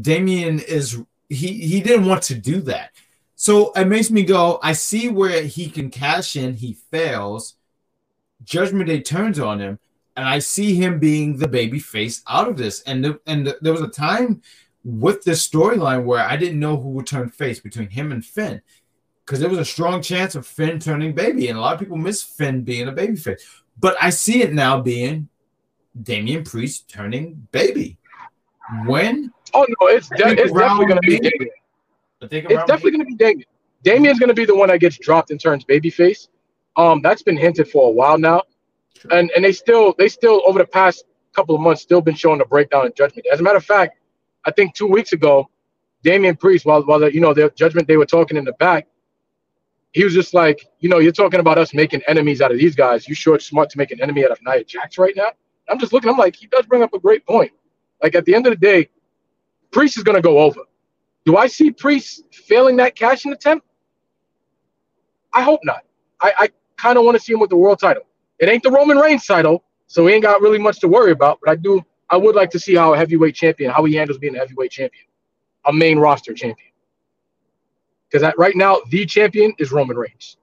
[0.00, 2.90] Damian is he he didn't want to do that.
[3.34, 7.54] So it makes me go, I see where he can cash in, he fails.
[8.44, 9.78] Judgment Day turns on him,
[10.16, 12.82] and I see him being the baby face out of this.
[12.82, 14.40] And the, and the, there was a time
[14.84, 18.62] with this storyline where I didn't know who would turn face between him and Finn,
[19.24, 21.98] because there was a strong chance of Finn turning baby, and a lot of people
[21.98, 23.44] miss Finn being a baby face.
[23.78, 25.28] But I see it now being
[26.02, 27.98] Damian Priest turning baby.
[28.86, 31.32] When Oh no, it's, de- it's definitely going to be Damian.
[31.38, 31.50] Damian.
[32.22, 33.46] I think It's definitely going to be Damian.
[33.82, 36.28] Damian's going to be the one that gets dropped and turns babyface.
[36.76, 38.42] Um, that's been hinted for a while now,
[39.10, 42.38] and and they still they still over the past couple of months still been showing
[42.38, 43.26] the breakdown in Judgment.
[43.32, 43.98] As a matter of fact,
[44.44, 45.48] I think two weeks ago,
[46.02, 48.86] Damian Priest, while while you know their Judgment they were talking in the back,
[49.92, 52.74] he was just like, you know, you're talking about us making enemies out of these
[52.74, 53.08] guys.
[53.08, 55.30] You sure it's smart to make an enemy out of Nia Jax right now?
[55.68, 56.10] I'm just looking.
[56.10, 57.52] I'm like, he does bring up a great point.
[58.02, 58.88] Like at the end of the day,
[59.76, 60.60] Priest is going to go over.
[61.26, 63.66] Do I see Priest failing that cashing attempt?
[65.34, 65.82] I hope not.
[66.18, 66.48] I, I
[66.78, 68.04] kind of want to see him with the world title.
[68.38, 71.40] It ain't the Roman Reigns title, so he ain't got really much to worry about.
[71.44, 74.16] But I do, I would like to see how a heavyweight champion, how he handles
[74.16, 75.04] being a heavyweight champion,
[75.66, 76.72] a main roster champion.
[78.10, 80.38] Because right now, the champion is Roman Reigns.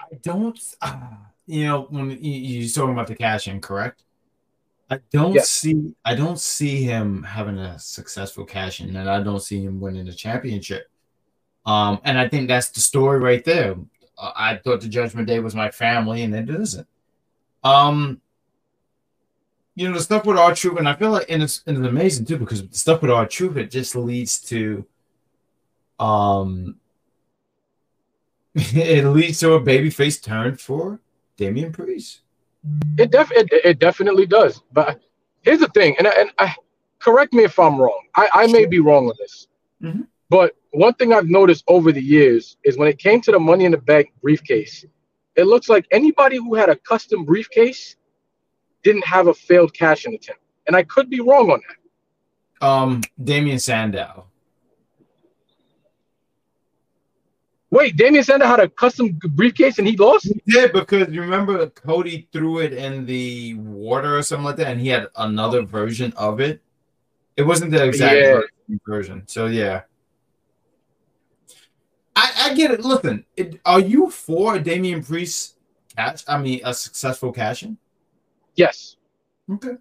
[0.00, 0.96] I don't, uh,
[1.46, 4.02] you know, when you, you're talking about the cash in, correct?
[4.88, 5.50] I don't Yes.
[5.50, 9.80] see, I don't see him having a successful cash in, and I don't see him
[9.80, 10.88] winning a championship.
[11.64, 13.74] Um, and I think that's the story right there.
[14.16, 16.86] Uh, I thought the Judgment Day was my family, and it isn't.
[17.64, 18.20] Um,
[19.74, 22.24] you know, the stuff with R-Truth, and I feel like, and it's, and it's amazing
[22.24, 24.86] too, because the stuff with R-Truth, it just leads to,
[25.98, 26.76] um,
[28.54, 31.00] it leads to a babyface turn for
[31.36, 32.20] Damian Priest.
[32.98, 34.62] It def it, it definitely does.
[34.72, 35.00] But
[35.42, 36.54] here's the thing, and I, and I
[36.98, 38.02] correct me if I'm wrong.
[38.16, 39.48] I, I may be wrong on this.
[39.82, 40.06] Mhm.
[40.28, 43.64] But one thing I've noticed over the years is when it came to the Money
[43.64, 44.84] in the Bank briefcase,
[45.36, 47.96] it looks like anybody who had a custom briefcase
[48.82, 50.42] didn't have a failed cash in attempt.
[50.66, 52.66] And I could be wrong on that.
[52.66, 54.26] Um, Damien Sandow.
[57.76, 60.24] Wait, Damien Sandow had a custom briefcase and he lost?
[60.24, 64.68] He did because you remember Cody threw it in the water or something like that,
[64.68, 66.62] and he had another version of it.
[67.36, 68.78] It wasn't the exact Yeah.
[68.86, 69.24] version.
[69.26, 69.82] So yeah.
[72.14, 72.80] I, I get it.
[72.82, 75.56] Listen, it, are you for Damian Priest
[75.94, 76.24] catch?
[76.26, 77.76] I mean, a successful cashing?
[78.54, 78.96] Yes.
[79.52, 79.76] Okay.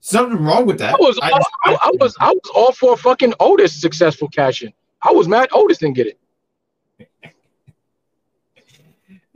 [0.00, 0.94] Something wrong with that.
[0.94, 1.30] I was I
[1.66, 4.72] I, I was I was all for fucking Otis successful cashing.
[5.02, 6.17] I was mad Otis didn't get it.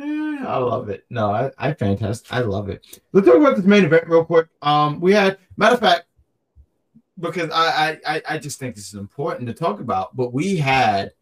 [0.03, 1.05] Eh, I love it.
[1.11, 2.33] No, I, I fantastic.
[2.33, 3.01] I love it.
[3.13, 4.49] Let's talk about this main event real quick.
[4.61, 6.07] Um, we had matter of fact,
[7.19, 10.17] because I I I- I just think this is important to talk about.
[10.17, 11.13] But we had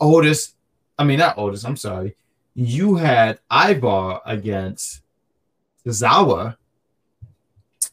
[0.00, 0.54] Otis.
[0.98, 1.64] I mean, not Otis.
[1.64, 2.16] I'm sorry.
[2.54, 5.00] You had Ivar against
[5.86, 6.56] Zawa.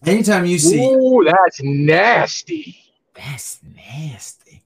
[0.05, 2.77] Anytime you see Ooh, that's nasty.
[3.13, 4.63] that's nasty.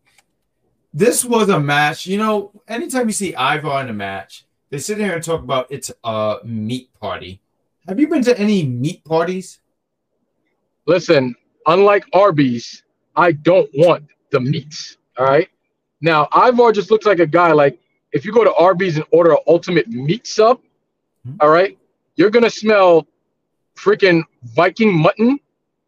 [0.94, 2.08] This was a match.
[2.08, 5.68] You know, anytime you see Ivar in a match, they sit here and talk about
[5.70, 7.42] it's a meat party.
[7.88, 9.60] Have you been to any meat parties?
[10.86, 11.36] Listen,
[11.68, 12.84] unlike Arby's,
[13.16, 14.98] I don't want the meats.
[15.18, 15.50] All right.
[16.02, 17.80] Now, Ivar just looks like a guy like
[18.12, 20.60] if you go to Arby's and order an ultimate meat sub,
[21.26, 21.36] Hmm.
[21.42, 21.78] all right,
[22.16, 23.06] you're gonna smell
[23.76, 24.24] freaking
[24.56, 25.38] Viking mutton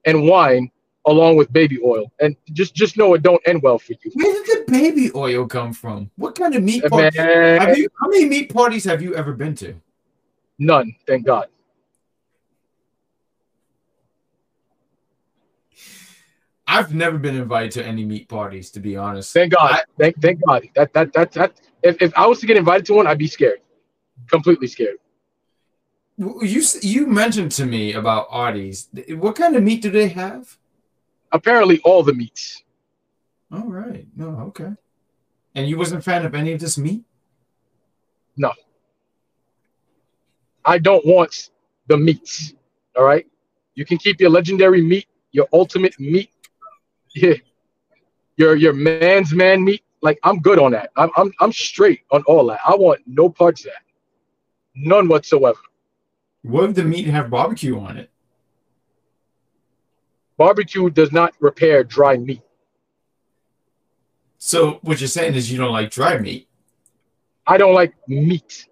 [0.05, 0.69] and wine
[1.05, 2.11] along with baby oil.
[2.19, 4.11] And just just know it don't end well for you.
[4.13, 6.11] Where did the baby oil come from?
[6.15, 7.17] What kind of meat party?
[7.17, 9.75] Have you, how many meat parties have you ever been to?
[10.59, 11.47] none, thank God.
[16.67, 19.33] I've never been invited to any meat parties, to be honest.
[19.33, 19.71] Thank God.
[19.71, 20.67] I- thank thank God.
[20.75, 23.27] That that that that if, if I was to get invited to one, I'd be
[23.27, 23.59] scared.
[24.29, 24.97] Completely scared.
[26.17, 28.87] You you mentioned to me about Arby's.
[29.09, 30.57] What kind of meat do they have?
[31.31, 32.63] Apparently all the meats.
[33.51, 34.07] All right.
[34.15, 34.71] No, okay.
[35.55, 37.03] And you wasn't a fan of any of this meat?
[38.37, 38.51] No.
[40.63, 41.49] I don't want
[41.87, 42.53] the meats.
[42.97, 43.25] All right.
[43.75, 46.29] You can keep your legendary meat, your ultimate meat,
[47.15, 47.33] yeah,
[48.37, 49.83] your your man's man meat.
[50.01, 50.91] Like I'm good on that.
[50.95, 52.59] I'm I'm I'm straight on all that.
[52.65, 53.83] I want no parts of that.
[54.75, 55.59] None whatsoever.
[56.43, 58.10] What if the meat have barbecue on it?
[60.41, 62.41] Barbecue does not repair dry meat.
[64.39, 66.47] So what you're saying is you don't like dry meat.
[67.45, 68.65] I don't like meat.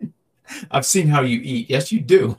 [0.70, 1.68] I've seen how you eat.
[1.68, 2.38] Yes, you do.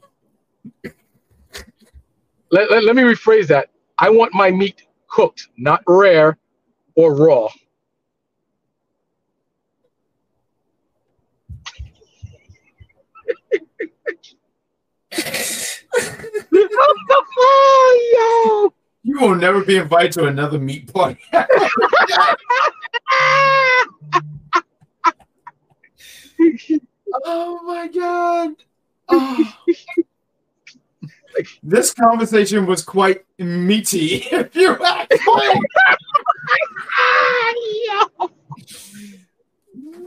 [2.49, 3.69] Let, let, let me rephrase that.
[3.99, 6.39] I want my meat cooked, not rare
[6.95, 7.49] or raw.
[16.73, 18.71] oh,
[19.03, 21.19] You will never be invited to another meat party.
[27.25, 28.51] oh my god.
[29.09, 29.53] Oh.
[31.63, 35.61] This conversation was quite meaty, if you ask me.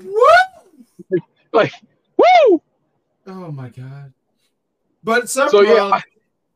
[0.05, 1.21] Woo!
[1.53, 1.73] Like,
[2.17, 2.63] woo!
[3.27, 4.13] Oh my god.
[5.03, 6.01] But some So, yeah,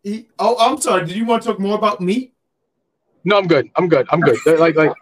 [0.08, 1.06] he, oh, I'm sorry.
[1.06, 2.34] Did you want to talk more about meat?
[3.24, 3.70] No, I'm good.
[3.76, 4.06] I'm good.
[4.10, 4.38] I'm good.
[4.58, 4.92] Like, like,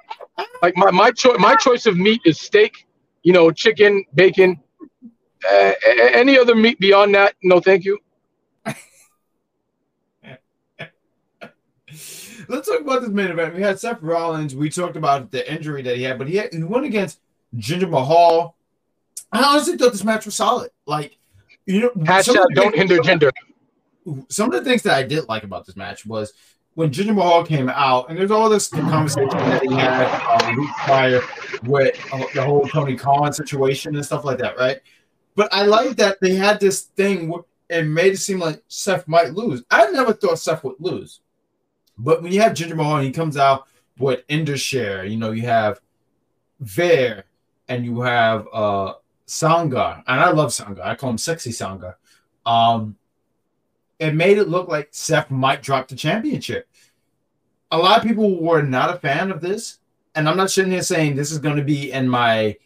[0.62, 1.38] like my my choice.
[1.38, 2.86] My choice of meat is steak.
[3.22, 4.60] You know, chicken, bacon.
[5.48, 5.72] Uh,
[6.12, 7.34] any other meat beyond that?
[7.42, 7.98] No, thank you.
[12.48, 13.54] Let's talk about this main event.
[13.54, 14.54] We had Seth Rollins.
[14.54, 17.20] We talked about the injury that he had, but he, had, he went against
[17.56, 18.56] Jinder Mahal.
[19.32, 20.70] I honestly thought this match was solid.
[20.86, 21.16] Like,
[21.66, 23.30] you know, Hashtag don't hinder Jinder.
[24.28, 26.32] Some of the things that I did like about this match was
[26.74, 31.20] when Jinder Mahal came out, and there's all this conversation that he had um, prior
[31.64, 34.80] with uh, the whole Tony Khan situation and stuff like that, right?
[35.34, 37.32] But I like that they had this thing
[37.68, 39.62] it made it seem like Seth might lose.
[39.70, 41.20] I never thought Seth would lose.
[41.98, 43.66] But when you have Jinder Mahal and he comes out
[43.98, 45.80] with Indus Sher, you know, you have
[46.60, 47.24] Veer
[47.68, 48.94] and you have uh
[49.26, 50.04] Sanga.
[50.06, 50.86] And I love Sanga.
[50.86, 51.96] I call him sexy Sanga.
[52.44, 52.96] Um
[53.98, 56.68] it made it look like Seth might drop the championship.
[57.70, 59.78] A lot of people were not a fan of this.
[60.14, 62.56] And I'm not sitting here saying this is going to be in my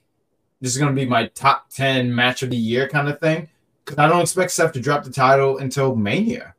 [0.61, 3.49] this is going to be my top 10 match of the year kind of thing.
[3.85, 6.55] Because I don't expect Seth to drop the title until Mania.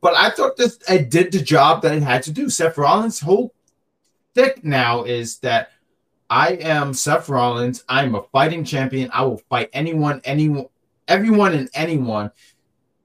[0.00, 2.48] But I thought this it did the job that it had to do.
[2.48, 3.54] Seth Rollins' whole
[4.34, 5.70] thick now is that
[6.28, 7.84] I am Seth Rollins.
[7.88, 9.10] I'm a fighting champion.
[9.12, 10.66] I will fight anyone, anyone,
[11.08, 12.30] everyone and anyone.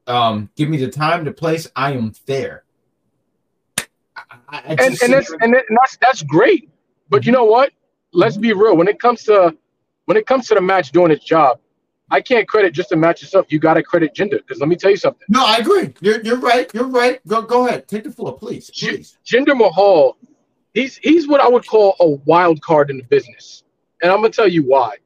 [0.07, 1.69] Um, give me the time, the place.
[1.75, 2.63] I am there.
[3.77, 3.85] I,
[4.49, 6.69] I and and that's and that's that's great.
[7.09, 7.71] But you know what?
[8.13, 8.77] Let's be real.
[8.77, 9.55] When it comes to
[10.05, 11.59] when it comes to the match doing its job,
[12.09, 13.47] I can't credit just the match itself.
[13.49, 15.25] You got to credit Jinder because let me tell you something.
[15.29, 15.93] no, I agree.
[16.01, 16.71] You're you're right.
[16.73, 17.25] You're right.
[17.27, 17.87] Go go ahead.
[17.87, 18.69] Take the floor, please.
[18.69, 19.17] Please.
[19.25, 20.17] Jinder Mahal,
[20.73, 23.63] he's he's what I would call a wild card in the business,
[24.01, 24.97] and I'm gonna tell you why.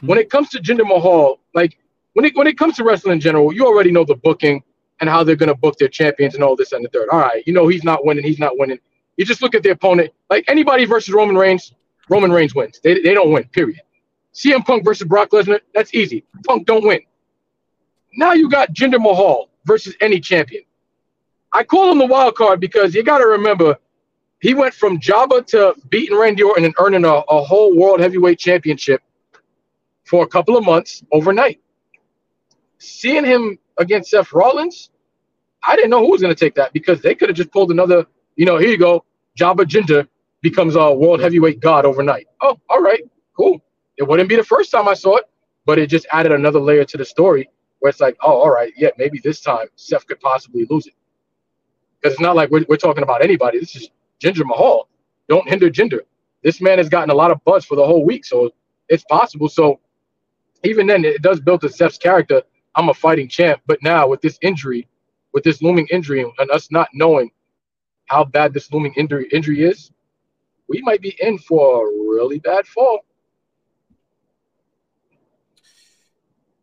[0.00, 1.78] When it comes to Jinder Mahal, like
[2.14, 4.62] when it when it comes to wrestling in general, you already know the booking
[5.00, 7.08] and how they're gonna book their champions and all this and the third.
[7.10, 8.78] All right, you know he's not winning, he's not winning.
[9.16, 11.72] You just look at the opponent, like anybody versus Roman Reigns,
[12.08, 12.80] Roman Reigns wins.
[12.82, 13.44] They they don't win.
[13.44, 13.80] Period.
[14.32, 16.24] CM Punk versus Brock Lesnar, that's easy.
[16.44, 17.00] Punk don't win.
[18.16, 20.64] Now you got Jinder Mahal versus any champion.
[21.52, 23.76] I call him the wild card because you got to remember
[24.40, 28.38] he went from Jabba to beating Randy Orton and earning a, a whole world heavyweight
[28.38, 29.00] championship
[30.04, 31.60] for a couple of months overnight.
[32.84, 34.90] Seeing him against Seth Rollins,
[35.62, 37.70] I didn't know who was going to take that because they could have just pulled
[37.70, 38.06] another,
[38.36, 39.04] you know, here you go,
[39.38, 40.06] Jabba Jinder
[40.42, 42.26] becomes a world heavyweight god overnight.
[42.40, 43.02] Oh, all right,
[43.36, 43.62] cool.
[43.96, 45.24] It wouldn't be the first time I saw it,
[45.64, 47.48] but it just added another layer to the story
[47.80, 50.94] where it's like, oh, all right, yeah, maybe this time Seth could possibly lose it.
[52.00, 53.58] Because it's not like we're, we're talking about anybody.
[53.58, 53.90] This is
[54.22, 54.88] Jinder Mahal.
[55.28, 56.00] Don't hinder Jinder.
[56.42, 58.50] This man has gotten a lot of buzz for the whole week, so
[58.88, 59.48] it's possible.
[59.48, 59.80] So
[60.62, 62.42] even then, it does build to Seth's character.
[62.76, 64.88] I'm a fighting champ, but now with this injury,
[65.32, 67.30] with this looming injury, and us not knowing
[68.06, 69.90] how bad this looming injury injury is,
[70.68, 73.00] we might be in for a really bad fall.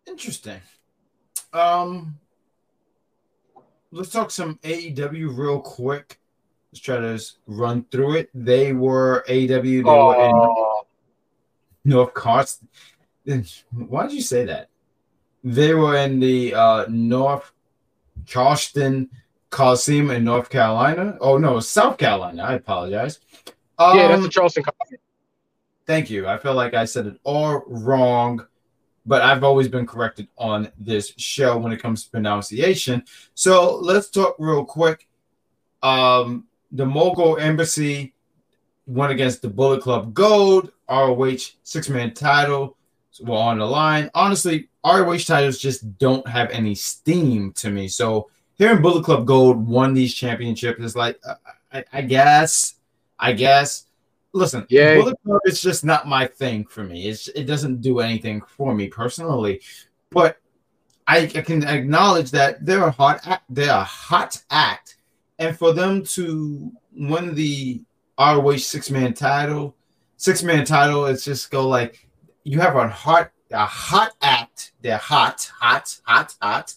[0.08, 0.60] Interesting.
[1.54, 2.18] Um,
[3.92, 6.20] let's talk some AEW real quick.
[6.72, 8.30] Let's try to s- run through it.
[8.34, 9.84] They were AEW.
[9.84, 10.42] They were in
[11.86, 12.68] North Carson.
[13.72, 14.70] Why did you say that?
[15.44, 17.52] They were in the uh, North
[18.26, 19.10] Charleston
[19.50, 21.18] Coliseum in North Carolina.
[21.20, 22.44] Oh no, South Carolina.
[22.44, 23.20] I apologize.
[23.78, 24.64] Um, yeah, that's a Charleston.
[24.64, 24.98] Coffee.
[25.88, 26.28] Thank you.
[26.28, 28.46] I feel like I said it all wrong,
[29.06, 33.04] but I've always been corrected on this show when it comes to pronunciation.
[33.34, 35.08] So let's talk real quick.
[35.82, 38.14] Um, the Mogul Embassy
[38.86, 42.78] went against the Bullet Club Gold, ROH six man title
[43.20, 44.10] were on the line.
[44.14, 47.88] Honestly, ROH titles just don't have any steam to me.
[47.88, 51.36] So hearing Bullet Club Gold won these championships is like, uh,
[51.72, 52.76] I, I guess,
[53.20, 53.86] I guess.
[54.34, 55.02] Listen, Yay.
[55.02, 57.08] Bullet Club is just not my thing for me.
[57.10, 59.62] It's it doesn't do anything for me personally,
[60.10, 60.38] but
[61.06, 64.96] I, I can acknowledge that they're a hot act, they're a hot act,
[65.40, 67.82] and for them to win the
[68.18, 69.76] ROH six man title,
[70.16, 72.08] six man title, it's just go like
[72.44, 74.71] you have a hot a hot act.
[74.82, 76.74] They're hot, hot, hot, hot.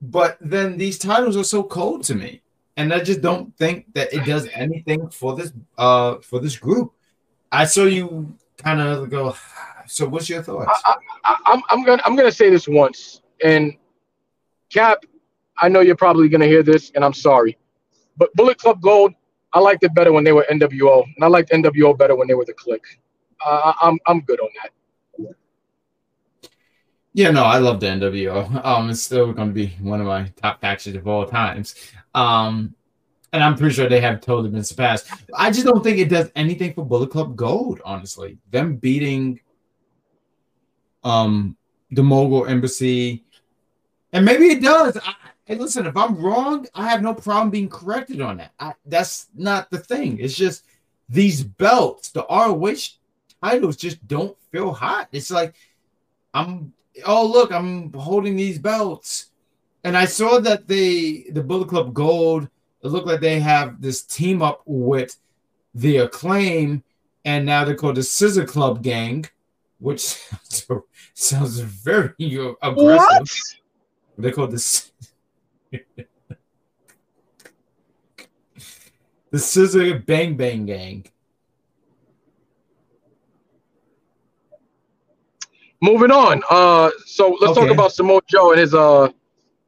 [0.00, 2.42] But then these titles are so cold to me,
[2.76, 6.92] and I just don't think that it does anything for this uh for this group.
[7.52, 9.36] I saw you kind of go.
[9.88, 10.80] So, what's your thoughts?
[10.86, 10.94] I,
[11.44, 13.76] I'm I'm gonna I'm gonna say this once, and
[14.72, 15.04] Cap,
[15.58, 17.58] I know you're probably gonna hear this, and I'm sorry,
[18.16, 19.12] but Bullet Club Gold,
[19.52, 22.34] I liked it better when they were NWO, and I liked NWO better when they
[22.34, 22.80] were the Kliq.
[23.44, 24.70] Uh, I'm I'm good on that.
[27.14, 28.64] Yeah, no, I love the NWO.
[28.64, 31.74] Um, it's still going to be one of my top factions of all times.
[32.14, 32.74] Um,
[33.32, 35.10] and I'm pretty sure they have totally been surpassed.
[35.36, 37.80] I just don't think it does anything for Bullet Club Gold.
[37.84, 39.40] Honestly, them beating
[41.04, 41.56] um
[41.90, 43.24] the Mogul Embassy,
[44.12, 44.96] and maybe it does.
[44.96, 45.14] I,
[45.44, 48.52] hey, listen, if I'm wrong, I have no problem being corrected on that.
[48.60, 50.18] I, that's not the thing.
[50.18, 50.64] It's just
[51.08, 52.98] these belts, the ROH
[53.42, 55.08] titles, just don't feel hot.
[55.12, 55.54] It's like
[56.34, 56.72] I'm
[57.06, 59.26] oh look, I'm holding these belts.
[59.84, 62.48] And I saw that they the Bullet Club Gold,
[62.82, 65.16] it looked like they have this team up with
[65.74, 66.82] the acclaim,
[67.24, 69.24] and now they're called the Scissor Club Gang,
[69.78, 70.66] which sounds,
[71.14, 72.12] sounds very
[72.62, 73.20] aggressive.
[73.20, 73.28] What?
[74.18, 74.84] They're called the
[79.30, 81.06] the Scissor Bang Bang Gang.
[85.82, 86.42] Moving on.
[86.48, 89.10] Uh, so let's talk about Samoa Joe and his uh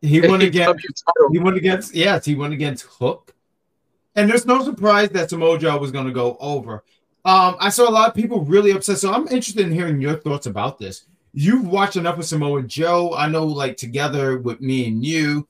[0.01, 1.05] He won against.
[1.33, 3.35] He went against yes, he went against Hook.
[4.15, 6.85] And there's no surprise that Samoa Joe was going to go over.
[7.25, 8.99] Um, I saw a lot of people really upset.
[8.99, 11.05] So I'm interested in hearing your thoughts about this.
[11.33, 13.13] You've watched enough of Samoa Joe.
[13.17, 15.49] I know, like together with me and you,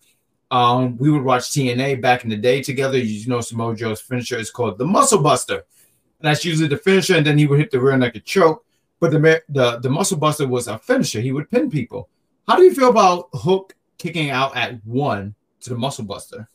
[0.50, 2.96] um, we would watch TNA back in the day together.
[2.96, 5.56] You know, Samoa Joe's finisher is called the Muscle Buster.
[5.56, 8.63] And that's usually the finisher, and then he would hit the rear naked choke.
[9.00, 11.20] But the the the Muscle Buster was a finisher.
[11.20, 12.08] He would pin people.
[12.46, 16.48] How do you feel about Hook kicking out at one to the Muscle Buster?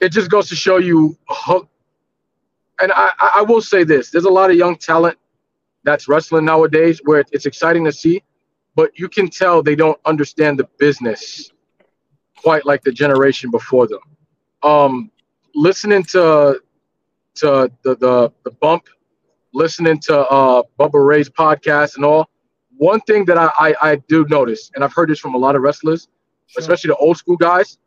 [0.00, 1.68] It just goes to show you Hook.
[2.80, 5.18] And I, I will say this: there's a lot of young talent
[5.84, 8.22] that's wrestling nowadays, where it's exciting to see,
[8.76, 11.50] but you can tell they don't understand the business
[12.36, 14.00] quite like the generation before them.
[14.62, 15.10] Um,
[15.54, 16.60] listening to
[17.36, 18.88] to the the, the bump,
[19.58, 22.30] listening to uh, Bubba Ray's podcast and all.
[22.76, 25.56] One thing that I, I I do notice, and I've heard this from a lot
[25.56, 26.08] of wrestlers,
[26.56, 27.78] especially the old school guys,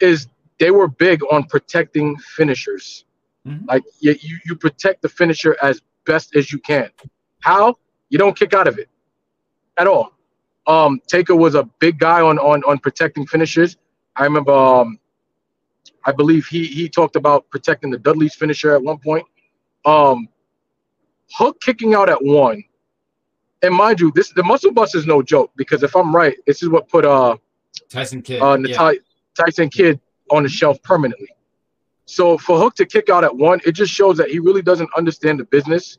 [0.00, 0.26] is
[0.58, 3.04] they were big on protecting finishers.
[3.46, 3.66] Mhm.
[3.68, 6.90] Like you, you you protect the finisher as best as you can.
[7.40, 7.76] How?
[8.08, 8.88] You don't kick out of it
[9.76, 10.12] at all.
[10.66, 13.76] Um, Taker was a big guy on on on protecting finishers.
[14.16, 14.98] I remember, um,
[16.04, 19.26] I believe he he talked about protecting the Dudley's finisher at one point.
[19.84, 20.28] Um,
[21.32, 22.62] Hook kicking out at one,
[23.62, 26.62] and mind you, this the muscle bust is no joke because if I'm right, this
[26.62, 27.36] is what put uh
[27.88, 28.42] Tyson Kidd.
[28.42, 28.92] uh, yeah.
[29.36, 30.00] Tyson Kidd
[30.30, 31.28] on the shelf permanently.
[32.06, 34.90] So for Hook to kick out at one, it just shows that he really doesn't
[34.96, 35.98] understand the business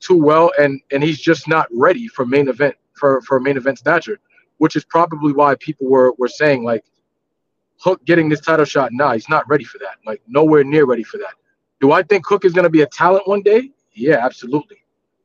[0.00, 3.78] too well, and and he's just not ready for main event for for main event
[3.78, 4.18] stature,
[4.58, 6.84] which is probably why people were were saying like
[7.80, 8.92] Hook getting this title shot.
[8.92, 9.96] Nah, he's not ready for that.
[10.06, 11.34] Like nowhere near ready for that.
[11.80, 13.70] Do I think Hook is going to be a talent one day?
[13.94, 14.78] Yeah, absolutely.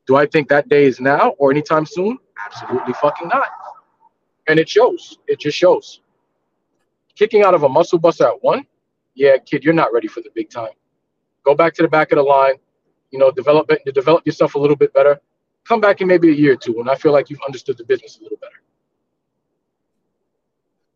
[0.06, 2.18] Do I think that day is now or anytime soon?
[2.46, 3.48] Absolutely fucking not.
[4.48, 5.18] And it shows.
[5.26, 6.00] It just shows
[7.20, 8.66] kicking out of a muscle buster at one,
[9.14, 10.72] yeah, kid, you're not ready for the big time.
[11.44, 12.54] Go back to the back of the line,
[13.10, 15.20] you know, develop it, develop yourself a little bit better.
[15.64, 17.84] Come back in maybe a year or two, and I feel like you've understood the
[17.84, 18.62] business a little better.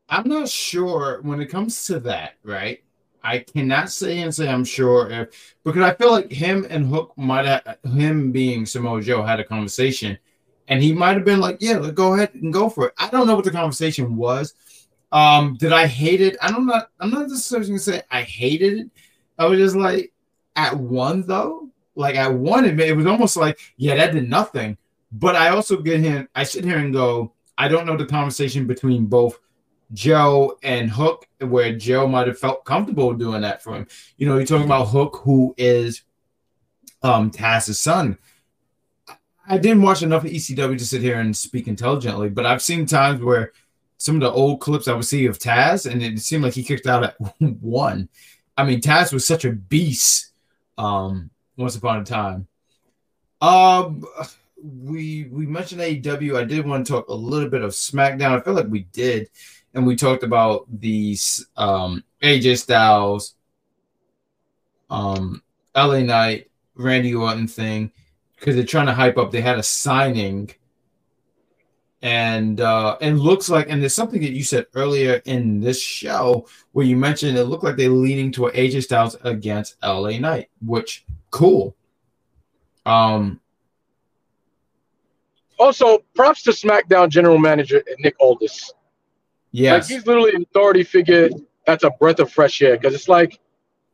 [0.09, 2.83] I'm not sure when it comes to that, right?
[3.25, 7.15] I cannot say and say I'm sure if because I feel like him and Hook
[7.17, 10.19] might have him being Samoa Joe had a conversation
[10.69, 12.95] and he might have been like, Yeah, go ahead and go for it.
[12.99, 14.55] I don't know what the conversation was.
[15.11, 16.37] Um, did I hate it?
[16.43, 16.83] I don't know.
[17.01, 18.91] I'm not necessarily gonna say I hated it.
[19.39, 20.13] I was just like
[20.55, 24.77] at one though, like at one, it, it was almost like, yeah, that did nothing.
[25.13, 28.67] But I also get him, I sit here and go, I don't know the conversation
[28.67, 29.39] between both
[29.95, 33.87] Joe and Hook, where Joe might have felt comfortable doing that for him.
[34.19, 36.03] You know, you're talking about Hook, who is
[37.03, 38.19] um Taz's son.
[39.47, 42.87] I didn't watch enough of ECW to sit here and speak intelligently, but I've seen
[42.87, 43.53] times where
[43.99, 46.63] some of the old clips I would see of Taz, and it seemed like he
[46.63, 48.09] kicked out at one.
[48.57, 50.33] I mean, Taz was such a beast
[50.77, 52.49] um once upon a time.
[53.41, 54.05] Um
[54.65, 56.37] we we mentioned AEW.
[56.37, 58.39] I did want to talk a little bit of SmackDown.
[58.39, 59.29] I feel like we did,
[59.75, 63.35] and we talked about these um AJ Styles,
[64.91, 65.43] um
[65.77, 67.91] LA Knight, Randy Orton thing
[68.37, 69.31] because they're trying to hype up.
[69.31, 70.51] They had a signing,
[72.03, 76.47] and uh and looks like and there's something that you said earlier in this show
[76.73, 81.05] where you mentioned it looked like they're leaning toward AJ Styles against LA Knight, which
[81.31, 81.75] cool.
[82.87, 83.41] Um,
[85.59, 88.73] Also, props to SmackDown general manager Nick Aldis.
[89.55, 91.31] Yes, Like he's literally an authority figure
[91.67, 92.77] that's a breath of fresh air.
[92.77, 93.39] Because it's like,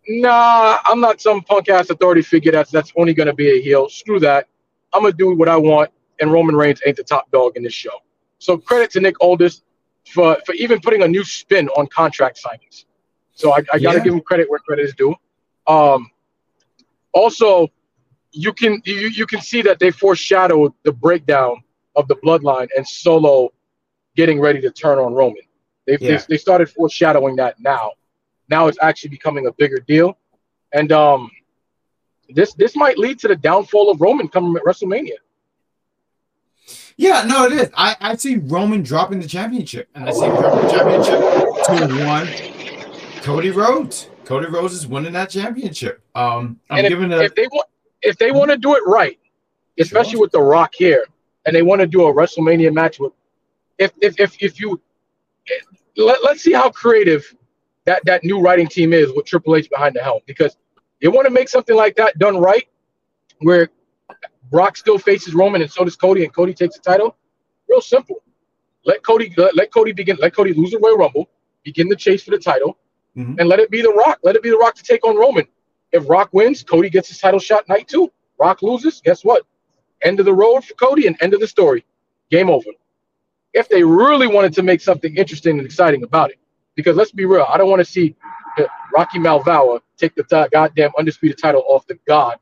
[0.09, 3.89] nah, I'm not some punk ass authority figure that's that's only gonna be a heel.
[3.89, 4.49] Screw that.
[4.93, 7.75] I'm gonna do what I want, and Roman Reigns ain't the top dog in this
[7.75, 7.97] show.
[8.39, 9.63] So credit to Nick Aldis
[10.13, 12.87] for for even putting a new spin on contract signings.
[13.35, 14.05] So I, I gotta Yeah.
[14.05, 15.15] give him credit where credit is due.
[15.67, 16.11] Um,
[17.13, 17.69] also,
[18.33, 21.63] you can you, you can see that they foreshadowed the breakdown
[21.97, 23.51] of the bloodline and Solo
[24.17, 25.43] getting ready to turn on Roman.
[25.91, 26.19] They Yeah.
[26.19, 27.93] they, they started foreshadowing that now.
[28.49, 30.17] Now it's actually becoming a bigger deal,
[30.73, 31.31] and um,
[32.29, 35.17] this this might lead to the downfall of Roman coming at WrestleMania.
[36.97, 37.71] yeah, no, it is.
[37.77, 41.19] I I see Roman dropping the championship, and I see him dropping the championship
[41.67, 42.29] to one.
[43.23, 44.09] Cody Rhodes.
[44.25, 46.01] Cody Rhodes is winning that championship.
[46.15, 47.69] Um, I'm and if, giving a if they want
[48.03, 49.19] if they want to do it right,
[49.79, 51.05] especially with the Rock here,
[51.47, 53.13] and they want to do a WrestleMania match with,
[53.79, 54.81] if if if, if you
[56.07, 57.35] let, let's see how creative
[57.87, 60.57] that that new writing team is with Triple H behind the helm because
[61.01, 62.69] they want to make something like that done right,
[63.41, 63.69] where
[64.51, 67.17] Brock still faces Roman and so does Cody, and Cody takes the title.
[67.69, 68.23] Real simple.
[68.85, 70.17] Let Cody let, let Cody begin.
[70.21, 71.29] Let Cody lose the Royal Rumble,
[71.65, 72.79] begin the chase for the title,
[73.17, 73.37] Mhm.
[73.39, 74.21] and let it be the Rock.
[74.23, 75.47] Let it be the Rock to take on Roman.
[75.93, 78.11] If Rock wins, Cody gets his title shot night two.
[78.39, 79.45] Rock loses, guess what?
[80.03, 81.85] End of the road for Cody and end of the story.
[82.31, 82.71] Game over.
[83.53, 86.39] If they really wanted to make something interesting and exciting about it,
[86.77, 88.17] because let's be real, I don't want to see
[88.95, 92.39] Rocky Malvala take the ti- goddamn undisputed title off the god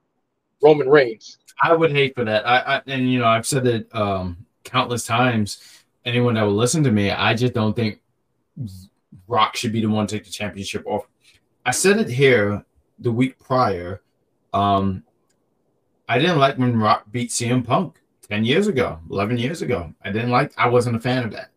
[0.63, 1.39] Roman Reigns.
[1.63, 2.47] I would hate for that.
[2.47, 6.83] I, I and you know I've said it um, countless times, anyone that will listen
[6.85, 8.01] to me, I just don't think
[9.27, 11.07] Rock should be the one to take the championship off.
[11.65, 12.65] I said it here
[12.99, 14.03] the week prior.
[14.53, 15.05] Um,
[16.09, 19.93] I didn't like when Rock beat CM Punk 10 years ago, 11 years ago.
[20.05, 21.51] I didn't like, I wasn't a fan of that.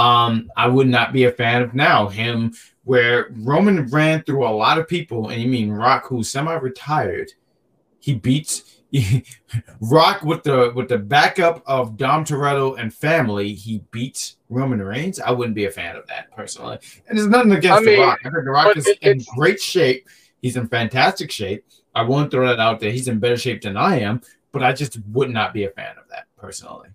[0.00, 2.52] Um, I would not be a fan of now him
[2.84, 7.32] where Roman ran through a lot of people, and you mean Rock, who's semi-retired,
[8.00, 8.70] he beats
[9.80, 13.52] Rock with the with the backup of Dom Toretto and family.
[13.52, 15.18] He beats Roman Reigns.
[15.18, 16.78] I wouldn't be a fan of that personally.
[17.08, 18.20] And there's nothing against I mean, the Rock.
[18.24, 20.06] I heard the Rock is it- in great shape.
[20.42, 21.64] He's in fantastic shape.
[21.94, 22.92] I won't throw that out there.
[22.92, 24.20] He's in better shape than I am,
[24.54, 26.88] but I just would not be a fan of that personally.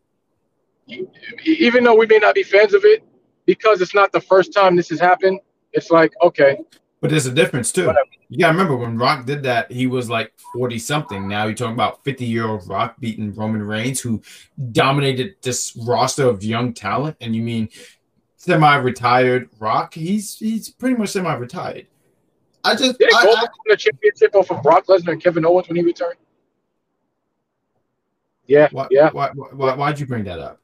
[1.45, 3.03] Even though we may not be fans of it,
[3.45, 5.40] because it's not the first time this has happened,
[5.73, 6.57] it's like, okay,
[7.02, 7.86] But there's a difference too.
[7.88, 8.06] Whatever.
[8.30, 11.27] You gotta remember when Rock did that, he was like 40 something.
[11.27, 14.22] Now you're talking about 50 year old Rock beating Roman Reigns, who
[14.72, 17.18] dominated this roster of young talent.
[17.22, 17.69] And you mean
[18.38, 19.94] semi-retired Rock?
[19.95, 21.88] He's he's pretty much semi-retired.
[22.64, 25.45] I just did I- Goldberg I- win the championship off of Brock Lesnar and Kevin
[25.45, 26.15] Owens when he returned?
[28.49, 29.11] Yeah, why, yeah.
[29.11, 30.59] why, why, why'd you bring that up?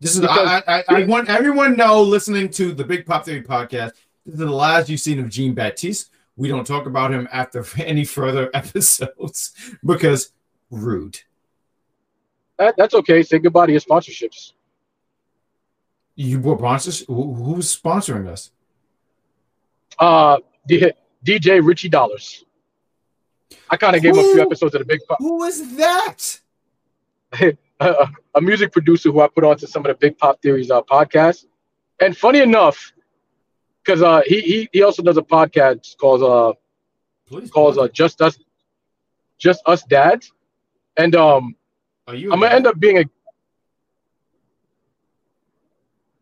[0.00, 3.42] This is Because- I, I, I want everyone know listening to the Big Pop Theory
[3.42, 3.92] podcast.
[4.24, 6.10] This is the last you've seen of Jean Baptiste.
[6.36, 9.52] We don't talk about him after any further episodes
[9.84, 10.30] because
[10.70, 11.18] rude.
[12.56, 13.24] That, that's okay.
[13.24, 14.52] Say goodbye to your sponsorships.
[16.14, 17.00] You were sponsors.
[17.06, 18.52] Who, who's sponsoring us?
[19.98, 20.38] Uh,
[20.68, 20.92] D-
[21.24, 22.44] DJ Richie Dollars.
[23.70, 25.18] I kind of gave him a few episodes of the Big Pop.
[25.18, 26.40] Who is that?
[27.80, 31.44] a music producer who I put onto some of the Big Pop Theories uh, podcasts.
[32.00, 32.92] And funny enough,
[33.84, 36.52] because uh, he, he he also does a podcast called uh
[37.26, 37.50] Please.
[37.50, 38.38] called uh, Just Us
[39.38, 40.32] Just Us Dads.
[40.96, 41.56] And um
[42.06, 42.32] Are you?
[42.32, 43.04] I'm gonna end up being a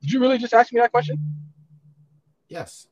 [0.00, 1.18] Did you really just ask me that question?
[2.48, 2.86] Yes.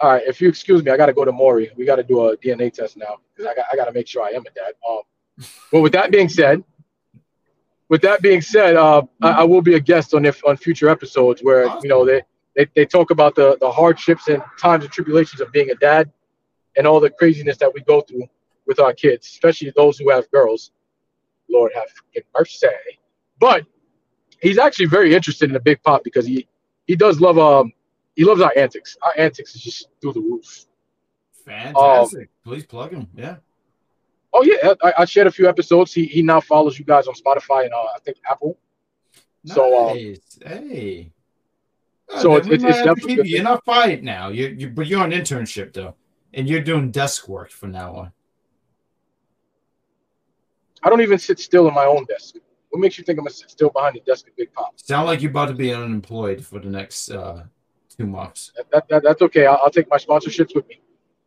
[0.00, 1.70] All right, if you excuse me, I gotta go to Maury.
[1.76, 4.30] We gotta do a DNA test now because I got I gotta make sure I
[4.30, 4.72] am a dad.
[4.88, 5.02] Um
[5.72, 6.62] well with that being said,
[7.88, 10.88] with that being said, uh, I, I will be a guest on if on future
[10.88, 12.22] episodes where you know they,
[12.56, 16.10] they they talk about the the hardships and times and tribulations of being a dad
[16.76, 18.24] and all the craziness that we go through
[18.66, 20.70] with our kids, especially those who have girls.
[21.50, 21.88] Lord have
[22.38, 22.66] mercy.
[23.38, 23.66] But
[24.40, 26.48] he's actually very interested in the big pop because he
[26.86, 27.72] he does love um
[28.16, 28.96] he loves our antics.
[29.02, 30.66] Our antics is just through the roof.
[31.44, 32.28] Fantastic.
[32.44, 33.08] Please plug him.
[33.14, 33.36] Yeah.
[34.34, 35.92] Oh yeah, I, I shared a few episodes.
[35.92, 38.58] He he now follows you guys on Spotify and uh, I think Apple.
[39.44, 40.38] So, um, nice.
[40.46, 41.12] hey.
[42.20, 43.22] so Uh, it's- it's- it's definitely you.
[43.36, 44.28] You're not fired now.
[44.28, 45.94] You you but you're on internship though,
[46.32, 48.12] and you're doing desk work from now on.
[50.82, 52.36] I don't even sit still in my own desk.
[52.70, 54.72] What makes you think I'm gonna sit still behind the desk at Big Pop?
[54.76, 57.44] Sound like you're about to be unemployed for the next uh,
[57.96, 58.52] two months.
[58.56, 59.46] That, that, that- that's okay.
[59.46, 60.80] I'll, I'll take my sponsorships with me.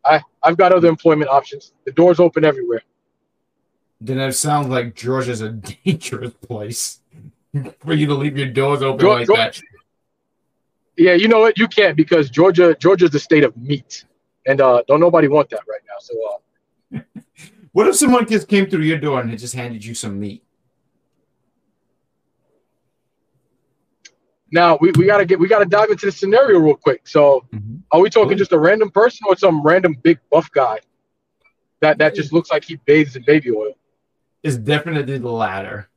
[0.04, 1.72] I I've got other employment options.
[1.84, 2.82] The door's open everywhere.
[4.00, 5.50] Then it sounds like Georgia's a
[5.84, 7.00] dangerous place
[7.80, 9.60] for you to leave your doors open like that.
[10.96, 11.58] Yeah, you know what?
[11.58, 14.04] You can't because Georgia Georgia's the state of meat,
[14.46, 15.98] and uh, don't nobody want that right now.
[16.00, 17.00] So uh,
[17.72, 20.42] What if someone just came through your door and they just handed you some meat?
[24.52, 27.06] now we, we gotta get we gotta dive into the scenario real quick.
[27.08, 27.80] So Mhm.
[27.90, 30.78] are we talking just a random person or some random big buff guy
[31.80, 33.74] that that just looks like he bathes in baby oil?
[34.46, 35.88] It's definitely the latter,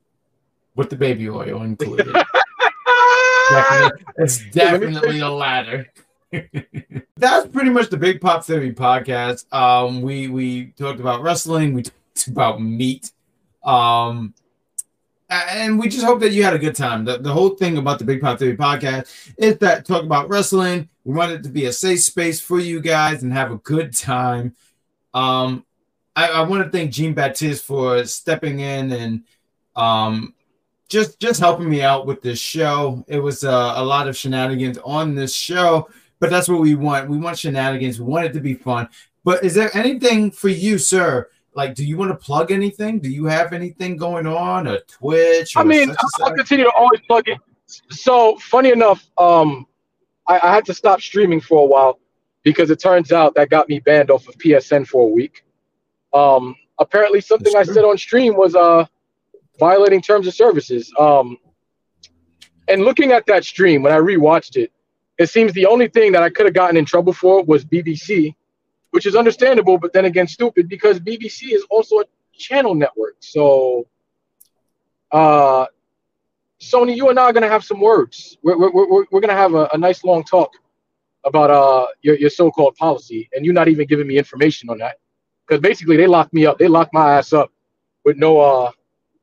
[0.74, 2.12] with the baby oil included.
[3.50, 5.92] Definitely- it's Yeah, let me definitely the latter.
[7.16, 9.52] That's pretty much the Big Pop Theory podcast.
[9.52, 13.12] Um, we we talked about wrestling, we talked about meat,
[13.64, 14.34] um,
[15.28, 17.04] and we just hope that you had a good time.
[17.04, 20.88] The, the whole thing about the Big Pop Theory podcast is that talk about wrestling.
[21.04, 23.96] We want it to be a safe space for you guys and have a good
[23.96, 24.54] time.
[25.14, 25.64] Um,
[26.16, 29.24] I, I want to thank Jean Baptiste for stepping in and
[29.76, 30.34] um,
[30.88, 33.04] just just helping me out with this show.
[33.08, 35.88] It was uh, a lot of shenanigans on this show,
[36.18, 37.08] but that's what we want.
[37.08, 38.00] We want shenanigans.
[38.00, 38.88] We want it to be fun.
[39.24, 41.28] But is there anything for you, sir?
[41.54, 43.00] Like, do you want to plug anything?
[43.00, 44.66] Do you have anything going on?
[44.66, 45.56] A Twitch?
[45.56, 47.38] I mean, I'll continue to always plug it.
[47.90, 49.66] So funny enough, um,
[50.26, 51.98] I, I had to stop streaming for a while
[52.42, 55.44] because it turns out that got me banned off of PSN for a week.
[56.12, 58.86] Um, apparently, something I said on stream was uh
[59.58, 60.92] violating terms of services.
[60.98, 61.36] Um,
[62.66, 64.72] and looking at that stream when I rewatched it,
[65.18, 68.34] it seems the only thing that I could have gotten in trouble for was BBC,
[68.90, 73.16] which is understandable, but then again, stupid because BBC is also a channel network.
[73.20, 73.86] So,
[75.12, 75.66] uh,
[76.60, 78.38] Sony, you and I are gonna have some words.
[78.42, 80.52] We're we're we're, we're gonna have a, a nice long talk
[81.24, 84.96] about uh your, your so-called policy, and you're not even giving me information on that.
[85.50, 86.58] Because basically they locked me up.
[86.58, 87.50] They locked my ass up
[88.04, 88.70] with no uh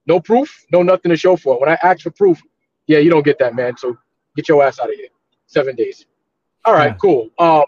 [0.07, 1.61] no proof, no nothing to show for it.
[1.61, 2.41] When I ask for proof,
[2.85, 3.77] yeah, you don't get that, man.
[3.77, 3.97] So
[4.35, 5.07] get your ass out of here.
[5.45, 6.05] Seven days.
[6.65, 6.97] All right, Yeah.
[7.01, 7.29] cool.
[7.39, 7.63] Um,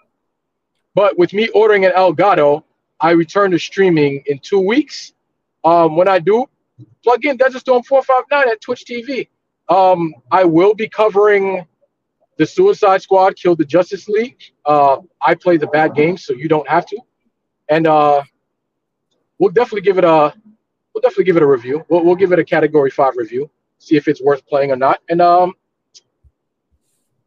[0.93, 2.63] but with me ordering an Elgato,
[2.99, 5.13] I return to streaming in two weeks.
[5.63, 6.45] Um, when I do,
[7.01, 9.29] plug in Desert Storm 459 at Twitch TV.
[9.69, 11.65] Um, I will be covering
[12.37, 14.41] the Suicide Squad Kill the Justice League.
[14.65, 16.99] Uh, I play the bad games, so you don't have to.
[17.69, 18.23] And uh,
[19.39, 20.33] we'll definitely give it a
[20.93, 21.83] we'll definitely give it a review.
[21.89, 23.49] We'll, we'll give it a category five review,
[23.79, 24.99] see if it's worth playing or not.
[25.09, 25.53] And um,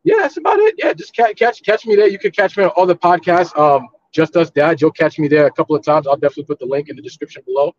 [0.04, 0.74] yeah, that's about it.
[0.78, 2.08] Yeah, just catch catch catch me there.
[2.08, 3.56] You can catch me on other podcasts.
[3.58, 4.80] Um, just us dad.
[4.80, 6.06] You'll catch me there a couple of times.
[6.06, 7.74] I'll definitely put the link in the description below.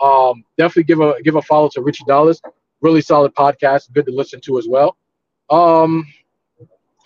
[0.00, 2.40] Um, definitely give a give a follow to Richie Dollars.
[2.80, 4.96] Really solid podcast, good to listen to as well.
[5.50, 6.06] Um,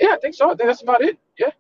[0.01, 0.47] yeah, I think so.
[0.47, 1.19] I think that's about it.
[1.39, 1.51] Yeah.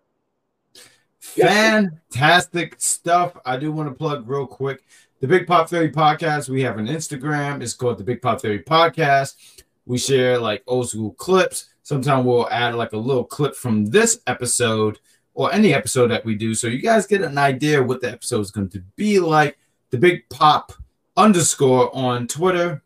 [1.21, 3.37] Fantastic stuff.
[3.45, 4.83] I do want to plug real quick
[5.21, 6.49] the Big Pop Theory podcast.
[6.49, 7.63] We have an Instagram.
[7.63, 9.63] It's called the Big Pop Theory Podcast.
[9.85, 11.67] We share like old school clips.
[11.83, 14.99] Sometimes we'll add like a little clip from this episode
[15.35, 16.55] or any episode that we do.
[16.55, 19.59] So you guys get an idea what the episode is going to be like.
[19.91, 20.73] The Big Pop
[21.17, 22.83] underscore on Twitter,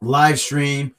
[0.00, 0.94] live stream.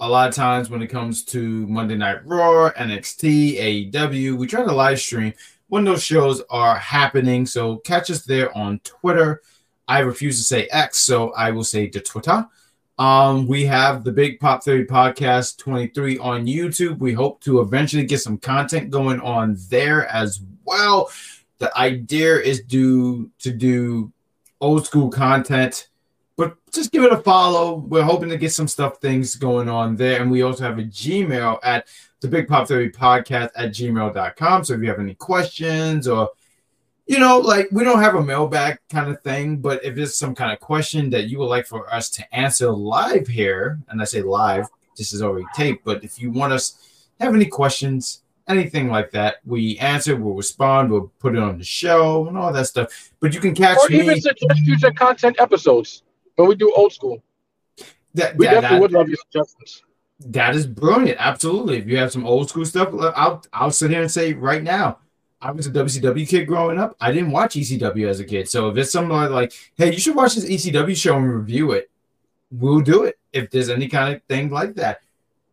[0.00, 4.64] A lot of times when it comes to Monday Night Raw, NXT, AEW, we try
[4.64, 5.32] to live stream
[5.70, 7.46] when those shows are happening.
[7.46, 9.40] So catch us there on Twitter.
[9.88, 12.46] I refuse to say X, so I will say the Twitter.
[12.98, 16.98] Um, we have the Big Pop Theory Podcast 23 on YouTube.
[16.98, 21.10] We hope to eventually get some content going on there as well.
[21.58, 24.12] The idea is do to do
[24.60, 25.88] old school content,
[26.36, 27.76] but just give it a follow.
[27.76, 30.20] We're hoping to get some stuff things going on there.
[30.20, 31.86] And we also have a Gmail at
[32.20, 34.64] the Big Pop Theory Podcast at gmail.com.
[34.64, 36.30] So if you have any questions or
[37.06, 40.32] you know, like we don't have a mailbag kind of thing, but if there's some
[40.32, 44.04] kind of question that you would like for us to answer live here, and I
[44.04, 48.88] say live, this is already taped, but if you want us have any questions, anything
[48.90, 52.66] like that, we answer, we'll respond, we'll put it on the show and all that
[52.66, 53.10] stuff.
[53.18, 54.02] But you can catch Or me.
[54.02, 56.02] even suggest future content episodes
[56.36, 57.20] when we do old school.
[58.14, 59.82] that, We that- definitely that- would love your suggestions.
[60.26, 61.18] That is brilliant.
[61.18, 61.78] Absolutely.
[61.78, 64.98] If you have some old school stuff, I'll I'll sit here and say right now,
[65.40, 66.94] I was a WCW kid growing up.
[67.00, 68.48] I didn't watch ECW as a kid.
[68.48, 71.72] So if it's something like, like, hey, you should watch this ECW show and review
[71.72, 71.90] it,
[72.50, 73.18] we'll do it.
[73.32, 75.00] If there's any kind of thing like that.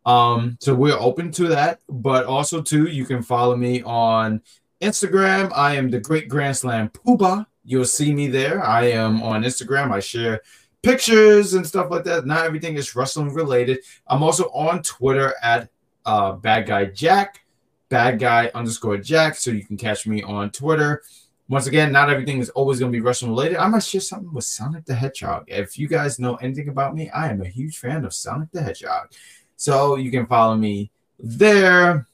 [0.05, 4.41] Um, so we're open to that, but also too, you can follow me on
[4.81, 5.51] Instagram.
[5.55, 7.45] I am the Great Grand Slam Poobah.
[7.63, 8.63] You'll see me there.
[8.65, 9.91] I am on Instagram.
[9.91, 10.41] I share
[10.83, 12.25] pictures and stuff like that.
[12.25, 13.79] Not everything is wrestling related.
[14.07, 15.69] I'm also on Twitter at
[16.05, 17.43] uh, Bad Guy Jack,
[17.89, 19.35] Bad Guy underscore Jack.
[19.35, 21.03] So you can catch me on Twitter.
[21.49, 23.57] Once again, not everything is always going to be wrestling related.
[23.57, 25.45] I might share something with Sonic the Hedgehog.
[25.47, 28.61] If you guys know anything about me, I am a huge fan of Sonic the
[28.61, 29.11] Hedgehog.
[29.55, 32.05] So you can follow me there.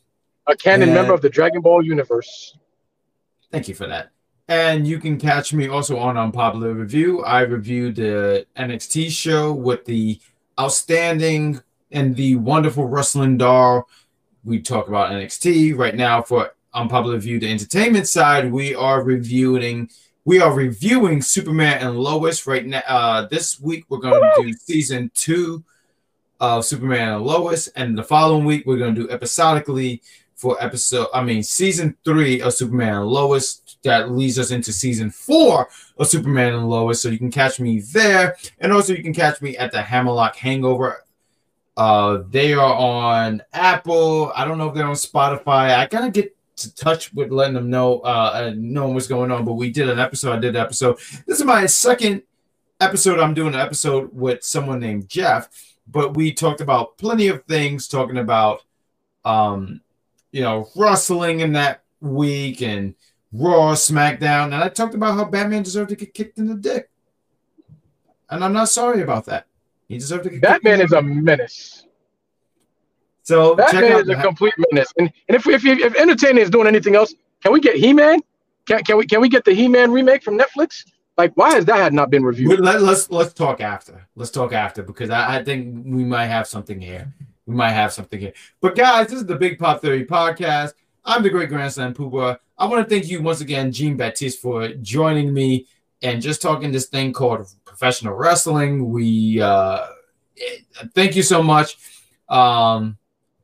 [0.45, 0.95] A canon Yeah.
[0.95, 2.57] member of the Dragon Ball universe.
[3.51, 4.12] Thank you for that.
[4.47, 7.23] And you can catch me also on Unpopular Review.
[7.23, 10.19] I reviewed the NXT show with the
[10.59, 11.61] outstanding
[11.91, 13.87] and the wonderful wrestling doll.
[14.43, 18.51] We talk about NXT right now for Unpopular Review, the entertainment side.
[18.51, 19.89] We are reviewing.
[20.25, 22.81] We are reviewing Superman and Lois right now.
[22.87, 25.63] Uh, this week we're going to do season two
[26.39, 30.01] of Superman and Lois, and the following week we're going to do episodically
[30.35, 33.61] for episode, I mean, season three of Superman and Lois.
[33.83, 37.01] That leads us into season four of Superman and Lois.
[37.01, 38.35] So you can catch me there.
[38.59, 41.03] And also you can catch me at the Hammerlock Hangover.
[41.75, 44.31] Uh, they are on Apple.
[44.35, 45.75] I don't know if they're on Spotify.
[45.75, 49.43] I gotta get to touch with letting them know uh uh, knowing what's going on.
[49.43, 50.33] But we did an episode.
[50.33, 50.97] I did an episode.
[51.25, 52.23] This is my second
[52.79, 53.19] episode.
[53.19, 55.49] I'm doing an episode with someone named Jeff.
[55.87, 58.61] But we talked about plenty of things, talking about
[59.25, 59.81] um
[60.31, 62.95] you know, wrestling in that week and
[63.33, 66.89] Raw, SmackDown, and I talked about how Batman deserved to get kicked in the dick.
[68.29, 69.47] And I'm not sorry about that.
[69.87, 71.85] He deserved to get kicked Batman is a menace.
[73.23, 74.93] So check Batman out is a complete menace.
[74.97, 78.19] And, and if, we, if, if entertainment is doing anything else, can we get He-Man?
[78.65, 80.85] Can, can we can we get the He-Man remake from Netflix?
[81.17, 82.59] Like, why has that had not been reviewed?
[82.59, 84.07] let, us let's talk after.
[84.15, 87.13] Let's talk after because I, I think we might have something here.
[87.45, 88.33] We might have something here.
[88.61, 90.73] But guys, this is the Big Pop Theory podcast.
[91.05, 92.37] I'm the great grandson Poobah.
[92.57, 95.67] I want to thank you once again, Jean Baptiste, for joining me
[96.01, 98.89] and just talking this thing called professional wrestling.
[98.89, 99.85] We uh,
[100.39, 100.57] eh,
[100.93, 101.77] thank you so much.
[102.29, 102.97] Um,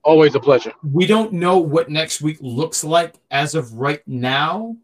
[0.04, 0.72] Always a pleasure.
[0.84, 4.78] we don't know what next week looks like as of right now,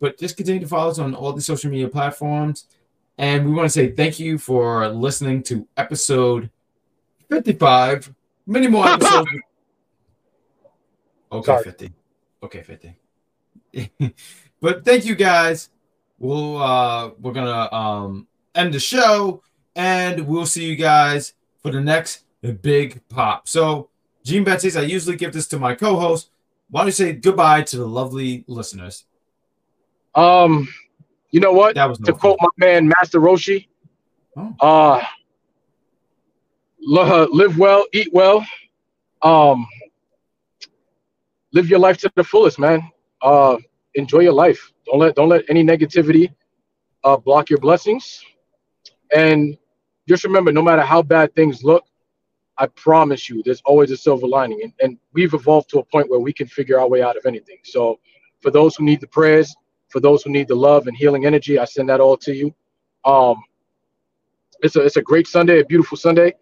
[0.00, 2.66] but just continue to follow us on all the social media platforms.
[3.18, 6.50] And we want to say thank you for listening to episode
[7.30, 8.12] 55.
[8.46, 9.30] Many more episodes.
[11.32, 11.64] okay, Sorry.
[11.64, 11.92] 50.
[12.42, 12.94] Okay, 50.
[14.60, 15.70] but thank you guys.
[16.18, 19.42] We'll uh we're gonna um end the show
[19.74, 22.24] and we'll see you guys for the next
[22.62, 23.48] big pop.
[23.48, 23.90] So
[24.24, 26.30] Jean Baptiste, I usually give this to my co-host.
[26.70, 29.04] Why don't you say goodbye to the lovely listeners?
[30.14, 30.68] Um,
[31.30, 31.74] you know what?
[31.74, 33.68] That was to no quote my man Master Roshi,
[34.36, 34.54] Oh.
[34.60, 35.04] uh
[37.30, 38.44] live well, eat well,
[39.22, 39.66] um
[41.56, 42.80] live your life to the fullest, man.
[43.22, 43.56] Uh
[43.94, 44.60] enjoy your life.
[44.86, 46.26] Don't let don't let any negativity
[47.04, 48.04] uh block your blessings.
[49.22, 49.56] And
[50.08, 51.84] just remember, no matter how bad things look,
[52.58, 54.60] I promise you, there's always a silver lining.
[54.62, 57.26] And, and we've evolved to a point where we can figure our way out of
[57.26, 57.58] anything.
[57.64, 57.98] So
[58.40, 59.54] for those who need the prayers,
[59.88, 62.54] for those who need the love and healing energy, I send that all to you.
[63.04, 63.36] Um,
[64.62, 66.34] it's a it's a great Sunday, a beautiful Sunday.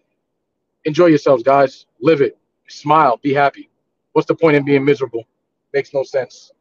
[0.84, 1.86] Enjoy yourselves, guys.
[2.00, 2.38] Live it.
[2.68, 3.18] Smile.
[3.22, 3.70] Be happy.
[4.14, 5.24] What's the point in being miserable?
[5.72, 6.52] Makes no sense.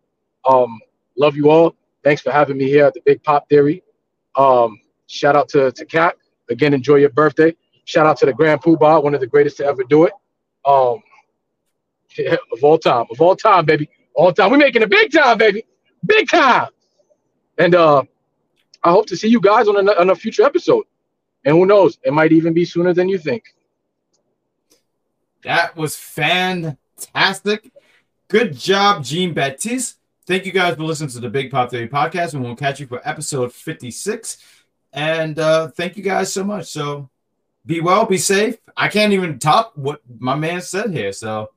[0.49, 0.79] Um,
[1.15, 1.75] love you all.
[2.03, 3.83] Thanks for having me here at the Big Pop Theory.
[4.35, 6.15] Um, shout out to to Kat.
[6.49, 7.55] Again, enjoy your birthday.
[7.85, 10.13] Shout out to the Grand Poobah, one of the greatest to ever do it.
[10.65, 11.01] Um,
[12.17, 14.51] yeah, of all time, of all time, baby, all time.
[14.51, 15.63] We're making a big time, baby,
[16.05, 16.69] big time.
[17.59, 18.03] And uh,
[18.83, 20.85] I hope to see you guys on a, on a future episode.
[21.45, 23.43] And who knows, it might even be sooner than you think.
[25.43, 25.95] That was
[27.05, 27.71] fantastic.
[28.27, 29.97] Good job, Jean Baptiste.
[30.25, 32.87] Thank you guys for listening to the Big Pop Theory podcast, and we'll catch you
[32.87, 34.37] for episode 56.
[34.93, 36.67] And uh, thank you guys so much.
[36.67, 37.09] So
[37.65, 38.57] be well, be safe.
[38.77, 41.11] I can't even top what my man said here.
[41.11, 41.51] So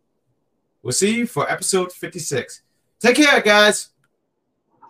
[0.82, 2.62] we'll see you for episode 56.
[2.98, 3.90] Take care, guys.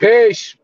[0.00, 0.56] Peace.